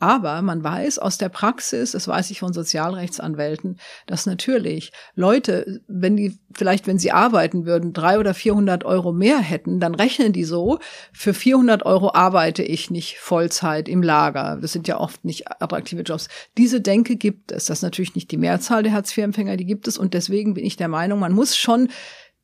Aber 0.01 0.42
man 0.42 0.62
weiß 0.62 1.01
aus 1.01 1.18
der 1.18 1.29
Praxis, 1.29 1.90
das 1.90 2.07
weiß 2.07 2.31
ich 2.31 2.38
von 2.38 2.53
Sozialrechtsanwälten, 2.53 3.81
dass 4.07 4.27
natürlich 4.27 4.92
Leute, 5.16 5.81
wenn 5.88 6.16
die 6.16 6.38
vielleicht, 6.55 6.87
wenn 6.87 7.01
sie 7.01 7.11
arbeiten 7.11 7.66
würden, 7.66 7.92
drei 7.92 8.21
oder 8.21 8.33
vierhundert 8.33 8.85
Euro 8.85 9.12
mehr 9.12 9.40
hätten, 9.40 9.81
dann 9.81 9.97
rechnen 9.97 10.33
die 10.33 10.44
so, 10.44 10.79
für 11.12 11.35
400 11.35 11.85
Euro 11.85 12.14
arbeite 12.14 12.62
ich 12.62 12.90
nicht 12.92 13.18
Vollzeit 13.18 13.88
im 13.88 14.05
Lager. 14.05 14.59
Das 14.61 14.73
sind 14.73 14.87
ja 14.87 15.01
oft 15.01 15.25
nicht 15.25 15.51
attraktive 15.61 16.03
Jobs. 16.03 16.29
Diese 16.57 16.81
Denke 16.81 17.16
gibt 17.16 17.51
es. 17.51 17.66
Das 17.66 17.79
ist 17.79 17.83
natürlich 17.83 18.14
nicht 18.14 18.31
die 18.31 18.37
Mehrzahl 18.37 18.85
der 18.85 18.92
Hartz-IV-Empfänger, 18.92 19.57
die 19.57 19.66
gibt 19.66 19.88
es. 19.88 19.99
Und 19.99 20.14
deswegen 20.14 20.55
bin 20.55 20.64
ich 20.64 20.77
der 20.77 20.88
Meinung, 20.88 21.18
man 21.18 21.33
muss 21.33 21.57
schon 21.57 21.88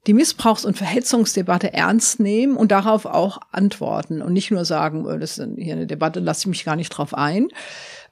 die 0.06 0.14
Missbrauchs- 0.14 0.64
und 0.64 0.76
Verhetzungsdebatte 0.76 1.72
ernst 1.72 2.20
nehmen 2.20 2.56
und 2.56 2.70
darauf 2.70 3.06
auch 3.06 3.38
antworten 3.52 4.22
und 4.22 4.32
nicht 4.32 4.50
nur 4.50 4.64
sagen, 4.64 5.06
oh, 5.06 5.16
das 5.16 5.38
ist 5.38 5.48
hier 5.56 5.74
eine 5.74 5.86
Debatte, 5.86 6.20
lasse 6.20 6.42
ich 6.42 6.46
mich 6.46 6.64
gar 6.64 6.76
nicht 6.76 6.90
drauf 6.90 7.14
ein. 7.14 7.48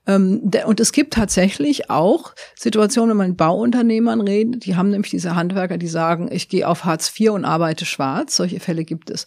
Ähm, 0.07 0.51
und 0.67 0.81
es 0.81 0.93
gibt 0.93 1.15
tatsächlich 1.15 1.91
auch 1.91 2.35
Situationen, 2.57 3.11
wenn 3.11 3.17
man 3.17 3.29
mit 3.29 3.37
Bauunternehmern 3.37 4.21
redet, 4.21 4.65
die 4.65 4.77
haben 4.77 4.91
nämlich 4.91 5.11
diese 5.11 5.37
Handwerker, 5.37 5.79
die 5.79 5.89
sagen, 5.89 6.29
ich 6.33 6.49
gehe 6.49 6.67
auf 6.67 6.85
Hartz 6.85 7.13
IV 7.19 7.31
und 7.31 7.45
arbeite 7.45 7.85
schwarz. 7.85 8.37
Solche 8.37 8.61
Fälle 8.61 8.85
gibt 8.85 9.11
es. 9.11 9.27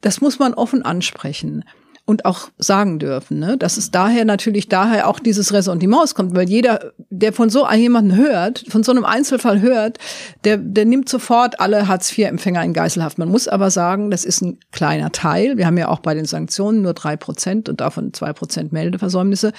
Das 0.00 0.20
muss 0.20 0.38
man 0.38 0.54
offen 0.54 0.82
ansprechen. 0.82 1.64
Und 2.06 2.24
auch 2.24 2.48
sagen 2.56 3.00
dürfen, 3.00 3.40
ne? 3.40 3.58
Dass 3.58 3.76
es 3.76 3.90
daher 3.90 4.24
natürlich 4.24 4.68
daher 4.68 5.08
auch 5.08 5.18
dieses 5.18 5.52
Ressentiments 5.52 6.14
kommt, 6.14 6.36
weil 6.36 6.48
jeder, 6.48 6.92
der 7.10 7.32
von 7.32 7.50
so 7.50 7.68
jemanden 7.68 8.14
hört, 8.14 8.64
von 8.68 8.84
so 8.84 8.92
einem 8.92 9.04
Einzelfall 9.04 9.60
hört, 9.60 9.98
der, 10.44 10.56
der 10.56 10.84
nimmt 10.84 11.08
sofort 11.08 11.58
alle 11.60 11.88
Hartz-IV-Empfänger 11.88 12.62
in 12.62 12.72
Geiselhaft. 12.72 13.18
Man 13.18 13.28
muss 13.28 13.48
aber 13.48 13.70
sagen, 13.70 14.12
das 14.12 14.24
ist 14.24 14.40
ein 14.40 14.60
kleiner 14.70 15.10
Teil. 15.10 15.58
Wir 15.58 15.66
haben 15.66 15.76
ja 15.76 15.88
auch 15.88 15.98
bei 15.98 16.14
den 16.14 16.26
Sanktionen 16.26 16.80
nur 16.80 16.94
drei 16.94 17.16
Prozent 17.16 17.68
und 17.68 17.80
davon 17.80 18.14
zwei 18.14 18.32
Prozent 18.32 18.72
Meldeversäumnisse. 18.72 19.52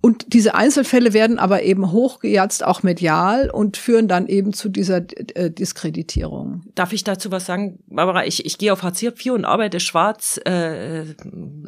Und 0.00 0.32
diese 0.32 0.54
Einzelfälle 0.54 1.12
werden 1.12 1.40
aber 1.40 1.64
eben 1.64 1.90
hochgejatzt, 1.90 2.64
auch 2.64 2.84
medial, 2.84 3.50
und 3.50 3.76
führen 3.76 4.06
dann 4.06 4.28
eben 4.28 4.52
zu 4.52 4.68
dieser 4.68 5.02
äh, 5.34 5.50
Diskreditierung. 5.50 6.62
Darf 6.76 6.92
ich 6.92 7.02
dazu 7.02 7.32
was 7.32 7.46
sagen, 7.46 7.80
Barbara? 7.88 8.24
Ich, 8.24 8.46
ich 8.46 8.58
gehe 8.58 8.72
auf 8.72 8.84
Hartz 8.84 9.02
IV 9.02 9.32
und 9.32 9.44
arbeite 9.44 9.80
schwarz. 9.80 10.40
Äh, 10.46 11.00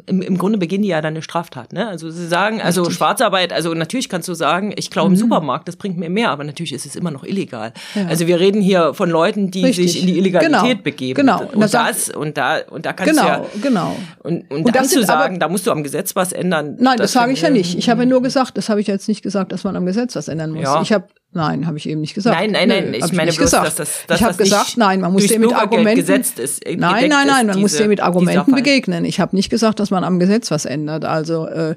im, 0.05 0.21
Im 0.21 0.37
Grunde 0.37 0.59
beginnen 0.59 0.83
die 0.83 0.89
ja 0.89 1.01
dann 1.01 1.13
eine 1.13 1.21
Straftat. 1.21 1.73
Ne? 1.73 1.89
Also 1.89 2.09
sie 2.09 2.25
sagen, 2.25 2.61
also 2.61 2.83
Richtig. 2.83 2.97
Schwarzarbeit, 2.97 3.51
also 3.51 3.73
natürlich 3.73 4.07
kannst 4.07 4.29
du 4.29 4.33
sagen, 4.33 4.73
ich 4.77 4.89
klaue 4.89 5.07
im 5.07 5.13
mhm. 5.13 5.17
Supermarkt, 5.17 5.67
das 5.67 5.75
bringt 5.75 5.97
mir 5.97 6.09
mehr, 6.09 6.29
aber 6.29 6.45
natürlich 6.45 6.71
ist 6.71 6.85
es 6.85 6.95
immer 6.95 7.11
noch 7.11 7.25
illegal. 7.25 7.73
Ja. 7.95 8.05
Also 8.07 8.27
wir 8.27 8.39
reden 8.39 8.61
hier 8.61 8.93
von 8.93 9.09
Leuten, 9.09 9.51
die 9.51 9.65
Richtig. 9.65 9.91
sich 9.91 10.01
in 10.01 10.07
die 10.07 10.17
Illegalität 10.17 10.63
genau. 10.63 10.83
begeben. 10.83 11.17
Genau. 11.17 11.41
Und, 11.41 11.55
und 11.55 11.73
das, 11.73 12.09
und 12.09 12.37
da, 12.37 12.59
und 12.69 12.85
da 12.85 12.93
kannst 12.93 13.13
genau, 13.13 13.23
du 13.23 13.27
ja. 13.27 13.45
Genau. 13.61 13.95
Und, 14.19 14.49
und, 14.49 14.65
und 14.65 14.75
dann 14.75 14.85
zu 14.85 15.03
sagen, 15.03 15.37
da 15.39 15.49
musst 15.49 15.67
du 15.67 15.71
am 15.71 15.83
Gesetz 15.83 16.15
was 16.15 16.31
ändern. 16.31 16.77
Nein, 16.79 16.97
das, 16.97 17.11
das 17.11 17.11
sage 17.11 17.33
ich 17.33 17.41
ja 17.41 17.49
nicht. 17.49 17.77
Ich 17.77 17.89
habe 17.89 18.05
nur 18.05 18.20
gesagt, 18.21 18.57
das 18.57 18.69
habe 18.69 18.81
ich 18.81 18.87
jetzt 18.87 19.07
nicht 19.07 19.21
gesagt, 19.21 19.51
dass 19.51 19.63
man 19.63 19.75
am 19.75 19.85
Gesetz 19.85 20.15
was 20.15 20.27
ändern 20.27 20.51
muss. 20.51 20.63
Ja. 20.63 20.81
Ich 20.81 20.91
habe 20.91 21.05
Nein, 21.33 21.65
habe 21.65 21.77
ich 21.77 21.87
eben 21.87 22.01
nicht 22.01 22.13
gesagt. 22.13 22.37
Nein, 22.37 22.51
nein, 22.51 22.67
nein. 22.67 22.91
Nö, 22.91 22.97
ich 22.97 23.13
meine 23.13 23.31
bloß, 23.31 23.37
gesagt. 23.37 23.65
dass 23.65 23.75
das, 23.75 24.05
dass 24.05 24.19
ich 24.19 24.25
habe 24.25 24.35
gesagt, 24.35 24.75
nein, 24.75 24.99
man 24.99 25.13
muss 25.13 25.27
dem 25.27 25.39
mit 25.39 25.53
Argumenten 25.53 25.95
gesetzt 25.95 26.39
ist. 26.39 26.65
Nein, 26.65 26.77
nein, 26.77 27.09
nein, 27.09 27.27
man 27.27 27.47
diese, 27.47 27.59
muss 27.59 27.77
dem 27.77 27.87
mit 27.87 28.01
Argumenten 28.01 28.53
begegnen. 28.53 29.05
Ich 29.05 29.21
habe 29.21 29.33
nicht 29.33 29.49
gesagt, 29.49 29.79
dass 29.79 29.91
man 29.91 30.03
am 30.03 30.19
Gesetz 30.19 30.51
was 30.51 30.65
ändert. 30.65 31.05
Also 31.05 31.47
äh, 31.47 31.75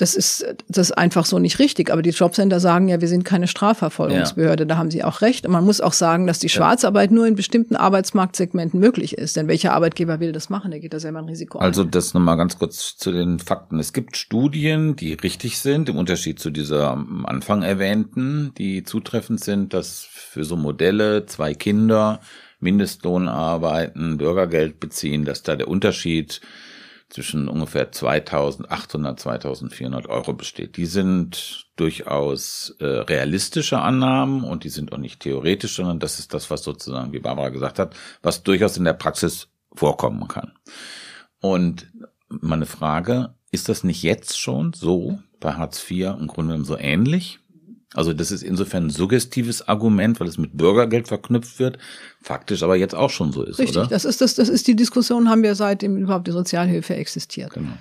das 0.00 0.14
ist, 0.14 0.46
das 0.68 0.90
ist 0.90 0.92
einfach 0.96 1.26
so 1.26 1.38
nicht 1.38 1.58
richtig. 1.58 1.90
Aber 1.90 2.00
die 2.00 2.10
Jobcenter 2.10 2.58
sagen 2.58 2.88
ja, 2.88 3.02
wir 3.02 3.08
sind 3.08 3.24
keine 3.24 3.46
Strafverfolgungsbehörde. 3.46 4.62
Ja. 4.62 4.66
Da 4.66 4.76
haben 4.78 4.90
sie 4.90 5.04
auch 5.04 5.20
recht. 5.20 5.44
Und 5.44 5.52
man 5.52 5.64
muss 5.64 5.82
auch 5.82 5.92
sagen, 5.92 6.26
dass 6.26 6.38
die 6.38 6.48
Schwarzarbeit 6.48 7.10
nur 7.10 7.26
in 7.26 7.34
bestimmten 7.34 7.76
Arbeitsmarktsegmenten 7.76 8.80
möglich 8.80 9.18
ist. 9.18 9.36
Denn 9.36 9.46
welcher 9.46 9.74
Arbeitgeber 9.74 10.18
will 10.18 10.32
das 10.32 10.48
machen? 10.48 10.70
Der 10.70 10.80
geht 10.80 10.94
da 10.94 11.00
selber 11.00 11.18
ein 11.18 11.26
Risiko 11.26 11.58
ein. 11.58 11.64
Also 11.64 11.84
das 11.84 12.14
nochmal 12.14 12.38
ganz 12.38 12.58
kurz 12.58 12.96
zu 12.96 13.12
den 13.12 13.38
Fakten. 13.40 13.78
Es 13.78 13.92
gibt 13.92 14.16
Studien, 14.16 14.96
die 14.96 15.12
richtig 15.12 15.58
sind, 15.58 15.90
im 15.90 15.98
Unterschied 15.98 16.40
zu 16.40 16.50
dieser 16.50 16.90
am 16.90 17.26
Anfang 17.26 17.62
erwähnten, 17.62 18.52
die 18.56 18.84
zutreffend 18.84 19.44
sind, 19.44 19.74
dass 19.74 20.06
für 20.10 20.44
so 20.44 20.56
Modelle 20.56 21.26
zwei 21.26 21.52
Kinder 21.52 22.20
Mindestlohn 22.60 23.28
arbeiten, 23.28 24.18
Bürgergeld 24.18 24.80
beziehen, 24.80 25.24
dass 25.24 25.42
da 25.42 25.56
der 25.56 25.68
Unterschied 25.68 26.40
zwischen 27.10 27.48
ungefähr 27.48 27.92
2800, 27.92 29.20
2400 29.20 30.06
Euro 30.06 30.32
besteht. 30.32 30.76
Die 30.76 30.86
sind 30.86 31.66
durchaus 31.76 32.74
äh, 32.78 32.84
realistische 32.84 33.80
Annahmen 33.80 34.44
und 34.44 34.64
die 34.64 34.68
sind 34.68 34.92
auch 34.92 34.98
nicht 34.98 35.20
theoretisch, 35.20 35.76
sondern 35.76 35.98
das 35.98 36.18
ist 36.18 36.32
das, 36.32 36.50
was 36.50 36.62
sozusagen, 36.62 37.12
wie 37.12 37.18
Barbara 37.18 37.50
gesagt 37.50 37.78
hat, 37.78 37.96
was 38.22 38.42
durchaus 38.42 38.76
in 38.76 38.84
der 38.84 38.92
Praxis 38.94 39.48
vorkommen 39.74 40.28
kann. 40.28 40.52
Und 41.40 41.90
meine 42.28 42.66
Frage, 42.66 43.34
ist 43.50 43.68
das 43.68 43.82
nicht 43.82 44.02
jetzt 44.02 44.38
schon 44.38 44.72
so 44.72 45.18
bei 45.40 45.54
Hartz 45.54 45.90
IV 45.90 46.16
im 46.18 46.28
Grunde 46.28 46.52
genommen 46.52 46.64
so 46.64 46.76
ähnlich? 46.76 47.40
Also 47.94 48.12
das 48.12 48.30
ist 48.30 48.42
insofern 48.42 48.86
ein 48.86 48.90
suggestives 48.90 49.66
Argument, 49.66 50.20
weil 50.20 50.28
es 50.28 50.38
mit 50.38 50.56
Bürgergeld 50.56 51.08
verknüpft 51.08 51.58
wird, 51.58 51.78
faktisch 52.22 52.62
aber 52.62 52.76
jetzt 52.76 52.94
auch 52.94 53.10
schon 53.10 53.32
so 53.32 53.42
ist, 53.42 53.58
Richtig, 53.58 53.78
oder? 53.78 53.88
das 53.88 54.04
ist 54.04 54.20
das, 54.20 54.36
das 54.36 54.48
ist 54.48 54.68
die 54.68 54.76
Diskussion, 54.76 55.28
haben 55.28 55.42
wir 55.42 55.56
seitdem 55.56 55.96
überhaupt 55.96 56.28
die 56.28 56.32
Sozialhilfe 56.32 56.94
existiert. 56.94 57.52
Genau. 57.52 57.72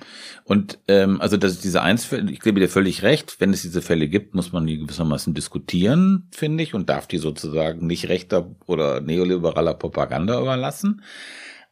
Und 0.45 0.79
ähm, 0.87 1.21
also 1.21 1.37
das 1.37 1.51
ist 1.51 1.63
diese 1.63 1.83
Einzelfälle, 1.83 2.31
ich 2.31 2.39
gebe 2.39 2.59
dir 2.59 2.69
völlig 2.69 3.03
recht, 3.03 3.39
wenn 3.39 3.53
es 3.53 3.61
diese 3.61 3.83
Fälle 3.83 4.07
gibt, 4.07 4.33
muss 4.33 4.51
man 4.51 4.65
die 4.65 4.79
gewissermaßen 4.79 5.35
diskutieren, 5.35 6.27
finde 6.31 6.63
ich, 6.63 6.73
und 6.73 6.89
darf 6.89 7.05
die 7.05 7.19
sozusagen 7.19 7.85
nicht 7.85 8.09
rechter 8.09 8.49
oder 8.65 9.01
neoliberaler 9.01 9.75
Propaganda 9.75 10.41
überlassen. 10.41 11.03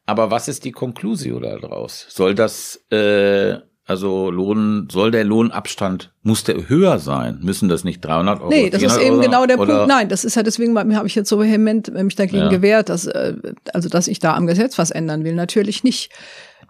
Aber 0.06 0.30
was 0.30 0.48
ist 0.48 0.64
die 0.64 0.72
Konklusio 0.72 1.40
daraus? 1.40 2.06
Soll 2.08 2.34
das 2.34 2.76
äh, 2.90 3.58
also 3.88 4.30
Lohn, 4.30 4.86
soll 4.92 5.10
der 5.10 5.24
Lohnabstand, 5.24 6.12
muss 6.22 6.44
der 6.44 6.68
höher 6.68 6.98
sein? 6.98 7.38
Müssen 7.40 7.70
das 7.70 7.84
nicht 7.84 8.04
300 8.04 8.40
Euro? 8.40 8.50
Nee, 8.50 8.68
das 8.68 8.82
ist 8.82 8.98
eben 8.98 9.14
Euro, 9.14 9.22
genau 9.22 9.46
der 9.46 9.56
Punkt. 9.56 9.86
Nein, 9.88 10.10
das 10.10 10.26
ist 10.26 10.34
ja 10.34 10.42
deswegen, 10.42 10.78
habe 10.78 11.06
ich 11.08 11.14
jetzt 11.14 11.30
so 11.30 11.40
vehement 11.40 11.90
mich 11.94 12.14
dagegen 12.14 12.36
ja. 12.36 12.48
gewehrt, 12.50 12.90
dass, 12.90 13.06
äh, 13.06 13.34
also, 13.72 13.88
dass 13.88 14.06
ich 14.06 14.18
da 14.18 14.34
am 14.34 14.46
Gesetz 14.46 14.76
was 14.76 14.90
ändern 14.90 15.24
will. 15.24 15.34
Natürlich 15.34 15.84
nicht. 15.84 16.10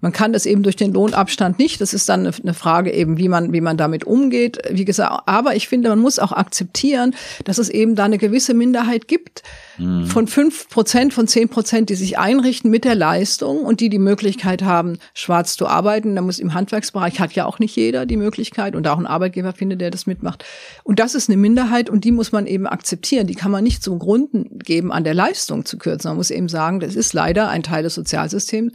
Man 0.01 0.13
kann 0.13 0.33
das 0.33 0.47
eben 0.47 0.63
durch 0.63 0.77
den 0.77 0.93
Lohnabstand 0.93 1.59
nicht. 1.59 1.81
Das 1.81 1.93
ist 1.93 2.09
dann 2.09 2.27
eine 2.27 2.55
Frage 2.55 2.93
eben, 2.93 3.19
wie 3.19 3.29
man, 3.29 3.53
wie 3.53 3.61
man 3.61 3.77
damit 3.77 4.05
umgeht. 4.05 4.59
Wie 4.71 4.85
gesagt, 4.85 5.23
aber 5.27 5.57
ich 5.57 5.67
finde, 5.67 5.89
man 5.89 5.99
muss 5.99 6.19
auch 6.21 6.31
akzeptieren, 6.31 7.15
dass 7.45 7.59
es 7.59 7.69
eben 7.69 7.97
da 7.97 8.05
eine 8.05 8.19
gewisse 8.19 8.55
Minderheit 8.55 9.09
gibt 9.09 9.43
mhm. 9.77 10.07
von 10.07 10.29
fünf 10.29 10.69
Prozent, 10.69 11.13
von 11.13 11.27
zehn 11.27 11.49
Prozent, 11.49 11.91
die 11.91 11.97
sich 11.97 12.19
einrichten 12.19 12.71
mit 12.71 12.85
der 12.85 12.95
Leistung 12.95 13.65
und 13.65 13.81
die 13.81 13.89
die 13.89 13.99
Möglichkeit 13.99 14.63
haben, 14.63 14.99
schwarz 15.15 15.57
zu 15.57 15.67
arbeiten. 15.67 16.15
Da 16.15 16.23
muss 16.23 16.39
im 16.39 16.55
Handwerksbereich 16.55 17.19
hat 17.19 17.33
ja 17.33 17.45
auch 17.45 17.59
nicht 17.59 17.75
jeder 17.75 18.07
die 18.07 18.17
Möglichkeit 18.17 18.77
und 18.77 18.87
auch 18.87 18.99
ein 18.99 19.07
Arbeitgeber 19.07 19.53
findet, 19.53 19.81
der 19.81 19.91
das 19.91 20.07
mitmacht. 20.07 20.45
Und 20.85 21.01
das 21.01 21.17
ist 21.17 21.29
eine 21.29 21.37
Minderheit 21.37 21.91
und 21.91 22.05
die 22.05 22.13
muss 22.13 22.31
man 22.31 22.47
eben 22.47 22.69
akzeptieren. 22.69 23.27
Die 23.27 23.35
kann 23.35 23.51
man 23.51 23.65
nicht 23.65 23.83
zum 23.83 23.99
Grunden 23.99 24.61
geben, 24.61 24.93
an 24.93 25.03
der 25.03 25.15
Leistung 25.15 25.65
zu 25.65 25.77
kürzen. 25.77 26.11
Man 26.11 26.19
muss 26.19 26.31
eben 26.31 26.49
sagen, 26.49 26.79
das 26.79 26.95
ist 26.95 27.13
leider 27.15 27.49
ein 27.49 27.65
Teil 27.65 27.83
des 27.83 27.95
Sozialsystems 27.95 28.73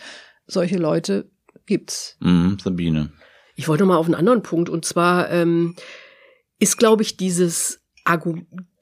solche 0.48 0.78
Leute 0.78 1.30
gibt's. 1.66 2.18
Mhm, 2.20 2.58
Sabine. 2.60 3.12
Ich 3.56 3.68
wollte 3.68 3.86
mal 3.86 3.98
auf 3.98 4.06
einen 4.06 4.16
anderen 4.16 4.42
Punkt 4.42 4.70
und 4.70 4.86
zwar 4.86 5.30
ähm, 5.30 5.76
ist, 6.60 6.78
glaube 6.78 7.04
ich, 7.04 7.18
dieses 7.18 7.82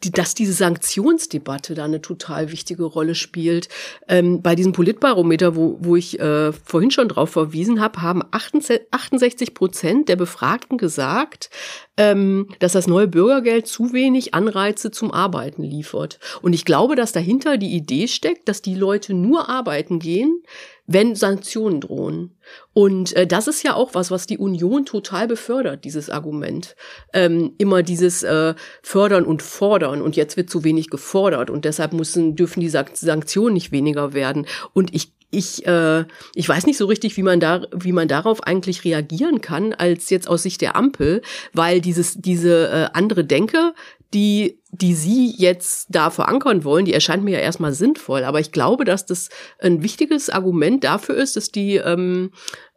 Argument, 0.04 0.18
dass 0.18 0.34
diese 0.34 0.54
Sanktionsdebatte 0.54 1.76
da 1.76 1.86
eine 1.86 2.02
total 2.02 2.52
wichtige 2.52 2.84
Rolle 2.84 3.16
spielt. 3.16 3.70
Ähm, 4.08 4.42
bei 4.42 4.56
diesem 4.56 4.74
Politbarometer, 4.74 5.56
wo, 5.56 5.78
wo 5.80 5.96
ich 5.96 6.20
äh, 6.20 6.52
vorhin 6.52 6.92
schon 6.92 7.08
drauf 7.08 7.32
verwiesen 7.32 7.80
habe, 7.80 8.02
haben 8.02 8.24
68 8.32 9.54
Prozent 9.54 10.10
der 10.10 10.16
Befragten 10.16 10.78
gesagt, 10.78 11.50
ähm, 11.98 12.48
dass 12.60 12.74
das 12.74 12.88
neue 12.88 13.08
Bürgergeld 13.08 13.68
zu 13.68 13.94
wenig 13.94 14.34
Anreize 14.34 14.92
zum 14.92 15.12
Arbeiten 15.12 15.64
liefert. 15.64 16.20
Und 16.42 16.54
ich 16.54 16.66
glaube, 16.66 16.96
dass 16.96 17.12
dahinter 17.12 17.58
die 17.58 17.76
Idee 17.76 18.08
steckt, 18.08 18.48
dass 18.50 18.62
die 18.62 18.76
Leute 18.76 19.14
nur 19.14 19.50
arbeiten 19.50 20.00
gehen, 20.00 20.42
wenn 20.88 21.16
Sanktionen 21.16 21.82
drohen. 21.82 22.38
Und 22.74 23.16
äh, 23.16 23.28
das 23.28 23.48
ist 23.48 23.64
ja 23.64 23.76
auch 23.76 23.94
was, 23.94 24.12
was 24.12 24.28
die 24.28 24.38
Union 24.38 24.86
total 24.86 25.28
befördert, 25.28 25.86
dieses 25.86 26.10
Argument. 26.10 26.76
Ähm, 27.14 27.54
immer 27.58 27.84
dieses 27.84 28.24
äh, 28.24 28.56
Fördern 28.82 29.26
und 29.26 29.42
Fordern. 29.42 29.91
Und 30.00 30.16
jetzt 30.16 30.38
wird 30.38 30.50
zu 30.50 30.64
wenig 30.64 30.92
gefordert. 30.92 31.50
Und 31.50 31.66
deshalb 31.66 31.94
müssen, 31.94 32.36
dürfen 32.36 32.60
die 32.60 32.70
Sanktionen 32.70 33.56
nicht 33.56 33.72
weniger 33.72 34.14
werden. 34.14 34.46
Und 34.74 34.94
ich 34.94 35.12
ich, 35.32 35.66
äh, 35.66 36.04
ich 36.36 36.48
weiß 36.48 36.66
nicht 36.66 36.78
so 36.78 36.86
richtig, 36.86 37.16
wie 37.18 37.24
man 37.24 37.40
da, 37.40 37.66
wie 37.74 37.94
man 37.94 38.10
darauf 38.10 38.44
eigentlich 38.44 38.84
reagieren 38.84 39.40
kann, 39.42 39.74
als 39.74 40.10
jetzt 40.10 40.28
aus 40.28 40.44
Sicht 40.44 40.62
der 40.62 40.76
Ampel, 40.76 41.22
weil 41.54 41.80
dieses, 41.80 42.16
diese 42.20 42.68
äh, 42.68 42.90
andere 42.94 43.24
Denke, 43.24 43.74
die, 44.14 44.60
die 44.72 44.94
Sie 44.94 45.34
jetzt 45.38 45.88
da 45.90 46.10
verankern 46.10 46.66
wollen, 46.66 46.84
die 46.84 46.94
erscheint 46.94 47.24
mir 47.24 47.32
ja 47.32 47.40
erstmal 47.40 47.74
sinnvoll. 47.74 48.26
Aber 48.26 48.42
ich 48.42 48.52
glaube, 48.52 48.84
dass 48.84 49.06
das 49.06 49.30
ein 49.60 49.82
wichtiges 49.84 50.30
Argument 50.30 50.84
dafür 50.84 51.16
ist, 51.16 51.38
dass 51.38 51.50
die 51.50 51.78
ähm, 51.78 52.32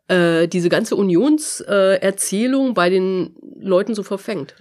äh, 0.06 0.46
diese 0.46 0.68
ganze 0.68 0.94
Unionserzählung 0.94 2.70
äh, 2.70 2.72
bei 2.72 2.88
den 2.88 3.34
Leuten 3.58 3.94
so 3.94 4.04
verfängt. 4.04 4.54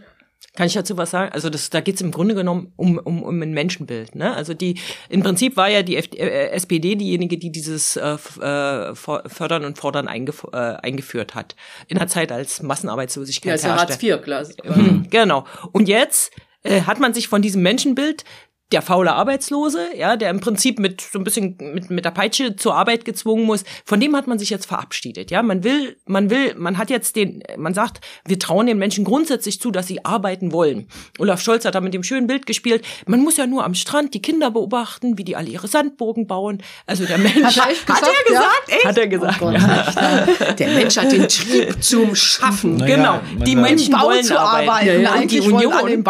Kann 0.55 0.67
ich 0.67 0.73
dazu 0.73 0.97
was 0.97 1.09
sagen? 1.09 1.31
Also 1.33 1.49
das, 1.49 1.71
da 1.71 1.81
geht 1.81 1.95
es 1.95 2.01
im 2.01 2.11
Grunde 2.11 2.35
genommen 2.35 2.73
um, 2.75 2.99
um, 2.99 3.23
um 3.23 3.41
ein 3.41 3.53
Menschenbild. 3.53 4.13
Ne? 4.13 4.35
Also 4.35 4.53
die 4.53 4.79
im 5.09 5.23
Prinzip 5.23 5.57
war 5.57 5.67
ja 5.67 5.81
die 5.81 5.97
F 5.97 6.09
äh, 6.13 6.49
SPD 6.49 6.95
diejenige, 6.95 7.39
die 7.39 7.51
dieses 7.51 7.95
äh, 7.95 8.17
äh 8.41 8.93
Fördern 8.93 9.65
und 9.65 9.79
Fordern 9.79 10.07
eingef 10.07 10.45
äh, 10.53 10.57
eingeführt 10.57 11.33
hat. 11.33 11.55
In 11.87 11.97
der 11.97 12.07
Zeit, 12.07 12.31
als 12.31 12.61
Massenarbeitslosigkeit 12.61 13.63
ja, 13.63 13.69
herrschte. 13.69 14.05
Ja, 14.05 14.15
Hartz 14.17 14.21
IV, 14.21 14.23
klar. 14.23 14.75
Mhm, 14.75 15.07
genau. 15.09 15.45
Und 15.71 15.87
jetzt 15.87 16.31
äh, 16.61 16.81
hat 16.81 16.99
man 16.99 17.15
sich 17.15 17.27
von 17.27 17.41
diesem 17.41 17.63
Menschenbild 17.63 18.23
der 18.71 18.81
faule 18.81 19.13
Arbeitslose, 19.13 19.89
ja, 19.95 20.15
der 20.15 20.29
im 20.31 20.39
Prinzip 20.39 20.79
mit 20.79 21.01
so 21.01 21.19
ein 21.19 21.23
bisschen 21.23 21.57
mit, 21.59 21.89
mit 21.91 22.05
der 22.05 22.11
Peitsche 22.11 22.55
zur 22.55 22.75
Arbeit 22.75 23.05
gezwungen 23.05 23.43
muss, 23.45 23.63
von 23.85 23.99
dem 23.99 24.15
hat 24.15 24.25
man 24.25 24.39
sich 24.39 24.49
jetzt 24.49 24.65
verabschiedet, 24.65 25.29
ja. 25.29 25.43
Man 25.43 25.63
will, 25.63 25.97
man 26.05 26.29
will, 26.29 26.55
man 26.57 26.77
hat 26.77 26.89
jetzt 26.89 27.15
den, 27.15 27.43
man 27.57 27.73
sagt, 27.73 28.01
wir 28.25 28.39
trauen 28.39 28.65
den 28.65 28.79
Menschen 28.79 29.03
grundsätzlich 29.03 29.59
zu, 29.59 29.69
dass 29.69 29.87
sie 29.87 30.03
arbeiten 30.03 30.51
wollen. 30.51 30.87
Olaf 31.19 31.41
Scholz 31.41 31.65
hat 31.65 31.75
da 31.75 31.81
mit 31.81 31.93
dem 31.93 32.03
schönen 32.03 32.25
Bild 32.25 32.45
gespielt. 32.45 32.83
Man 33.05 33.21
muss 33.21 33.37
ja 33.37 33.45
nur 33.45 33.63
am 33.63 33.75
Strand 33.75 34.13
die 34.13 34.21
Kinder 34.21 34.49
beobachten, 34.49 35.17
wie 35.17 35.23
die 35.23 35.35
alle 35.35 35.49
ihre 35.49 35.67
Sandburgen 35.67 36.25
bauen. 36.25 36.63
Also 36.87 37.05
der 37.05 37.19
Mensch. 37.19 37.43
Hat 37.43 37.57
er, 37.57 37.67
gesagt, 37.67 37.89
hat 37.89 38.03
er 38.03 38.31
gesagt? 38.31 38.69
Ja? 38.69 38.89
Hat 38.89 38.97
er 38.97 39.07
gesagt. 39.07 39.41
Oh 39.41 39.51
ja. 39.51 40.53
Der 40.53 40.67
Mensch 40.69 40.97
hat 40.97 41.11
den 41.11 41.27
Trieb 41.27 41.75
zum 41.83 42.15
Schaffen. 42.15 42.77
Naja, 42.77 42.95
genau. 42.95 43.45
Die 43.45 43.55
Menschen 43.55 43.93
wollen 43.93 44.23
zu 44.23 44.39
arbeiten. 44.39 44.69
arbeiten. 44.69 45.01
Ja, 45.01 45.15
und 45.15 45.31
die 45.31 45.41
Union, 45.41 46.03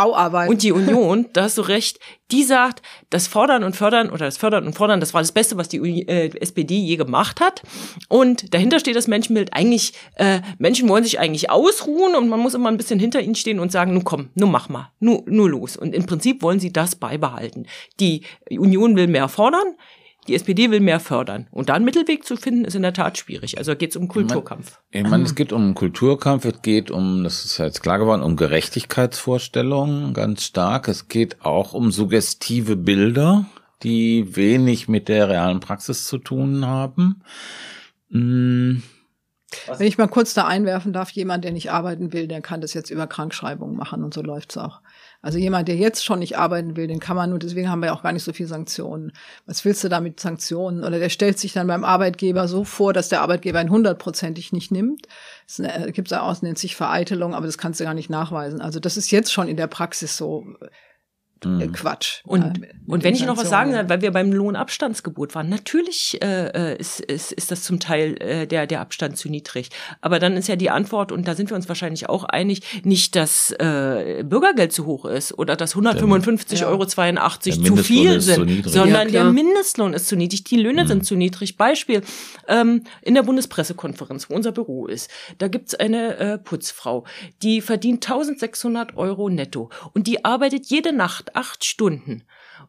und 0.47 0.63
die 0.63 0.71
Union, 0.71 1.25
da 1.33 1.43
hast 1.43 1.57
du 1.57 1.61
recht, 1.61 1.99
die 2.31 2.42
die 2.43 2.47
sagt, 2.47 2.81
das 3.09 3.27
Fordern 3.27 3.63
und 3.63 3.75
Fördern 3.75 4.09
oder 4.09 4.25
das 4.25 4.37
Fördern 4.37 4.65
und 4.65 4.75
Fordern, 4.75 4.99
das 4.99 5.13
war 5.13 5.21
das 5.21 5.31
Beste, 5.31 5.57
was 5.57 5.69
die 5.69 6.07
äh, 6.07 6.29
SPD 6.39 6.75
je 6.75 6.97
gemacht 6.97 7.39
hat. 7.39 7.61
Und 8.09 8.53
dahinter 8.53 8.79
steht 8.79 8.95
das 8.95 9.07
Menschenbild 9.07 9.53
eigentlich, 9.53 9.93
äh, 10.15 10.41
Menschen 10.57 10.89
wollen 10.89 11.03
sich 11.03 11.19
eigentlich 11.19 11.49
ausruhen 11.49 12.15
und 12.15 12.27
man 12.27 12.39
muss 12.39 12.53
immer 12.53 12.69
ein 12.69 12.77
bisschen 12.77 12.99
hinter 12.99 13.21
ihnen 13.21 13.35
stehen 13.35 13.59
und 13.59 13.71
sagen, 13.71 13.93
nun 13.93 14.03
komm, 14.03 14.29
nun 14.35 14.51
mach 14.51 14.69
mal, 14.69 14.91
nur, 14.99 15.23
nur 15.25 15.49
los. 15.49 15.77
Und 15.77 15.95
im 15.95 16.05
Prinzip 16.05 16.41
wollen 16.41 16.59
sie 16.59 16.73
das 16.73 16.95
beibehalten. 16.95 17.65
Die 17.99 18.23
Union 18.49 18.95
will 18.95 19.07
mehr 19.07 19.29
fordern, 19.29 19.75
die 20.27 20.35
SPD 20.35 20.71
will 20.71 20.79
mehr 20.79 20.99
fördern. 20.99 21.47
Und 21.51 21.69
da 21.69 21.73
einen 21.73 21.85
Mittelweg 21.85 22.25
zu 22.25 22.35
finden, 22.35 22.65
ist 22.65 22.75
in 22.75 22.81
der 22.81 22.93
Tat 22.93 23.17
schwierig. 23.17 23.57
Also 23.57 23.75
geht 23.75 23.91
es 23.91 23.95
um 23.95 24.07
Kulturkampf. 24.07 24.79
Ich 24.91 25.03
meine, 25.03 25.23
es 25.23 25.35
geht 25.35 25.51
um 25.51 25.73
Kulturkampf, 25.75 26.45
es 26.45 26.61
geht 26.61 26.91
um, 26.91 27.23
das 27.23 27.45
ist 27.45 27.57
jetzt 27.57 27.81
klar 27.81 27.99
geworden, 27.99 28.21
um 28.21 28.35
Gerechtigkeitsvorstellungen 28.35 30.13
ganz 30.13 30.43
stark. 30.43 30.87
Es 30.87 31.07
geht 31.07 31.43
auch 31.45 31.73
um 31.73 31.91
suggestive 31.91 32.75
Bilder, 32.75 33.45
die 33.83 34.35
wenig 34.35 34.87
mit 34.87 35.07
der 35.09 35.29
realen 35.29 35.59
Praxis 35.59 36.05
zu 36.07 36.17
tun 36.17 36.65
haben. 36.65 37.21
Hm. 38.11 38.83
Wenn 39.77 39.87
ich 39.87 39.97
mal 39.97 40.07
kurz 40.07 40.33
da 40.33 40.47
einwerfen 40.47 40.93
darf, 40.93 41.11
jemand, 41.11 41.43
der 41.43 41.51
nicht 41.51 41.71
arbeiten 41.71 42.13
will, 42.13 42.27
der 42.27 42.41
kann 42.41 42.61
das 42.61 42.73
jetzt 42.73 42.89
über 42.89 43.07
Krankschreibung 43.07 43.75
machen 43.75 44.03
und 44.03 44.13
so 44.13 44.21
läuft's 44.21 44.57
auch. 44.57 44.81
Also 45.23 45.37
jemand, 45.37 45.69
der 45.69 45.77
jetzt 45.77 46.03
schon 46.03 46.19
nicht 46.19 46.37
arbeiten 46.37 46.75
will, 46.75 46.85
den 46.85 46.99
kann 46.99 47.15
man 47.15 47.29
nur, 47.29 47.39
deswegen 47.39 47.69
haben 47.69 47.79
wir 47.79 47.87
ja 47.87 47.93
auch 47.93 48.03
gar 48.03 48.11
nicht 48.11 48.25
so 48.25 48.33
viel 48.33 48.45
Sanktionen. 48.45 49.13
Was 49.45 49.63
willst 49.63 49.81
du 49.81 49.87
da 49.87 50.01
mit 50.01 50.19
Sanktionen? 50.19 50.83
Oder 50.83 50.99
der 50.99 51.07
stellt 51.07 51.39
sich 51.39 51.53
dann 51.53 51.65
beim 51.65 51.85
Arbeitgeber 51.85 52.49
so 52.49 52.65
vor, 52.65 52.91
dass 52.91 53.07
der 53.07 53.21
Arbeitgeber 53.21 53.61
ihn 53.61 53.69
hundertprozentig 53.69 54.51
nicht 54.51 54.69
nimmt. 54.71 55.07
Es 55.47 55.61
gibt 55.93 56.11
da 56.11 56.23
aus, 56.23 56.41
nennt 56.41 56.59
sich 56.59 56.75
Vereitelung, 56.75 57.33
aber 57.33 57.45
das 57.45 57.57
kannst 57.57 57.79
du 57.79 57.85
gar 57.85 57.93
nicht 57.93 58.09
nachweisen. 58.09 58.59
Also 58.59 58.81
das 58.81 58.97
ist 58.97 59.11
jetzt 59.11 59.31
schon 59.31 59.47
in 59.47 59.55
der 59.55 59.67
Praxis 59.67 60.17
so 60.17 60.45
mhm. 61.45 61.71
Quatsch. 61.73 62.21
Und, 62.25 62.63
äh, 62.63 62.69
und 62.87 63.03
wenn 63.03 63.15
ich 63.15 63.25
noch 63.25 63.37
was 63.37 63.49
sagen 63.49 63.71
darf, 63.71 63.89
weil 63.89 64.01
wir 64.01 64.11
beim 64.11 64.31
Lohnabstandsgebot 64.31 65.35
waren, 65.35 65.49
natürlich 65.49 66.19
äh, 66.21 66.75
ist, 66.77 66.99
ist, 66.99 67.31
ist 67.31 67.51
das 67.51 67.63
zum 67.63 67.79
Teil 67.79 68.21
äh, 68.21 68.47
der, 68.47 68.67
der 68.67 68.81
Abstand 68.81 69.17
zu 69.17 69.29
niedrig. 69.29 69.69
Aber 70.01 70.19
dann 70.19 70.37
ist 70.37 70.47
ja 70.47 70.55
die 70.55 70.69
Antwort, 70.69 71.11
und 71.11 71.27
da 71.27 71.35
sind 71.35 71.49
wir 71.49 71.55
uns 71.55 71.67
wahrscheinlich 71.67 72.09
auch 72.09 72.23
einig, 72.23 72.83
nicht, 72.83 73.15
dass 73.15 73.51
äh, 73.51 74.23
Bürgergeld 74.25 74.73
zu 74.73 74.85
hoch 74.85 75.05
ist 75.05 75.37
oder 75.37 75.55
dass 75.55 75.75
155,82 75.75 76.67
Euro 76.67 76.85
82 76.85 77.63
zu 77.63 77.75
viel 77.77 78.21
sind, 78.21 78.63
zu 78.63 78.69
sondern 78.69 79.09
ja, 79.09 79.23
der 79.23 79.31
Mindestlohn 79.31 79.93
ist 79.93 80.07
zu 80.07 80.15
niedrig, 80.15 80.43
die 80.43 80.57
Löhne 80.57 80.83
mhm. 80.83 80.87
sind 80.87 81.05
zu 81.05 81.15
niedrig. 81.15 81.57
Beispiel, 81.57 82.01
ähm, 82.47 82.83
in 83.01 83.15
der 83.15 83.23
Bundespressekonferenz, 83.23 84.29
wo 84.29 84.35
unser 84.35 84.51
Büro 84.51 84.87
ist, 84.87 85.09
da 85.37 85.47
gibt's 85.47 85.75
eine 85.75 86.17
äh, 86.17 86.37
Putzfrau, 86.37 87.05
die 87.41 87.61
verdient 87.61 88.05
1600 88.05 88.97
Euro 88.97 89.29
netto 89.29 89.69
und 89.93 90.07
die 90.07 90.25
arbeitet 90.25 90.67
jede 90.67 90.93
Nacht 90.93 91.32
acht 91.35 91.63
Stunden 91.65 92.23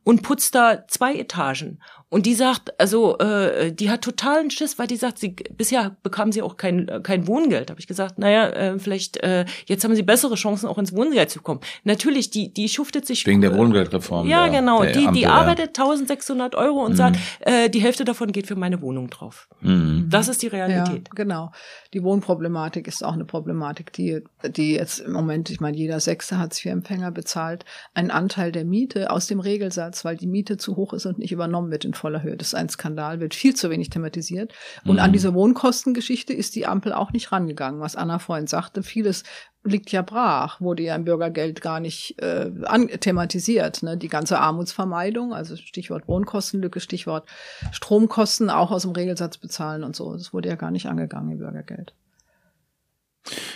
und 0.05 0.23
putzt 0.23 0.55
da 0.55 0.87
zwei 0.89 1.15
Etagen. 1.15 1.79
Und 2.11 2.27
die 2.27 2.35
sagt, 2.35 2.79
also 2.79 3.19
äh, 3.19 3.73
die 3.73 3.91
hat 3.91 4.03
totalen 4.03 4.49
Schiss, 4.51 4.79
weil 4.79 4.87
die 4.87 4.95
sagt, 4.95 5.19
sie 5.19 5.35
bisher 5.57 5.97
bekam 6.05 6.31
sie 6.31 6.43
auch 6.43 6.57
kein 6.57 7.03
kein 7.03 7.27
Wohngeld. 7.27 7.71
Habe 7.71 7.81
ich 7.81 7.89
gesagt, 7.89 8.19
naja, 8.19 8.51
äh, 8.51 8.79
vielleicht 8.79 9.17
äh, 9.17 9.47
jetzt 9.67 9.83
haben 9.83 9.97
sie 9.97 10.05
bessere 10.05 10.37
Chancen 10.37 10.69
auch 10.69 10.79
ins 10.79 10.95
Wohngeld 10.95 11.31
zu 11.31 11.43
kommen. 11.43 11.59
Natürlich, 11.83 12.31
die 12.31 12.53
die 12.53 12.69
schuftet 12.69 13.05
sich 13.05 13.27
wegen 13.27 13.41
der 13.41 13.57
Wohngeldreform. 13.57 14.29
Ja, 14.29 14.49
der, 14.49 14.61
genau. 14.61 14.83
Der 14.83 14.93
die 14.93 15.07
Ampel, 15.07 15.15
die 15.15 15.27
arbeitet 15.27 15.69
1600 15.71 16.55
Euro 16.55 16.85
und 16.85 16.93
mhm. 16.93 16.97
sagt, 16.97 17.19
äh, 17.41 17.69
die 17.69 17.81
Hälfte 17.81 18.05
davon 18.05 18.31
geht 18.31 18.47
für 18.47 18.55
meine 18.55 18.81
Wohnung 18.81 19.11
drauf. 19.11 19.49
Mhm. 19.61 20.07
Das 20.09 20.29
ist 20.29 20.43
die 20.43 20.49
Realität. 20.49 21.09
Ja, 21.09 21.15
genau. 21.17 21.51
Die 21.95 22.05
Wohnproblematik 22.05 22.87
ist 22.87 23.05
auch 23.05 23.15
eine 23.15 23.25
Problematik, 23.25 23.93
die 23.93 24.23
die 24.45 24.75
jetzt 24.75 25.01
im 25.01 25.12
Moment, 25.12 25.51
ich 25.51 25.61
meine, 25.61 25.77
jeder 25.77 25.99
sechste 25.99 26.39
Hartz-IV-Empfänger 26.39 27.11
bezahlt 27.11 27.65
einen 27.93 28.12
Anteil 28.12 28.53
der 28.55 28.64
Miete 28.64 29.11
aus 29.11 29.26
dem 29.26 29.40
Regelsatz, 29.40 30.05
weil 30.05 30.16
die 30.16 30.26
Miete 30.26 30.57
zu 30.57 30.76
hoch 30.76 30.92
ist 30.92 31.07
und 31.07 31.18
nicht 31.18 31.32
übernommen 31.32 31.70
wird 31.70 31.84
in 31.84 31.94
voller 31.94 32.22
Höhe. 32.22 32.36
Das 32.36 32.48
ist 32.48 32.55
ein 32.55 32.68
Skandal, 32.68 33.20
wird 33.20 33.34
viel 33.34 33.55
zu 33.55 33.70
wenig 33.70 33.90
thematisiert. 33.90 34.52
Und 34.84 34.94
mhm. 34.94 35.00
an 35.00 35.12
diese 35.12 35.34
Wohnkostengeschichte 35.34 36.32
ist 36.32 36.55
die 36.55 36.66
Ampel 36.66 36.92
auch 36.92 37.12
nicht 37.12 37.32
rangegangen, 37.32 37.80
was 37.80 37.96
Anna 37.96 38.18
vorhin 38.18 38.46
sagte. 38.46 38.82
Vieles 38.82 39.24
liegt 39.64 39.90
ja 39.92 40.02
brach, 40.02 40.61
wurde 40.61 40.82
ja 40.82 40.94
im 40.94 41.05
Bürgergeld 41.05 41.61
gar 41.61 41.80
nicht 41.80 42.20
äh, 42.22 42.50
an, 42.64 42.88
thematisiert. 42.88 43.82
Ne? 43.82 43.96
Die 43.96 44.09
ganze 44.09 44.38
Armutsvermeidung, 44.38 45.32
also 45.32 45.57
Stichwort 45.57 46.07
Wohnkostenlücke, 46.07 46.80
Stichwort 46.80 47.28
Stromkosten 47.72 48.50
auch 48.50 48.70
aus 48.70 48.82
dem 48.82 48.92
Regelsatz 48.92 49.38
bezahlen 49.38 49.82
und 49.82 49.96
so. 49.96 50.12
Das 50.12 50.32
wurde 50.32 50.50
ja 50.50 50.57
gar 50.57 50.70
nicht 50.70 50.86
angegangen 50.86 51.32
im 51.32 51.38
Bürgergeld. 51.38 51.94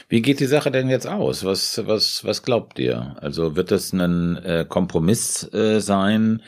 Wie 0.08 0.22
geht 0.22 0.40
die 0.40 0.46
Sache 0.46 0.70
denn 0.70 0.88
jetzt 0.88 1.06
aus? 1.06 1.44
Was, 1.44 1.86
was, 1.86 2.24
was 2.24 2.42
glaubt 2.42 2.78
ihr? 2.78 3.16
Also 3.20 3.56
wird 3.56 3.72
es 3.72 3.92
ein 3.92 4.36
äh, 4.36 4.64
Kompromiss 4.68 5.52
äh, 5.52 5.80
sein? 5.80 6.42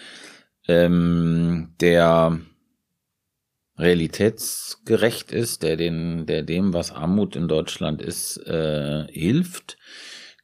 ähm, 0.71 1.75
der 1.81 2.41
realitätsgerecht 3.77 5.33
ist, 5.33 5.62
der 5.62 5.77
den, 5.77 6.27
der 6.27 6.43
dem, 6.43 6.73
was 6.73 6.93
Armut 6.93 7.35
in 7.35 7.49
Deutschland 7.49 8.01
ist, 8.01 8.37
äh, 8.47 9.07
hilft, 9.11 9.79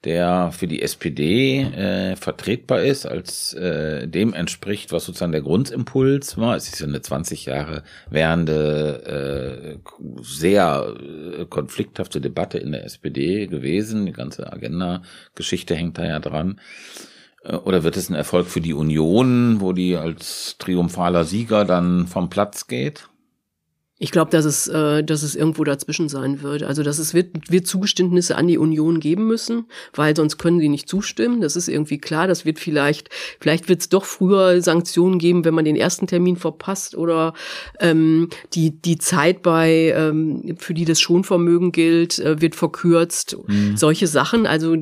der 0.06 0.52
für 0.52 0.68
die 0.68 0.82
SPD 0.82 1.62
äh, 1.62 2.14
vertretbar 2.14 2.80
ist, 2.80 3.06
als 3.06 3.52
äh, 3.54 4.06
dem 4.06 4.32
entspricht, 4.32 4.92
was 4.92 5.04
sozusagen 5.04 5.32
der 5.32 5.42
Grundimpuls 5.42 6.38
war. 6.38 6.54
Es 6.54 6.68
ist 6.68 6.78
ja 6.78 6.86
eine 6.86 7.02
20 7.02 7.46
Jahre 7.46 7.82
währende, 8.08 9.80
äh, 9.82 10.22
sehr 10.22 10.94
äh, 11.40 11.44
konflikthafte 11.46 12.20
Debatte 12.20 12.58
in 12.58 12.70
der 12.70 12.84
SPD 12.84 13.48
gewesen. 13.48 14.06
Die 14.06 14.12
ganze 14.12 14.52
Agenda-Geschichte 14.52 15.74
hängt 15.74 15.98
da 15.98 16.06
ja 16.06 16.20
dran. 16.20 16.60
Äh, 17.42 17.56
oder 17.56 17.82
wird 17.82 17.96
es 17.96 18.08
ein 18.08 18.14
Erfolg 18.14 18.46
für 18.46 18.60
die 18.60 18.74
Union, 18.74 19.60
wo 19.60 19.72
die 19.72 19.96
als 19.96 20.56
triumphaler 20.58 21.24
Sieger 21.24 21.64
dann 21.64 22.06
vom 22.06 22.30
Platz 22.30 22.68
geht? 22.68 23.08
Ich 23.98 24.10
glaube, 24.10 24.30
dass 24.30 24.44
es, 24.44 24.68
äh, 24.68 25.02
dass 25.02 25.22
es 25.22 25.34
irgendwo 25.34 25.64
dazwischen 25.64 26.10
sein 26.10 26.42
wird. 26.42 26.62
Also 26.62 26.82
dass 26.82 26.98
es 26.98 27.14
wird, 27.14 27.50
wird 27.50 27.66
Zugeständnisse 27.66 28.36
an 28.36 28.46
die 28.46 28.58
Union 28.58 29.00
geben 29.00 29.26
müssen, 29.26 29.66
weil 29.94 30.14
sonst 30.14 30.36
können 30.36 30.60
sie 30.60 30.68
nicht 30.68 30.86
zustimmen. 30.86 31.40
Das 31.40 31.56
ist 31.56 31.66
irgendwie 31.66 31.96
klar. 31.96 32.26
Das 32.26 32.44
wird 32.44 32.58
vielleicht, 32.58 33.08
vielleicht 33.40 33.70
wird 33.70 33.80
es 33.80 33.88
doch 33.88 34.04
früher 34.04 34.60
Sanktionen 34.60 35.18
geben, 35.18 35.46
wenn 35.46 35.54
man 35.54 35.64
den 35.64 35.76
ersten 35.76 36.06
Termin 36.06 36.36
verpasst 36.36 36.94
oder 36.94 37.32
ähm, 37.80 38.28
die 38.52 38.82
die 38.82 38.98
Zeit 38.98 39.40
bei 39.40 39.94
ähm, 39.96 40.56
für 40.58 40.74
die 40.74 40.84
das 40.84 41.00
Schonvermögen 41.00 41.72
gilt 41.72 42.18
äh, 42.18 42.40
wird 42.42 42.54
verkürzt. 42.54 43.38
Mhm. 43.46 43.78
Solche 43.78 44.08
Sachen. 44.08 44.46
Also 44.46 44.76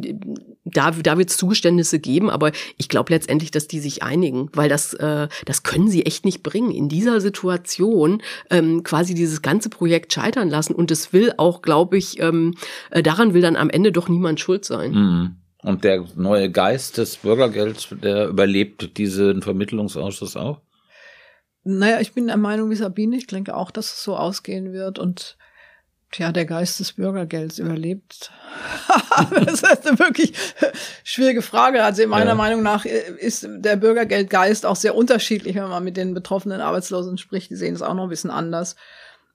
da, 0.65 0.91
da 0.91 1.19
wird 1.19 1.31
es 1.31 1.37
Zugeständnisse 1.37 1.99
geben, 1.99 2.31
aber 2.31 2.53
ich 2.79 2.89
glaube 2.89 3.13
letztendlich, 3.13 3.51
dass 3.51 3.69
die 3.69 3.81
sich 3.81 4.03
einigen, 4.03 4.49
weil 4.55 4.69
das, 4.69 4.95
äh, 4.95 5.29
das 5.45 5.63
können 5.63 5.89
sie 5.89 6.07
echt 6.07 6.25
nicht 6.25 6.43
bringen. 6.43 6.71
In 6.71 6.89
dieser 6.89 7.21
Situation 7.21 8.23
ähm, 8.51 8.83
quasi 8.83 9.15
dieses 9.15 9.43
ganze 9.43 9.69
Projekt 9.69 10.13
scheitern 10.13 10.49
lassen 10.49 10.75
und 10.75 10.91
es 10.91 11.13
will 11.13 11.35
auch, 11.37 11.61
glaube 11.61 11.99
ich, 11.99 12.19
ähm, 12.21 12.55
äh, 12.91 13.03
daran 13.03 13.35
will 13.35 13.43
dann 13.43 13.57
am 13.57 13.71
Ende 13.71 13.93
doch 13.93 14.09
niemand 14.09 14.41
schuld 14.41 14.65
sein. 14.65 14.93
Mhm. 14.93 15.37
Und 15.63 15.85
der 15.85 16.05
neue 16.15 16.51
Geist 16.51 16.99
des 16.99 17.17
Bürgergelds, 17.17 17.89
der 17.91 18.29
überlebt 18.29 18.99
diesen 18.99 19.41
Vermittlungsausschuss 19.41 20.37
auch? 20.37 20.61
Naja, 21.63 22.01
ich 22.01 22.13
bin 22.13 22.27
der 22.27 22.37
Meinung 22.37 22.71
wie 22.71 22.75
Sabine, 22.75 23.17
ich 23.17 23.27
denke 23.27 23.57
auch, 23.57 23.71
dass 23.71 23.87
es 23.87 24.05
so 24.05 24.17
ausgehen 24.17 24.75
wird 24.75 24.99
und 24.99 25.39
Tja, 26.15 26.31
der 26.31 26.45
Geist 26.45 26.79
des 26.79 26.93
Bürgergelds 26.93 27.59
überlebt. 27.59 28.31
das 29.35 29.63
ist 29.63 29.85
eine 29.85 29.99
wirklich 29.99 30.33
schwierige 31.03 31.43
Frage. 31.43 31.83
Also 31.83 32.07
meiner 32.07 32.27
ja. 32.31 32.35
Meinung 32.37 32.63
nach 32.63 32.85
ist 32.85 33.49
der 33.51 33.75
Bürgergeldgeist 33.75 34.65
auch 34.65 34.77
sehr 34.77 34.95
unterschiedlich, 34.95 35.57
wenn 35.57 35.69
man 35.69 35.83
mit 35.83 35.97
den 35.97 36.15
betroffenen 36.15 36.61
Arbeitslosen 36.61 37.19
spricht. 37.19 37.51
Die 37.51 37.57
sehen 37.57 37.75
es 37.75 37.83
auch 37.83 37.95
noch 37.95 38.05
ein 38.05 38.11
bisschen 38.11 38.31
anders. 38.31 38.77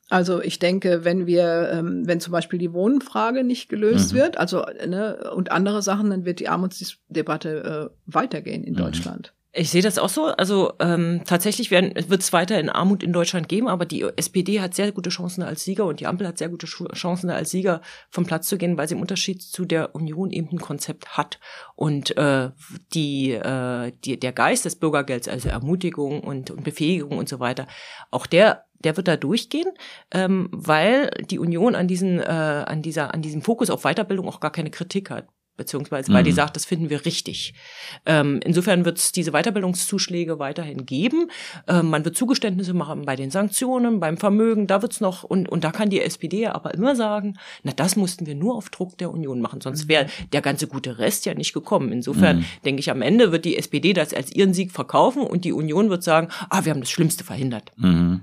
Also 0.08 0.42
ich 0.42 0.58
denke, 0.60 1.04
wenn 1.04 1.28
wir, 1.28 1.70
ähm, 1.74 2.08
wenn 2.08 2.22
zum 2.22 2.32
Beispiel 2.32 2.60
die 2.60 2.72
Wohnfrage 2.72 3.44
nicht 3.44 3.68
gelöst 3.68 4.14
mhm. 4.14 4.18
wird, 4.18 4.38
also 4.38 4.66
ne, 4.88 5.32
und 5.36 5.52
andere 5.52 5.82
Sachen, 5.82 6.10
dann 6.10 6.24
wird 6.24 6.40
die 6.40 6.48
Armutsdebatte 6.48 7.90
äh, 7.92 7.96
weitergehen 8.06 8.64
in 8.64 8.76
mhm. 8.76 8.78
Deutschland. 8.78 9.34
Ich 9.52 9.72
sehe 9.72 9.82
das 9.82 9.98
auch 9.98 10.10
so. 10.10 10.26
Also 10.26 10.74
ähm, 10.80 11.22
tatsächlich 11.26 11.72
wird 11.72 12.22
es 12.22 12.32
weiter 12.34 12.60
in 12.60 12.70
Armut 12.70 13.02
in 13.02 13.12
Deutschland 13.12 13.50
geben, 13.50 13.68
aber 13.68 13.86
die 13.86 14.06
SPD 14.16 14.62
hat 14.62 14.76
sehr 14.76 14.92
gute 14.92 15.10
Chancen 15.10 15.42
als 15.42 15.64
Sieger 15.64 15.86
und 15.86 16.00
die 16.00 16.06
Ampel 16.06 16.28
hat 16.28 16.38
sehr 16.38 16.50
gute 16.50 16.68
Chancen 16.68 17.32
als 17.32 17.50
Sieger 17.50 17.82
vom 18.12 18.28
Platz 18.28 18.48
zu 18.48 18.60
gehen, 18.60 18.78
weil 18.78 18.88
sie 18.88 18.94
im 18.94 19.02
Unterschied 19.02 19.42
zu 19.42 19.66
der 19.66 19.96
Union 19.96 20.30
eben 20.30 20.50
ein 20.52 20.60
Konzept 20.60 21.18
hat 21.18 21.40
und 21.76 22.16
äh, 22.16 22.52
die, 22.94 23.32
äh, 23.32 23.92
die 24.06 24.20
der 24.20 24.34
Geist 24.34 24.66
des 24.66 24.76
Bürgergelds, 24.76 25.28
also 25.28 25.50
Ermutigung 25.50 26.22
und, 26.22 26.52
und 26.52 26.64
Befähigung 26.64 27.18
und 27.18 27.28
so 27.28 27.40
weiter, 27.40 27.68
auch 28.12 28.28
der 28.28 28.66
der 28.82 28.96
wird 28.96 29.10
da 29.10 29.18
durchgehen, 29.18 29.68
ähm, 30.12 30.48
weil 30.52 31.10
die 31.30 31.38
Union 31.38 31.76
an 31.76 31.90
diesen, 31.90 32.20
äh, 32.20 32.24
an 32.24 32.82
dieser, 32.82 33.14
an 33.14 33.22
diesem 33.22 33.42
Fokus 33.42 33.70
auf 33.70 33.84
Weiterbildung 33.84 34.28
auch 34.30 34.40
gar 34.40 34.52
keine 34.52 34.72
Kritik 34.72 35.10
hat. 35.10 35.28
Beziehungsweise 35.60 36.12
weil 36.12 36.24
mhm. 36.24 36.26
die 36.26 36.32
sagt, 36.32 36.56
das 36.56 36.66
finden 36.66 36.90
wir 36.90 37.06
richtig. 37.06 37.54
Ähm, 38.06 38.40
insofern 38.44 38.86
wird 38.86 38.98
es 38.98 39.12
diese 39.12 39.32
Weiterbildungszuschläge 39.32 40.40
weiterhin 40.40 40.86
geben. 40.86 41.30
Ähm, 41.68 41.90
man 41.90 42.04
wird 42.06 42.18
Zugeständnisse 42.18 42.74
machen 42.74 43.04
bei 43.06 43.16
den 43.16 43.30
Sanktionen, 43.30 44.00
beim 44.00 44.18
Vermögen, 44.18 44.66
da 44.66 44.82
wird's 44.82 45.02
noch, 45.02 45.24
und, 45.24 45.48
und 45.50 45.64
da 45.64 45.72
kann 45.72 45.90
die 45.90 46.02
SPD 46.02 46.48
aber 46.48 46.74
immer 46.74 46.96
sagen, 46.96 47.38
na, 47.64 47.74
das 47.74 47.98
mussten 47.98 48.26
wir 48.26 48.36
nur 48.36 48.56
auf 48.56 48.70
Druck 48.70 48.98
der 48.98 49.12
Union 49.12 49.42
machen, 49.42 49.62
sonst 49.62 49.88
wäre 49.88 50.08
der 50.32 50.42
ganze 50.42 50.68
gute 50.68 50.98
Rest 50.98 51.26
ja 51.26 51.34
nicht 51.34 51.54
gekommen. 51.54 51.92
Insofern 51.92 52.38
mhm. 52.38 52.46
denke 52.66 52.80
ich, 52.80 52.90
am 52.90 53.02
Ende 53.02 53.32
wird 53.32 53.44
die 53.46 53.58
SPD 53.58 53.94
das 53.94 54.14
als 54.14 54.32
ihren 54.32 54.54
Sieg 54.54 54.72
verkaufen 54.72 55.22
und 55.22 55.44
die 55.44 55.52
Union 55.52 55.90
wird 55.90 56.04
sagen, 56.04 56.30
ah, 56.50 56.64
wir 56.64 56.72
haben 56.72 56.82
das 56.82 56.90
Schlimmste 56.90 57.24
verhindert. 57.26 57.74
Mhm. 57.76 58.22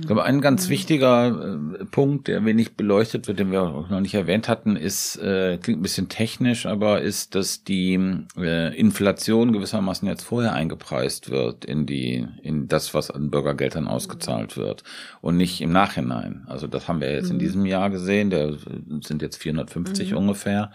Ich 0.00 0.06
glaube, 0.06 0.22
ein 0.22 0.40
ganz 0.40 0.68
wichtiger 0.68 1.58
äh, 1.80 1.84
Punkt, 1.86 2.28
der 2.28 2.44
wenig 2.44 2.76
beleuchtet 2.76 3.26
wird, 3.26 3.40
den 3.40 3.50
wir 3.50 3.62
auch 3.62 3.88
noch 3.88 4.00
nicht 4.00 4.14
erwähnt 4.14 4.48
hatten, 4.48 4.76
ist, 4.76 5.16
äh, 5.16 5.58
klingt 5.58 5.80
ein 5.80 5.82
bisschen 5.82 6.08
technisch, 6.08 6.66
aber 6.66 7.00
ist, 7.00 7.34
dass 7.34 7.64
die 7.64 7.98
äh, 8.36 8.78
Inflation 8.78 9.52
gewissermaßen 9.52 10.06
jetzt 10.06 10.22
vorher 10.22 10.52
eingepreist 10.52 11.30
wird 11.30 11.64
in 11.64 11.84
die, 11.84 12.26
in 12.42 12.68
das, 12.68 12.94
was 12.94 13.10
an 13.10 13.30
Bürgergeldern 13.30 13.88
ausgezahlt 13.88 14.56
wird 14.56 14.84
und 15.20 15.36
nicht 15.36 15.60
im 15.60 15.72
Nachhinein. 15.72 16.44
Also 16.46 16.68
das 16.68 16.86
haben 16.86 17.00
wir 17.00 17.12
jetzt 17.12 17.26
mhm. 17.26 17.32
in 17.32 17.38
diesem 17.40 17.66
Jahr 17.66 17.90
gesehen, 17.90 18.30
der 18.30 18.56
sind 19.02 19.20
jetzt 19.20 19.36
450 19.36 20.12
mhm. 20.12 20.16
ungefähr. 20.16 20.70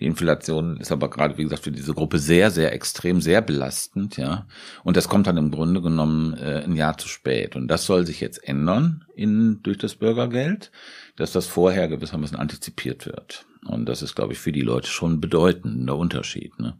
Die 0.00 0.06
Inflation 0.06 0.78
ist 0.78 0.90
aber 0.90 1.10
gerade, 1.10 1.36
wie 1.36 1.44
gesagt, 1.44 1.64
für 1.64 1.72
diese 1.72 1.92
Gruppe 1.92 2.18
sehr, 2.18 2.50
sehr 2.50 2.72
extrem, 2.72 3.20
sehr 3.20 3.42
belastend, 3.42 4.16
ja. 4.16 4.46
Und 4.84 4.96
das 4.96 5.08
kommt 5.08 5.26
dann 5.26 5.36
im 5.36 5.50
Grunde 5.50 5.82
genommen 5.82 6.34
äh, 6.34 6.62
ein 6.64 6.76
Jahr 6.76 6.96
zu 6.96 7.08
spät. 7.08 7.56
Und 7.56 7.68
das 7.68 7.84
soll 7.84 8.05
sich 8.06 8.20
jetzt 8.20 8.46
ändern 8.48 9.04
in, 9.14 9.60
durch 9.62 9.78
das 9.78 9.96
Bürgergeld, 9.96 10.72
dass 11.16 11.32
das 11.32 11.46
vorher 11.46 11.88
gewissermaßen 11.88 12.38
antizipiert 12.38 13.06
wird. 13.06 13.46
Und 13.66 13.86
das 13.86 14.02
ist, 14.02 14.14
glaube 14.14 14.32
ich, 14.32 14.38
für 14.38 14.52
die 14.52 14.62
Leute 14.62 14.88
schon 14.88 15.14
ein 15.14 15.20
bedeutender 15.20 15.96
Unterschied. 15.96 16.58
Ne? 16.58 16.78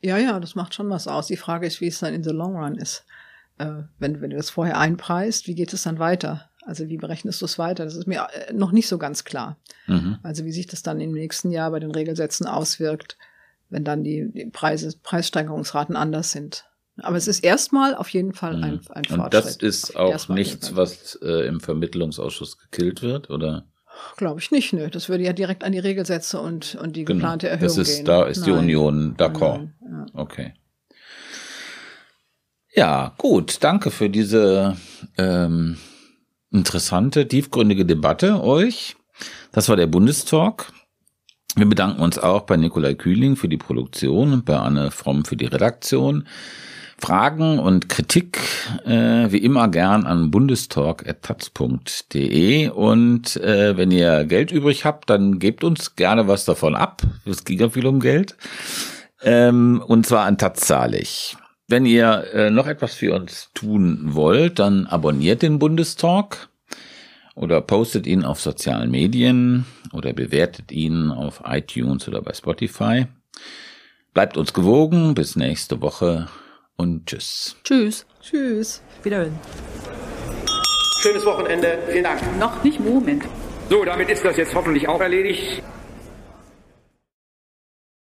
Ja, 0.00 0.16
ja, 0.16 0.40
das 0.40 0.54
macht 0.54 0.74
schon 0.74 0.88
was 0.88 1.08
aus. 1.08 1.26
Die 1.26 1.36
Frage 1.36 1.66
ist, 1.66 1.80
wie 1.80 1.88
es 1.88 1.98
dann 1.98 2.14
in 2.14 2.24
the 2.24 2.30
long 2.30 2.56
run 2.56 2.76
ist. 2.76 3.04
Äh, 3.58 3.82
wenn, 3.98 4.20
wenn 4.20 4.30
du 4.30 4.36
das 4.36 4.50
vorher 4.50 4.78
einpreist, 4.78 5.46
wie 5.46 5.54
geht 5.54 5.72
es 5.72 5.82
dann 5.82 5.98
weiter? 5.98 6.48
Also 6.64 6.88
wie 6.88 6.98
berechnest 6.98 7.40
du 7.40 7.46
es 7.46 7.58
weiter? 7.58 7.84
Das 7.84 7.96
ist 7.96 8.06
mir 8.06 8.28
äh, 8.32 8.52
noch 8.52 8.72
nicht 8.72 8.88
so 8.88 8.98
ganz 8.98 9.24
klar. 9.24 9.58
Mhm. 9.86 10.18
Also 10.22 10.44
wie 10.44 10.52
sich 10.52 10.66
das 10.66 10.82
dann 10.82 11.00
im 11.00 11.12
nächsten 11.12 11.50
Jahr 11.50 11.70
bei 11.70 11.80
den 11.80 11.90
Regelsätzen 11.90 12.46
auswirkt, 12.46 13.18
wenn 13.68 13.84
dann 13.84 14.04
die, 14.04 14.30
die 14.32 14.46
Preise, 14.46 14.96
Preissteigerungsraten 15.02 15.96
anders 15.96 16.32
sind. 16.32 16.66
Aber 17.02 17.16
es 17.16 17.28
ist 17.28 17.44
erstmal 17.44 17.94
auf 17.94 18.08
jeden 18.08 18.32
Fall 18.32 18.62
ein, 18.62 18.74
mhm. 18.74 18.80
ein 18.90 19.04
Fortschritt. 19.04 19.18
Und 19.18 19.34
das 19.34 19.56
ist 19.56 19.96
auch 19.96 20.28
nichts, 20.28 20.76
was 20.76 21.18
äh, 21.22 21.46
im 21.46 21.60
Vermittlungsausschuss 21.60 22.58
gekillt 22.58 23.02
wird, 23.02 23.30
oder? 23.30 23.64
Glaube 24.16 24.40
ich 24.40 24.50
nicht, 24.50 24.72
nö. 24.72 24.88
Das 24.88 25.08
würde 25.08 25.24
ja 25.24 25.32
direkt 25.32 25.64
an 25.64 25.72
die 25.72 25.78
Regelsätze 25.78 26.40
und, 26.40 26.76
und 26.76 26.96
die 26.96 27.04
genau. 27.04 27.18
geplante 27.18 27.48
Erhöhung 27.48 27.68
das 27.68 27.78
ist, 27.78 27.96
gehen. 27.96 28.04
Da 28.06 28.24
ist 28.24 28.38
Nein. 28.38 28.46
die 28.46 28.52
Union 28.52 29.16
d'accord. 29.16 29.68
Ja. 29.82 30.06
Okay. 30.14 30.54
Ja, 32.72 33.14
gut. 33.18 33.58
Danke 33.60 33.90
für 33.90 34.08
diese 34.08 34.76
ähm, 35.18 35.76
interessante, 36.50 37.26
tiefgründige 37.26 37.84
Debatte 37.84 38.42
euch. 38.42 38.96
Das 39.52 39.68
war 39.68 39.76
der 39.76 39.88
Bundestalk. 39.88 40.72
Wir 41.56 41.66
bedanken 41.66 42.00
uns 42.00 42.18
auch 42.18 42.42
bei 42.42 42.56
Nikolai 42.56 42.94
Kühling 42.94 43.34
für 43.34 43.48
die 43.48 43.56
Produktion 43.56 44.32
und 44.32 44.44
bei 44.44 44.56
Anne 44.56 44.92
Fromm 44.92 45.24
für 45.24 45.36
die 45.36 45.46
Redaktion. 45.46 46.28
Fragen 47.00 47.58
und 47.58 47.88
Kritik 47.88 48.38
äh, 48.84 49.32
wie 49.32 49.38
immer 49.38 49.68
gern 49.68 50.06
an 50.06 50.30
bundestalk.taz.de 50.30 52.68
und 52.68 53.36
äh, 53.36 53.76
wenn 53.76 53.90
ihr 53.90 54.24
Geld 54.24 54.52
übrig 54.52 54.84
habt, 54.84 55.10
dann 55.10 55.38
gebt 55.38 55.64
uns 55.64 55.96
gerne 55.96 56.28
was 56.28 56.44
davon 56.44 56.74
ab. 56.74 57.00
Es 57.24 57.44
ging 57.44 57.58
ja 57.58 57.70
viel 57.70 57.86
um 57.86 58.00
Geld. 58.00 58.36
Ähm, 59.22 59.82
und 59.86 60.06
zwar 60.06 60.26
an 60.26 60.38
Taz 60.38 60.60
zahlig. 60.60 61.36
Wenn 61.68 61.86
ihr 61.86 62.24
äh, 62.32 62.50
noch 62.50 62.66
etwas 62.66 62.94
für 62.94 63.14
uns 63.14 63.50
tun 63.54 64.14
wollt, 64.14 64.58
dann 64.58 64.86
abonniert 64.86 65.42
den 65.42 65.58
Bundestalk 65.58 66.48
oder 67.34 67.60
postet 67.60 68.06
ihn 68.06 68.24
auf 68.24 68.40
sozialen 68.40 68.90
Medien 68.90 69.66
oder 69.92 70.12
bewertet 70.12 70.72
ihn 70.72 71.10
auf 71.10 71.42
iTunes 71.46 72.08
oder 72.08 72.22
bei 72.22 72.32
Spotify. 72.32 73.06
Bleibt 74.12 74.36
uns 74.36 74.52
gewogen. 74.52 75.14
Bis 75.14 75.36
nächste 75.36 75.80
Woche 75.80 76.26
und 76.80 77.06
tschüss. 77.06 77.56
Tschüss. 77.62 78.06
Tschüss. 78.22 78.82
Wiederhören. 79.02 79.38
Schönes 81.02 81.24
Wochenende. 81.26 81.78
Vielen 81.90 82.04
Dank. 82.04 82.20
Noch 82.38 82.62
nicht 82.64 82.80
Moment. 82.80 83.24
So, 83.68 83.84
damit 83.84 84.08
ist 84.08 84.24
das 84.24 84.36
jetzt 84.38 84.54
hoffentlich 84.54 84.88
auch 84.88 85.00
erledigt. 85.00 85.62